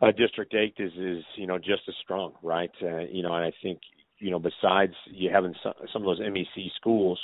uh, 0.00 0.12
District 0.12 0.54
Eight 0.54 0.74
is 0.78 0.92
is 0.92 1.24
you 1.36 1.46
know 1.46 1.58
just 1.58 1.82
as 1.88 1.94
strong, 2.02 2.32
right? 2.42 2.70
Uh, 2.82 3.00
you 3.10 3.22
know, 3.22 3.34
and 3.34 3.44
I 3.44 3.52
think 3.62 3.80
you 4.18 4.30
know, 4.30 4.38
besides 4.38 4.92
you 5.10 5.30
having 5.32 5.54
some, 5.62 5.72
some 5.92 6.02
of 6.02 6.06
those 6.06 6.20
MEC 6.20 6.70
schools, 6.76 7.20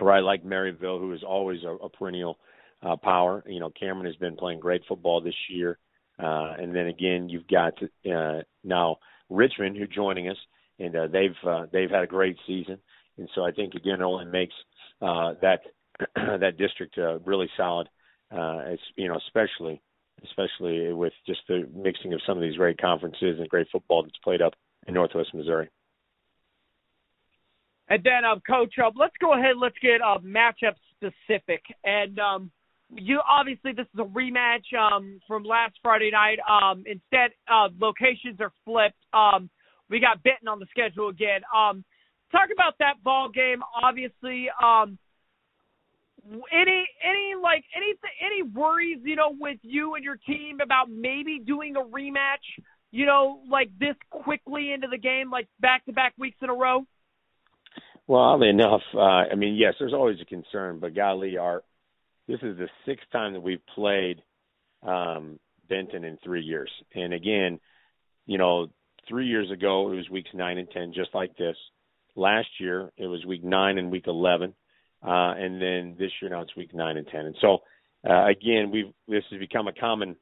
right, 0.00 0.20
like 0.22 0.44
Maryville, 0.44 1.00
who 1.00 1.12
is 1.12 1.22
always 1.22 1.62
a, 1.64 1.70
a 1.70 1.88
perennial 1.88 2.38
uh, 2.82 2.96
power. 2.96 3.44
You 3.46 3.60
know, 3.60 3.70
Cameron 3.78 4.06
has 4.06 4.16
been 4.16 4.36
playing 4.36 4.60
great 4.60 4.82
football 4.88 5.20
this 5.20 5.34
year, 5.50 5.78
uh, 6.18 6.54
and 6.58 6.74
then 6.74 6.86
again, 6.86 7.28
you've 7.28 7.48
got 7.48 7.74
uh, 8.10 8.42
now 8.62 8.96
Richmond, 9.28 9.76
who 9.76 9.86
joining 9.86 10.28
us, 10.28 10.36
and 10.78 10.96
uh, 10.96 11.06
they've 11.06 11.48
uh, 11.48 11.66
they've 11.72 11.90
had 11.90 12.02
a 12.02 12.06
great 12.06 12.36
season, 12.46 12.78
and 13.18 13.28
so 13.34 13.44
I 13.44 13.52
think 13.52 13.74
again, 13.74 14.00
it 14.00 14.02
only 14.02 14.26
makes 14.26 14.54
uh, 15.00 15.34
that 15.42 15.60
that 16.16 16.56
district 16.58 16.98
uh, 16.98 17.18
really 17.20 17.48
solid. 17.56 17.88
Uh, 18.34 18.58
as 18.72 18.78
you 18.96 19.08
know, 19.08 19.16
especially 19.26 19.80
especially 20.24 20.92
with 20.92 21.12
just 21.26 21.40
the 21.48 21.68
mixing 21.74 22.12
of 22.12 22.20
some 22.26 22.36
of 22.36 22.42
these 22.42 22.56
great 22.56 22.80
conferences 22.80 23.38
and 23.38 23.48
great 23.48 23.66
football 23.70 24.02
that's 24.02 24.16
played 24.22 24.40
up 24.40 24.54
in 24.86 24.94
Northwest 24.94 25.34
Missouri. 25.34 25.68
And 27.88 28.02
then, 28.02 28.24
um, 28.24 28.40
Coach, 28.46 28.74
uh, 28.82 28.90
let's 28.96 29.14
go 29.20 29.34
ahead. 29.34 29.56
Let's 29.60 29.76
get 29.82 30.00
uh, 30.00 30.18
matchup 30.24 30.74
specific. 30.96 31.62
And 31.84 32.18
um, 32.18 32.50
you 32.90 33.20
obviously 33.28 33.72
this 33.72 33.86
is 33.92 34.00
a 34.00 34.04
rematch 34.04 34.72
um, 34.78 35.20
from 35.26 35.44
last 35.44 35.74
Friday 35.82 36.10
night. 36.10 36.38
Um, 36.48 36.84
instead, 36.86 37.32
uh, 37.50 37.68
locations 37.78 38.40
are 38.40 38.52
flipped. 38.64 38.96
Um, 39.12 39.50
we 39.90 40.00
got 40.00 40.22
Benton 40.22 40.48
on 40.48 40.58
the 40.58 40.66
schedule 40.70 41.08
again. 41.08 41.40
Um, 41.54 41.84
talk 42.32 42.48
about 42.52 42.74
that 42.78 43.02
ball 43.02 43.28
game. 43.28 43.62
Obviously, 43.82 44.48
um, 44.62 44.98
any 46.26 46.86
any 47.04 47.34
like 47.42 47.64
any 47.76 47.94
any 48.24 48.42
worries 48.42 48.98
you 49.04 49.16
know 49.16 49.34
with 49.38 49.58
you 49.62 49.94
and 49.94 50.04
your 50.04 50.16
team 50.16 50.60
about 50.62 50.88
maybe 50.90 51.40
doing 51.44 51.76
a 51.76 51.80
rematch 51.80 52.62
you 52.94 53.06
know, 53.06 53.40
like 53.50 53.70
this 53.80 53.96
quickly 54.08 54.72
into 54.72 54.86
the 54.86 54.98
game, 54.98 55.28
like 55.28 55.48
back 55.58 55.84
to 55.86 55.92
back 55.92 56.14
weeks 56.16 56.36
in 56.40 56.48
a 56.48 56.54
row? 56.54 56.86
Well, 58.06 58.20
oddly 58.20 58.50
enough, 58.50 58.82
uh, 58.94 59.00
I 59.00 59.34
mean, 59.34 59.56
yes, 59.56 59.74
there's 59.80 59.92
always 59.92 60.18
a 60.22 60.24
concern, 60.24 60.78
but 60.78 60.94
golly, 60.94 61.36
our 61.36 61.64
this 62.28 62.38
is 62.40 62.56
the 62.56 62.68
sixth 62.86 63.06
time 63.10 63.32
that 63.32 63.40
we've 63.40 63.66
played 63.74 64.22
um, 64.84 65.40
Benton 65.68 66.04
in 66.04 66.18
three 66.22 66.42
years, 66.42 66.70
and 66.94 67.12
again, 67.12 67.58
you 68.26 68.38
know, 68.38 68.68
three 69.08 69.26
years 69.26 69.50
ago 69.50 69.92
it 69.92 69.96
was 69.96 70.10
weeks 70.10 70.30
nine 70.34 70.58
and 70.58 70.70
ten, 70.70 70.92
just 70.94 71.14
like 71.14 71.36
this. 71.36 71.56
Last 72.16 72.48
year 72.60 72.90
it 72.96 73.06
was 73.06 73.24
week 73.24 73.44
nine 73.44 73.78
and 73.78 73.90
week 73.90 74.06
eleven, 74.06 74.54
uh, 75.02 75.34
and 75.36 75.60
then 75.60 75.96
this 75.98 76.10
year 76.20 76.30
now 76.30 76.42
it's 76.42 76.56
week 76.56 76.74
nine 76.74 76.96
and 76.96 77.06
ten, 77.08 77.26
and 77.26 77.36
so 77.40 77.58
uh, 78.08 78.26
again, 78.26 78.70
we've 78.70 78.92
this 79.08 79.24
has 79.30 79.40
become 79.40 79.66
a 79.68 79.72
common, 79.72 80.16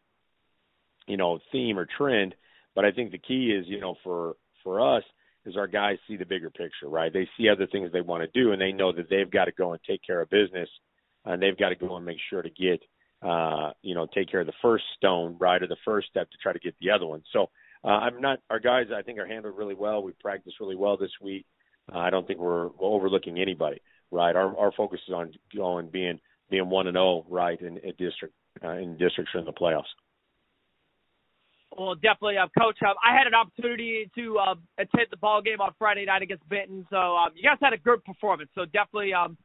you 1.06 1.16
know, 1.16 1.38
theme 1.50 1.78
or 1.78 1.86
trend 1.98 2.34
but 2.74 2.84
I 2.84 2.92
think 2.92 3.12
the 3.12 3.18
key 3.18 3.50
is, 3.50 3.66
you 3.68 3.80
know, 3.80 3.96
for 4.02 4.36
for 4.62 4.96
us 4.96 5.02
is 5.44 5.56
our 5.56 5.66
guys 5.66 5.98
see 6.06 6.16
the 6.16 6.24
bigger 6.24 6.50
picture, 6.50 6.88
right? 6.88 7.12
They 7.12 7.28
see 7.36 7.48
other 7.48 7.66
things 7.66 7.90
they 7.92 8.00
want 8.00 8.22
to 8.22 8.40
do, 8.40 8.52
and 8.52 8.60
they 8.60 8.72
know 8.72 8.92
that 8.92 9.10
they've 9.10 9.30
got 9.30 9.46
to 9.46 9.52
go 9.52 9.72
and 9.72 9.80
take 9.82 10.00
care 10.06 10.20
of 10.20 10.30
business, 10.30 10.68
and 11.24 11.42
they've 11.42 11.58
got 11.58 11.70
to 11.70 11.74
go 11.74 11.96
and 11.96 12.06
make 12.06 12.18
sure 12.30 12.42
to 12.42 12.50
get, 12.50 12.80
uh, 13.22 13.72
you 13.82 13.94
know, 13.94 14.06
take 14.06 14.30
care 14.30 14.40
of 14.40 14.46
the 14.46 14.52
first 14.62 14.84
stone, 14.96 15.36
right, 15.40 15.62
or 15.62 15.66
the 15.66 15.76
first 15.84 16.08
step 16.08 16.30
to 16.30 16.38
try 16.42 16.52
to 16.52 16.60
get 16.60 16.76
the 16.80 16.90
other 16.90 17.06
one. 17.06 17.22
So 17.32 17.50
uh, 17.84 17.88
I'm 17.88 18.20
not. 18.20 18.38
Our 18.50 18.60
guys, 18.60 18.86
I 18.94 19.02
think, 19.02 19.18
are 19.18 19.26
handled 19.26 19.56
really 19.56 19.74
well. 19.74 20.02
We 20.02 20.12
practiced 20.20 20.56
really 20.60 20.76
well 20.76 20.96
this 20.96 21.10
week. 21.20 21.46
Uh, 21.92 21.98
I 21.98 22.10
don't 22.10 22.26
think 22.26 22.38
we're, 22.38 22.70
overlooking 22.78 23.38
anybody, 23.38 23.80
right? 24.10 24.34
Our 24.34 24.56
our 24.56 24.72
focus 24.72 25.00
is 25.08 25.14
on 25.14 25.32
going 25.54 25.88
being 25.88 26.20
being 26.50 26.68
one 26.70 26.86
and 26.86 26.94
zero, 26.94 27.04
oh, 27.04 27.26
right, 27.28 27.60
in, 27.60 27.78
in 27.78 27.92
district 27.98 28.34
uh, 28.64 28.72
in 28.72 28.96
districts 28.96 29.32
in 29.34 29.44
the 29.44 29.52
playoffs. 29.52 29.90
Well, 31.76 31.94
definitely, 31.94 32.36
uh, 32.36 32.48
Coach. 32.58 32.76
Uh, 32.82 32.92
I 33.02 33.16
had 33.16 33.26
an 33.26 33.34
opportunity 33.34 34.10
to 34.14 34.38
uh, 34.38 34.54
attend 34.78 35.06
the 35.10 35.16
ball 35.16 35.40
game 35.40 35.60
on 35.60 35.72
Friday 35.78 36.04
night 36.04 36.22
against 36.22 36.46
Benton, 36.48 36.86
so 36.90 36.96
um, 36.96 37.30
you 37.34 37.42
guys 37.42 37.58
had 37.62 37.72
a 37.72 37.78
good 37.78 38.04
performance. 38.04 38.50
So 38.54 38.66
definitely, 38.66 39.14
um, 39.14 39.38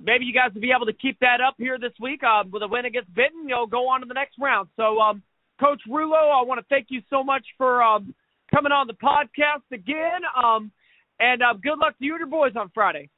maybe 0.00 0.24
you 0.24 0.32
guys 0.32 0.54
will 0.54 0.62
be 0.62 0.72
able 0.74 0.86
to 0.86 0.92
keep 0.92 1.18
that 1.20 1.40
up 1.46 1.54
here 1.58 1.78
this 1.78 1.92
week 2.00 2.22
um, 2.24 2.50
with 2.50 2.62
a 2.62 2.68
win 2.68 2.86
against 2.86 3.12
Benton. 3.14 3.48
You'll 3.48 3.66
go 3.66 3.88
on 3.88 4.00
to 4.00 4.06
the 4.06 4.14
next 4.14 4.36
round. 4.40 4.68
So, 4.76 4.98
um, 5.00 5.22
Coach 5.60 5.80
Rulo, 5.88 6.14
I 6.14 6.44
want 6.44 6.60
to 6.60 6.66
thank 6.68 6.86
you 6.90 7.02
so 7.10 7.22
much 7.24 7.44
for 7.56 7.82
um, 7.82 8.14
coming 8.54 8.72
on 8.72 8.86
the 8.86 8.94
podcast 8.94 9.64
again, 9.72 10.20
um, 10.36 10.70
and 11.20 11.42
uh, 11.42 11.54
good 11.54 11.78
luck 11.78 11.98
to 11.98 12.04
you 12.04 12.14
and 12.14 12.20
your 12.20 12.28
boys 12.28 12.52
on 12.56 12.70
Friday. 12.74 13.10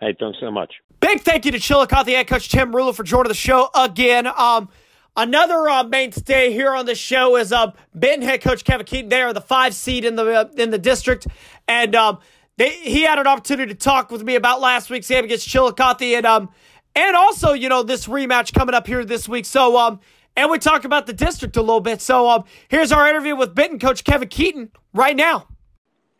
Hey, 0.00 0.14
thanks 0.18 0.38
so 0.40 0.50
much. 0.50 0.72
Big 1.00 1.20
thank 1.20 1.44
you 1.44 1.52
to 1.52 1.58
Chillicothe 1.58 2.08
head 2.08 2.26
coach 2.26 2.48
Tim 2.48 2.72
Rulo 2.72 2.94
for 2.94 3.02
joining 3.02 3.28
the 3.28 3.34
show 3.34 3.68
again. 3.74 4.26
Um, 4.26 4.68
Another 5.14 5.68
uh, 5.68 5.84
mainstay 5.84 6.52
here 6.52 6.74
on 6.74 6.86
the 6.86 6.94
show 6.94 7.36
is 7.36 7.52
uh, 7.52 7.72
Ben 7.94 8.22
head 8.22 8.40
coach 8.40 8.64
Kevin 8.64 8.86
Keaton. 8.86 9.10
They 9.10 9.20
are 9.20 9.34
the 9.34 9.42
five 9.42 9.74
seed 9.74 10.06
in 10.06 10.16
the 10.16 10.24
uh, 10.24 10.48
in 10.56 10.70
the 10.70 10.78
district, 10.78 11.26
and 11.68 11.94
um, 11.94 12.18
they, 12.56 12.70
he 12.70 13.02
had 13.02 13.18
an 13.18 13.26
opportunity 13.26 13.74
to 13.74 13.78
talk 13.78 14.10
with 14.10 14.22
me 14.22 14.36
about 14.36 14.62
last 14.62 14.88
week's 14.88 15.08
game 15.08 15.24
against 15.24 15.46
Chillicothe, 15.46 16.16
and 16.16 16.24
um, 16.24 16.48
and 16.96 17.14
also 17.14 17.52
you 17.52 17.68
know 17.68 17.82
this 17.82 18.06
rematch 18.06 18.54
coming 18.54 18.74
up 18.74 18.86
here 18.86 19.04
this 19.04 19.28
week. 19.28 19.44
So 19.44 19.76
um, 19.76 20.00
and 20.36 20.50
we 20.50 20.58
talked 20.58 20.84
about 20.84 21.06
the 21.06 21.12
district 21.12 21.56
a 21.56 21.60
little 21.60 21.80
bit. 21.80 22.00
So 22.00 22.28
um, 22.28 22.44
here's 22.68 22.92
our 22.92 23.08
interview 23.08 23.36
with 23.36 23.54
Benton 23.54 23.78
coach 23.78 24.04
Kevin 24.04 24.28
Keaton 24.28 24.70
right 24.94 25.16
now. 25.16 25.48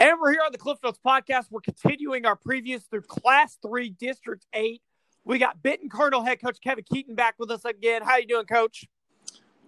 And 0.01 0.19
we're 0.21 0.33
here 0.33 0.43
on 0.45 0.53
the 0.53 0.59
Cliff 0.59 0.79
Notes 0.83 0.99
podcast. 1.05 1.47
We're 1.51 1.61
continuing 1.61 2.27
our 2.27 2.37
previews 2.37 2.83
through 2.91 3.03
Class 3.03 3.59
Three, 3.63 3.91
District 3.91 4.45
Eight. 4.53 4.83
We 5.25 5.39
got 5.39 5.63
Benton 5.63 5.89
Cardinal 5.89 6.25
head 6.25 6.41
coach 6.41 6.59
Kevin 6.61 6.85
Keaton 6.93 7.15
back 7.15 7.37
with 7.39 7.51
us 7.51 7.65
again. 7.65 8.03
How 8.03 8.17
you 8.17 8.27
doing, 8.27 8.47
coach? 8.47 8.85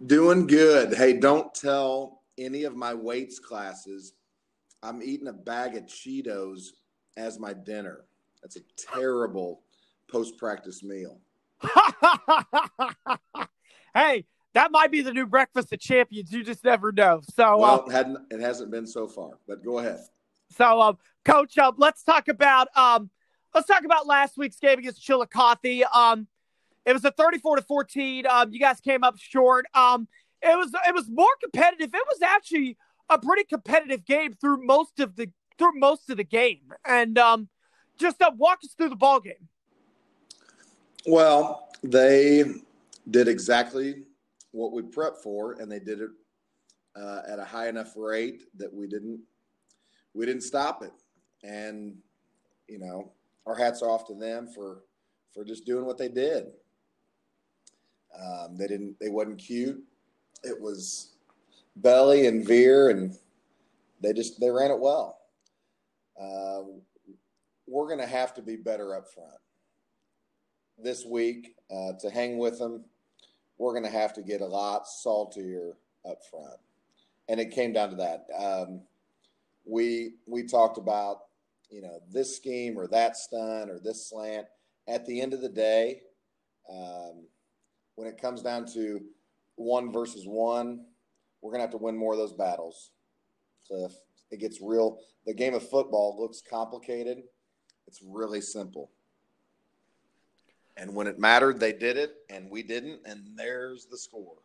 Doing 0.04 0.46
good. 0.48 0.94
Hey, 0.94 1.12
don't 1.12 1.54
tell 1.54 2.22
any 2.36 2.64
of 2.64 2.74
my 2.74 2.92
weights 2.94 3.38
classes 3.38 4.14
I'm 4.84 5.02
eating 5.02 5.28
a 5.28 5.32
bag 5.32 5.76
of 5.76 5.84
Cheetos 5.84 6.66
as 7.16 7.38
my 7.38 7.54
dinner. 7.54 8.04
That's 8.42 8.56
a 8.56 8.60
terrible 8.76 9.62
post 10.10 10.36
practice 10.36 10.82
meal. 10.82 11.20
hey, 13.94 14.26
that 14.54 14.70
might 14.70 14.90
be 14.90 15.02
the 15.02 15.12
new 15.12 15.26
breakfast 15.26 15.72
of 15.72 15.80
champions. 15.80 16.32
You 16.32 16.42
just 16.42 16.64
never 16.64 16.92
know. 16.92 17.20
So, 17.34 17.58
well, 17.58 17.82
uh, 17.82 17.86
it, 17.86 17.92
hadn't, 17.92 18.18
it 18.30 18.40
hasn't 18.40 18.70
been 18.70 18.86
so 18.86 19.06
far, 19.06 19.38
but 19.46 19.64
go 19.64 19.78
ahead. 19.80 20.00
So, 20.56 20.80
um, 20.80 20.98
coach, 21.24 21.58
uh, 21.58 21.72
let's 21.76 22.02
talk 22.04 22.28
about 22.28 22.68
um, 22.76 23.10
let's 23.54 23.66
talk 23.66 23.84
about 23.84 24.06
last 24.06 24.36
week's 24.36 24.58
game 24.58 24.78
against 24.78 25.02
Chillicothe. 25.02 25.82
Um, 25.92 26.28
it 26.86 26.92
was 26.92 27.04
a 27.04 27.10
34 27.10 27.56
to 27.56 27.62
14. 27.62 28.26
Um, 28.26 28.52
you 28.52 28.60
guys 28.60 28.80
came 28.80 29.02
up 29.02 29.18
short. 29.18 29.66
Um, 29.74 30.06
it 30.42 30.56
was 30.56 30.72
it 30.86 30.94
was 30.94 31.08
more 31.10 31.34
competitive. 31.42 31.92
It 31.92 32.06
was 32.08 32.22
actually 32.22 32.76
a 33.10 33.18
pretty 33.18 33.44
competitive 33.44 34.04
game 34.04 34.34
through 34.34 34.64
most 34.64 35.00
of 35.00 35.16
the 35.16 35.30
through 35.58 35.78
most 35.78 36.10
of 36.10 36.16
the 36.16 36.24
game. 36.24 36.72
And 36.84 37.18
um, 37.18 37.48
just 37.98 38.22
uh, 38.22 38.30
walk 38.36 38.60
us 38.62 38.74
through 38.76 38.90
the 38.90 38.96
ball 38.96 39.20
game. 39.20 39.48
Well, 41.06 41.68
they 41.82 42.44
did 43.10 43.28
exactly 43.28 44.04
what 44.54 44.72
we 44.72 44.82
prepped 44.82 45.18
for, 45.18 45.60
and 45.60 45.70
they 45.70 45.80
did 45.80 46.00
it 46.00 46.10
uh, 46.96 47.22
at 47.28 47.38
a 47.38 47.44
high 47.44 47.68
enough 47.68 47.92
rate 47.96 48.44
that 48.56 48.72
we 48.72 48.86
didn't 48.86 49.20
we 50.14 50.24
didn't 50.24 50.42
stop 50.42 50.82
it. 50.82 50.92
And 51.42 51.96
you 52.68 52.78
know, 52.78 53.12
our 53.46 53.56
hats 53.56 53.82
off 53.82 54.06
to 54.06 54.14
them 54.14 54.48
for 54.54 54.82
for 55.32 55.44
just 55.44 55.66
doing 55.66 55.84
what 55.84 55.98
they 55.98 56.08
did. 56.08 56.46
Um, 58.16 58.56
they 58.56 58.68
didn't. 58.68 58.96
They 59.00 59.08
wasn't 59.08 59.38
cute. 59.38 59.82
It 60.44 60.60
was 60.60 61.14
belly 61.76 62.26
and 62.26 62.46
veer, 62.46 62.90
and 62.90 63.14
they 64.00 64.12
just 64.12 64.40
they 64.40 64.50
ran 64.50 64.70
it 64.70 64.78
well. 64.78 65.18
Uh, 66.20 66.60
we're 67.66 67.88
going 67.88 67.98
to 67.98 68.06
have 68.06 68.32
to 68.34 68.42
be 68.42 68.54
better 68.54 68.94
up 68.94 69.12
front 69.12 69.30
this 70.78 71.04
week 71.04 71.56
uh, 71.70 71.92
to 72.00 72.10
hang 72.10 72.38
with 72.38 72.58
them. 72.58 72.84
We're 73.58 73.72
going 73.72 73.84
to 73.84 73.98
have 73.98 74.12
to 74.14 74.22
get 74.22 74.40
a 74.40 74.46
lot 74.46 74.86
saltier 74.86 75.76
up 76.08 76.18
front, 76.30 76.58
and 77.28 77.40
it 77.40 77.50
came 77.50 77.72
down 77.72 77.90
to 77.90 77.96
that. 77.96 78.26
Um, 78.36 78.82
we 79.64 80.14
we 80.26 80.44
talked 80.44 80.78
about 80.78 81.18
you 81.74 81.82
know, 81.82 82.00
this 82.10 82.36
scheme 82.36 82.78
or 82.78 82.86
that 82.88 83.16
stunt 83.16 83.68
or 83.68 83.80
this 83.82 84.08
slant. 84.08 84.46
At 84.86 85.06
the 85.06 85.20
end 85.20 85.34
of 85.34 85.40
the 85.40 85.48
day, 85.48 86.02
um, 86.70 87.26
when 87.96 88.06
it 88.06 88.20
comes 88.20 88.42
down 88.42 88.66
to 88.74 89.00
one 89.56 89.92
versus 89.92 90.24
one, 90.24 90.84
we're 91.40 91.50
going 91.50 91.58
to 91.58 91.64
have 91.64 91.72
to 91.72 91.84
win 91.84 91.96
more 91.96 92.12
of 92.12 92.18
those 92.18 92.32
battles. 92.32 92.92
Cliff, 93.66 93.92
it 94.30 94.38
gets 94.38 94.60
real. 94.62 94.98
The 95.26 95.34
game 95.34 95.54
of 95.54 95.68
football 95.68 96.16
looks 96.18 96.42
complicated. 96.48 97.18
It's 97.86 98.02
really 98.06 98.40
simple. 98.40 98.90
And 100.76 100.94
when 100.94 101.06
it 101.06 101.18
mattered, 101.18 101.60
they 101.60 101.72
did 101.72 101.96
it, 101.96 102.16
and 102.30 102.50
we 102.50 102.62
didn't, 102.62 103.00
and 103.06 103.22
there's 103.36 103.86
the 103.86 103.96
score. 103.96 104.36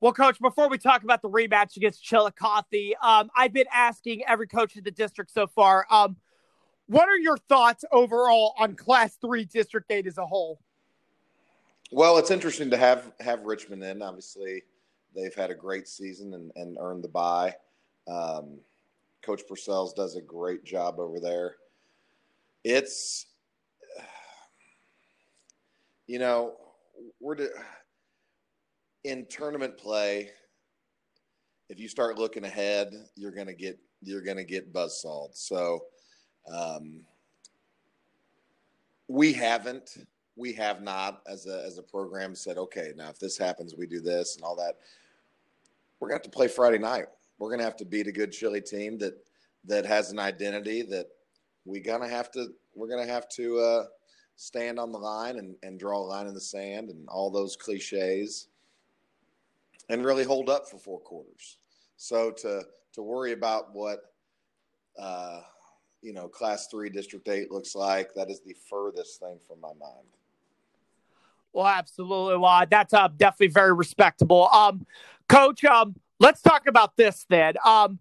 Well, 0.00 0.12
coach, 0.12 0.38
before 0.40 0.68
we 0.68 0.78
talk 0.78 1.02
about 1.02 1.22
the 1.22 1.28
rematch 1.28 1.76
against 1.76 2.04
Chillicothe, 2.04 2.94
um, 3.02 3.30
I've 3.34 3.52
been 3.52 3.66
asking 3.72 4.24
every 4.26 4.46
coach 4.46 4.76
in 4.76 4.84
the 4.84 4.90
district 4.90 5.32
so 5.32 5.46
far, 5.46 5.86
um, 5.90 6.16
what 6.86 7.08
are 7.08 7.18
your 7.18 7.36
thoughts 7.36 7.84
overall 7.90 8.54
on 8.58 8.76
Class 8.76 9.16
Three 9.16 9.44
District 9.44 9.90
Eight 9.90 10.06
as 10.06 10.18
a 10.18 10.26
whole? 10.26 10.60
Well, 11.90 12.18
it's 12.18 12.30
interesting 12.30 12.70
to 12.70 12.76
have 12.76 13.12
have 13.20 13.44
Richmond 13.44 13.82
in. 13.82 14.02
Obviously, 14.02 14.62
they've 15.14 15.34
had 15.34 15.50
a 15.50 15.54
great 15.54 15.88
season 15.88 16.34
and, 16.34 16.52
and 16.54 16.76
earned 16.80 17.02
the 17.02 17.08
bye. 17.08 17.54
Um, 18.06 18.58
Coach 19.22 19.42
Purcell's 19.48 19.92
does 19.92 20.14
a 20.14 20.20
great 20.20 20.64
job 20.64 21.00
over 21.00 21.18
there. 21.18 21.56
It's, 22.62 23.26
you 26.06 26.18
know, 26.18 26.54
we're. 27.20 27.36
To, 27.36 27.48
in 29.06 29.24
tournament 29.26 29.78
play, 29.78 30.30
if 31.68 31.78
you 31.78 31.88
start 31.88 32.18
looking 32.18 32.44
ahead, 32.44 32.92
you're 33.14 33.30
gonna 33.30 33.54
get 33.54 33.78
you're 34.02 34.20
gonna 34.20 34.44
get 34.44 34.72
buzzsawed. 34.72 35.34
So 35.34 35.84
um, 36.52 37.02
we 39.08 39.32
haven't 39.32 39.96
we 40.34 40.52
have 40.54 40.82
not 40.82 41.22
as 41.26 41.46
a 41.46 41.64
as 41.64 41.78
a 41.78 41.82
program 41.82 42.34
said, 42.34 42.58
okay, 42.58 42.92
now 42.96 43.08
if 43.08 43.18
this 43.18 43.38
happens, 43.38 43.76
we 43.76 43.86
do 43.86 44.00
this 44.00 44.34
and 44.36 44.44
all 44.44 44.56
that. 44.56 44.74
We're 46.00 46.08
gonna 46.08 46.16
have 46.16 46.22
to 46.22 46.30
play 46.30 46.48
Friday 46.48 46.78
night. 46.78 47.06
We're 47.38 47.50
gonna 47.50 47.62
have 47.62 47.76
to 47.76 47.84
beat 47.84 48.08
a 48.08 48.12
good 48.12 48.32
Chili 48.32 48.60
team 48.60 48.98
that 48.98 49.14
that 49.66 49.86
has 49.86 50.10
an 50.10 50.18
identity 50.18 50.82
that 50.82 51.06
we 51.64 51.80
gonna 51.80 52.08
have 52.08 52.30
to 52.32 52.48
we're 52.74 52.88
gonna 52.88 53.06
have 53.06 53.28
to 53.30 53.58
uh, 53.58 53.84
stand 54.36 54.78
on 54.78 54.92
the 54.92 54.98
line 54.98 55.38
and, 55.38 55.56
and 55.62 55.80
draw 55.80 55.98
a 55.98 56.06
line 56.06 56.26
in 56.26 56.34
the 56.34 56.40
sand 56.40 56.90
and 56.90 57.08
all 57.08 57.30
those 57.30 57.56
cliches 57.56 58.48
and 59.88 60.04
really 60.04 60.24
hold 60.24 60.48
up 60.48 60.68
for 60.68 60.78
four 60.78 61.00
quarters. 61.00 61.58
So 61.96 62.30
to 62.30 62.62
to 62.92 63.02
worry 63.02 63.32
about 63.32 63.74
what 63.74 64.12
uh, 64.98 65.40
you 66.02 66.12
know 66.12 66.28
Class 66.28 66.68
Three 66.70 66.90
District 66.90 67.26
Eight 67.28 67.50
looks 67.50 67.74
like, 67.74 68.14
that 68.14 68.30
is 68.30 68.40
the 68.40 68.54
furthest 68.68 69.20
thing 69.20 69.38
from 69.46 69.60
my 69.60 69.72
mind. 69.80 70.06
Well, 71.52 71.66
absolutely. 71.66 72.36
Well, 72.36 72.66
that's 72.70 72.92
uh, 72.92 73.08
definitely 73.08 73.48
very 73.48 73.72
respectable. 73.72 74.48
Um, 74.48 74.86
Coach, 75.26 75.64
um, 75.64 75.96
let's 76.20 76.42
talk 76.42 76.66
about 76.66 76.96
this 76.96 77.24
then. 77.30 77.54
Um, 77.64 77.98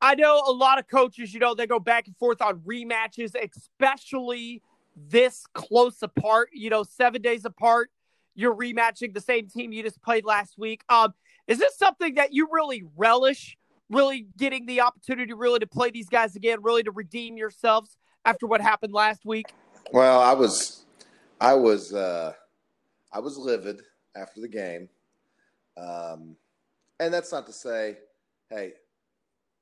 I 0.00 0.14
know 0.14 0.42
a 0.46 0.52
lot 0.52 0.78
of 0.78 0.86
coaches, 0.86 1.34
you 1.34 1.40
know, 1.40 1.54
they 1.54 1.66
go 1.66 1.80
back 1.80 2.06
and 2.06 2.16
forth 2.16 2.40
on 2.40 2.60
rematches, 2.60 3.34
especially 3.34 4.62
this 4.96 5.44
close 5.54 6.02
apart, 6.02 6.50
you 6.52 6.70
know, 6.70 6.82
seven 6.82 7.22
days 7.22 7.44
apart 7.44 7.90
you're 8.34 8.54
rematching 8.54 9.14
the 9.14 9.20
same 9.20 9.48
team 9.48 9.72
you 9.72 9.82
just 9.82 10.02
played 10.02 10.24
last 10.24 10.58
week. 10.58 10.82
Um, 10.88 11.14
is 11.46 11.58
this 11.58 11.76
something 11.76 12.14
that 12.14 12.32
you 12.32 12.48
really 12.50 12.84
relish? 12.96 13.56
Really 13.90 14.26
getting 14.38 14.66
the 14.66 14.80
opportunity, 14.80 15.32
really 15.34 15.58
to 15.58 15.66
play 15.66 15.90
these 15.90 16.08
guys 16.08 16.36
again, 16.36 16.62
really 16.62 16.82
to 16.82 16.90
redeem 16.90 17.36
yourselves 17.36 17.96
after 18.24 18.46
what 18.46 18.60
happened 18.62 18.94
last 18.94 19.26
week? 19.26 19.52
Well, 19.92 20.20
I 20.20 20.32
was, 20.32 20.86
I 21.38 21.54
was, 21.54 21.92
uh, 21.92 22.32
I 23.12 23.20
was 23.20 23.36
livid 23.36 23.82
after 24.16 24.40
the 24.40 24.48
game, 24.48 24.88
um, 25.76 26.36
and 26.98 27.12
that's 27.12 27.30
not 27.30 27.46
to 27.46 27.52
say, 27.52 27.98
hey, 28.48 28.72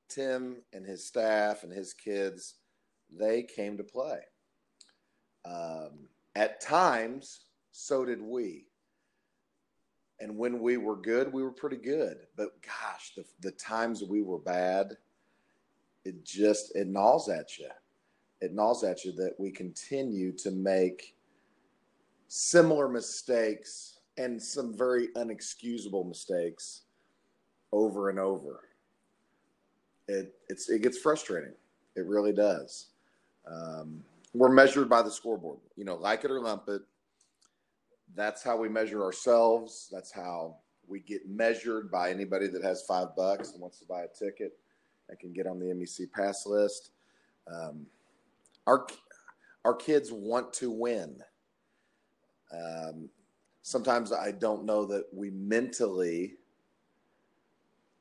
Tim 0.07 0.63
and 0.71 0.85
his 0.85 1.05
staff 1.05 1.63
and 1.63 1.71
his 1.71 1.93
kids, 1.93 2.55
they 3.11 3.43
came 3.43 3.75
to 3.77 3.83
play. 3.83 4.19
Um, 5.45 6.07
at 6.35 6.61
times, 6.61 7.45
so 7.71 8.05
did 8.05 8.21
we. 8.21 8.65
And 10.19 10.37
when 10.37 10.59
we 10.59 10.77
were 10.77 10.95
good, 10.95 11.33
we 11.33 11.43
were 11.43 11.51
pretty 11.51 11.77
good. 11.77 12.17
But 12.35 12.61
gosh, 12.61 13.13
the, 13.15 13.25
the 13.41 13.51
times 13.51 14.03
we 14.03 14.21
were 14.21 14.37
bad, 14.37 14.95
it 16.05 16.23
just 16.23 16.75
it 16.75 16.87
gnaws 16.87 17.29
at 17.29 17.57
you. 17.57 17.69
It 18.41 18.53
gnaws 18.53 18.83
at 18.83 19.05
you 19.05 19.11
that 19.13 19.33
we 19.37 19.51
continue 19.51 20.31
to 20.37 20.51
make 20.51 21.15
similar 22.27 22.87
mistakes 22.87 23.99
and 24.17 24.41
some 24.41 24.77
very 24.77 25.07
unexcusable 25.09 26.07
mistakes 26.07 26.83
over 27.71 28.09
and 28.09 28.19
over. 28.19 28.61
It 30.07 30.35
it's 30.49 30.69
it 30.69 30.81
gets 30.81 30.97
frustrating. 30.97 31.53
It 31.95 32.05
really 32.05 32.33
does. 32.33 32.87
Um, 33.45 34.03
we're 34.33 34.49
measured 34.49 34.89
by 34.89 35.01
the 35.01 35.11
scoreboard. 35.11 35.59
You 35.75 35.85
know, 35.85 35.95
like 35.95 36.23
it 36.23 36.31
or 36.31 36.39
lump 36.39 36.67
it. 36.67 36.81
That's 38.15 38.43
how 38.43 38.57
we 38.57 38.69
measure 38.69 39.03
ourselves. 39.03 39.89
That's 39.91 40.11
how 40.11 40.57
we 40.87 40.99
get 40.99 41.27
measured 41.27 41.89
by 41.89 42.09
anybody 42.09 42.47
that 42.47 42.63
has 42.63 42.83
five 42.83 43.15
bucks 43.15 43.51
and 43.51 43.61
wants 43.61 43.79
to 43.79 43.85
buy 43.85 44.03
a 44.03 44.07
ticket 44.07 44.57
and 45.09 45.17
can 45.17 45.33
get 45.33 45.47
on 45.47 45.59
the 45.59 45.65
MEC 45.67 46.11
pass 46.11 46.45
list. 46.45 46.91
Um, 47.51 47.85
our 48.67 48.87
our 49.65 49.73
kids 49.73 50.11
want 50.11 50.51
to 50.53 50.71
win. 50.71 51.21
Um, 52.51 53.09
sometimes 53.61 54.11
I 54.11 54.31
don't 54.31 54.65
know 54.65 54.85
that 54.85 55.05
we 55.13 55.29
mentally 55.31 56.35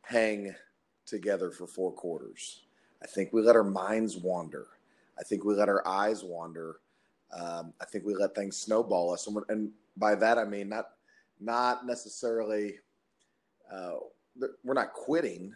hang 0.03 0.55
together 1.07 1.51
for 1.51 1.67
four 1.67 1.93
quarters. 1.93 2.63
I 3.03 3.07
think 3.07 3.33
we 3.33 3.43
let 3.43 3.57
our 3.57 3.65
minds 3.65 4.17
wander. 4.17 4.67
I 5.19 5.23
think 5.23 5.45
we 5.45 5.55
let 5.55 5.69
our 5.69 5.87
eyes 5.87 6.25
wander. 6.25 6.77
Um, 7.33 7.73
I 7.81 7.85
think 7.87 8.05
we 8.05 8.15
let 8.15 8.35
things 8.35 8.57
snowball 8.57 9.13
us, 9.13 9.27
and, 9.27 9.39
and, 9.49 9.71
by 9.99 10.15
that 10.15 10.39
I 10.39 10.45
mean 10.45 10.71
not 10.71 10.87
not 11.39 11.85
necessarily 11.87 12.77
uh, 13.71 13.97
we're 14.65 14.75
not 14.75 14.95
quitting. 14.95 15.55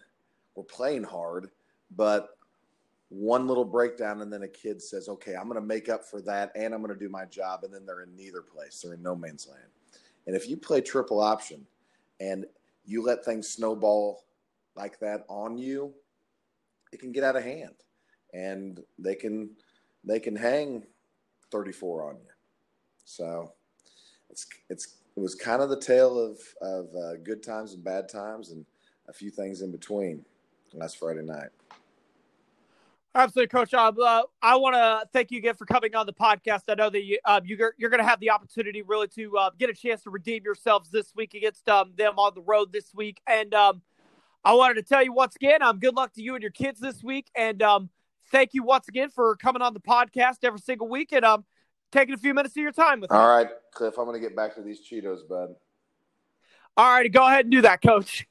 We're 0.54 0.64
playing 0.64 1.04
hard, 1.04 1.48
but 1.96 2.36
one 3.08 3.46
little 3.46 3.64
breakdown, 3.64 4.20
and 4.20 4.32
then 4.32 4.42
a 4.42 4.48
kid 4.48 4.82
says, 4.82 5.08
"Okay, 5.08 5.34
I'm 5.34 5.48
going 5.48 5.60
to 5.60 5.66
make 5.66 5.88
up 5.88 6.04
for 6.04 6.20
that, 6.22 6.52
and 6.54 6.74
I'm 6.74 6.82
going 6.82 6.92
to 6.92 6.98
do 6.98 7.08
my 7.08 7.24
job," 7.24 7.64
and 7.64 7.72
then 7.72 7.86
they're 7.86 8.02
in 8.02 8.16
neither 8.16 8.42
place. 8.42 8.80
They're 8.80 8.94
in 8.94 9.02
no 9.02 9.14
man's 9.14 9.46
land. 9.48 9.70
And 10.26 10.34
if 10.34 10.48
you 10.48 10.56
play 10.56 10.80
triple 10.80 11.20
option, 11.20 11.66
and 12.20 12.46
you 12.84 13.02
let 13.02 13.24
things 13.24 13.48
snowball 13.48 14.24
like 14.74 14.98
that 15.00 15.24
on 15.28 15.56
you, 15.56 15.94
it 16.92 17.00
can 17.00 17.12
get 17.12 17.24
out 17.24 17.36
of 17.36 17.44
hand, 17.44 17.74
and 18.32 18.80
they 18.98 19.14
can 19.14 19.50
they 20.04 20.20
can 20.20 20.36
hang 20.36 20.84
34 21.50 22.10
on 22.10 22.16
you. 22.16 22.30
So 23.04 23.52
it's 24.30 24.46
it's 24.68 24.96
it 25.16 25.20
was 25.20 25.34
kind 25.34 25.62
of 25.62 25.70
the 25.70 25.80
tale 25.80 26.18
of 26.18 26.38
of 26.60 26.88
uh, 26.94 27.16
good 27.22 27.42
times 27.42 27.74
and 27.74 27.82
bad 27.82 28.08
times, 28.08 28.50
and 28.50 28.64
a 29.08 29.12
few 29.12 29.30
things 29.30 29.62
in 29.62 29.70
between 29.72 30.24
last 30.74 30.98
Friday 30.98 31.22
night. 31.22 31.50
Absolutely, 33.16 33.48
Coach. 33.48 33.72
Uh, 33.72 34.24
I 34.42 34.56
want 34.56 34.74
to 34.74 35.08
thank 35.10 35.30
you 35.30 35.38
again 35.38 35.54
for 35.54 35.64
coming 35.64 35.94
on 35.96 36.04
the 36.04 36.12
podcast. 36.12 36.64
I 36.68 36.74
know 36.74 36.90
that 36.90 37.02
you, 37.02 37.18
uh, 37.24 37.40
you're, 37.42 37.72
you're 37.78 37.88
going 37.88 38.02
to 38.02 38.06
have 38.06 38.20
the 38.20 38.30
opportunity 38.30 38.82
really 38.82 39.08
to 39.08 39.38
uh, 39.38 39.50
get 39.58 39.70
a 39.70 39.72
chance 39.72 40.02
to 40.02 40.10
redeem 40.10 40.42
yourselves 40.44 40.90
this 40.90 41.14
week 41.16 41.32
against 41.32 41.66
um, 41.66 41.92
them 41.96 42.18
on 42.18 42.34
the 42.34 42.42
road 42.42 42.74
this 42.74 42.92
week. 42.94 43.22
And 43.26 43.54
um, 43.54 43.80
I 44.44 44.52
wanted 44.52 44.74
to 44.74 44.82
tell 44.82 45.02
you 45.02 45.14
once 45.14 45.34
again, 45.34 45.62
um, 45.62 45.78
good 45.78 45.94
luck 45.94 46.12
to 46.12 46.22
you 46.22 46.34
and 46.34 46.42
your 46.42 46.50
kids 46.50 46.78
this 46.78 47.02
week. 47.02 47.30
And 47.34 47.62
um, 47.62 47.88
thank 48.30 48.54
you 48.54 48.62
once 48.62 48.88
again 48.88 49.10
for 49.10 49.36
coming 49.36 49.62
on 49.62 49.74
the 49.74 49.80
podcast 49.80 50.38
every 50.42 50.60
single 50.60 50.88
week 50.88 51.12
and 51.12 51.24
um, 51.24 51.44
taking 51.92 52.14
a 52.14 52.18
few 52.18 52.34
minutes 52.34 52.56
of 52.56 52.62
your 52.62 52.72
time 52.72 53.00
with 53.00 53.10
All 53.10 53.18
me. 53.18 53.22
All 53.22 53.36
right, 53.36 53.48
Cliff, 53.72 53.98
I'm 53.98 54.04
going 54.04 54.20
to 54.20 54.26
get 54.26 54.36
back 54.36 54.54
to 54.56 54.62
these 54.62 54.80
Cheetos, 54.80 55.26
bud. 55.28 55.54
All 56.76 56.92
right, 56.92 57.10
go 57.10 57.26
ahead 57.26 57.46
and 57.46 57.52
do 57.52 57.62
that, 57.62 57.80
Coach. 57.80 58.26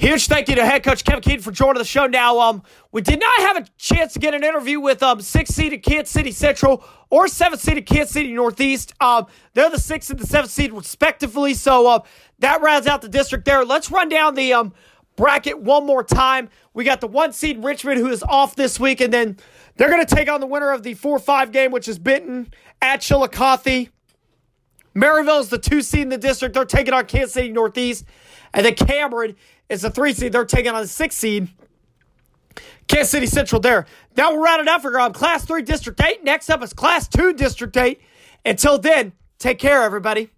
Huge 0.00 0.28
thank 0.28 0.48
you 0.48 0.54
to 0.54 0.64
head 0.64 0.82
coach 0.82 1.04
Kevin 1.04 1.20
Keaton 1.20 1.42
for 1.42 1.50
joining 1.50 1.78
the 1.78 1.84
show. 1.84 2.06
Now, 2.06 2.38
um, 2.38 2.62
we 2.90 3.02
did 3.02 3.20
not 3.20 3.40
have 3.40 3.58
a 3.58 3.66
chance 3.76 4.14
to 4.14 4.18
get 4.18 4.32
an 4.32 4.42
interview 4.42 4.80
with 4.80 5.02
um 5.02 5.20
six 5.20 5.50
seeded 5.50 5.82
Kansas 5.82 6.10
City 6.10 6.32
Central 6.32 6.82
or 7.10 7.28
seven 7.28 7.58
seeded 7.58 7.84
Kansas 7.84 8.14
City 8.14 8.32
Northeast. 8.32 8.94
Um, 9.02 9.26
they're 9.52 9.68
the 9.68 9.78
sixth 9.78 10.08
and 10.08 10.18
the 10.18 10.26
seventh 10.26 10.52
seed 10.52 10.72
respectively. 10.72 11.52
So, 11.52 11.86
uh, 11.86 12.00
that 12.38 12.62
rounds 12.62 12.86
out 12.86 13.02
the 13.02 13.10
district 13.10 13.44
there. 13.44 13.62
Let's 13.62 13.90
run 13.90 14.08
down 14.08 14.36
the 14.36 14.54
um, 14.54 14.72
bracket 15.20 15.60
one 15.60 15.84
more 15.84 16.02
time. 16.02 16.48
We 16.72 16.82
got 16.82 17.02
the 17.02 17.06
one 17.06 17.34
seed 17.34 17.62
Richmond, 17.62 18.00
who 18.00 18.08
is 18.08 18.22
off 18.22 18.56
this 18.56 18.80
week, 18.80 19.02
and 19.02 19.12
then 19.12 19.36
they're 19.76 19.90
going 19.90 20.04
to 20.04 20.14
take 20.14 20.30
on 20.30 20.40
the 20.40 20.46
winner 20.46 20.72
of 20.72 20.82
the 20.82 20.94
4 20.94 21.18
5 21.18 21.52
game, 21.52 21.72
which 21.72 21.88
is 21.88 21.98
Benton 21.98 22.50
at 22.80 23.02
Chillicothe. 23.02 23.88
Maryville 24.96 25.40
is 25.40 25.50
the 25.50 25.58
two 25.58 25.82
seed 25.82 26.00
in 26.00 26.08
the 26.08 26.16
district. 26.16 26.54
They're 26.54 26.64
taking 26.64 26.94
on 26.94 27.04
Kansas 27.04 27.34
City 27.34 27.52
Northeast. 27.52 28.06
And 28.54 28.64
then 28.64 28.74
Cameron 28.74 29.36
is 29.68 29.82
the 29.82 29.90
three 29.90 30.14
seed. 30.14 30.32
They're 30.32 30.46
taking 30.46 30.72
on 30.72 30.80
the 30.80 30.88
six 30.88 31.16
seed. 31.16 31.48
Kansas 32.88 33.10
City 33.10 33.26
Central 33.26 33.60
there. 33.60 33.86
Now 34.16 34.32
we're 34.32 34.42
rounding 34.42 34.68
out 34.68 34.80
for 34.80 34.98
um, 34.98 35.12
Class 35.12 35.44
3 35.44 35.62
District 35.62 36.00
8. 36.00 36.24
Next 36.24 36.48
up 36.48 36.62
is 36.62 36.72
Class 36.72 37.06
2 37.08 37.34
District 37.34 37.76
8. 37.76 38.00
Until 38.46 38.78
then, 38.78 39.12
take 39.38 39.58
care, 39.58 39.82
everybody. 39.82 40.30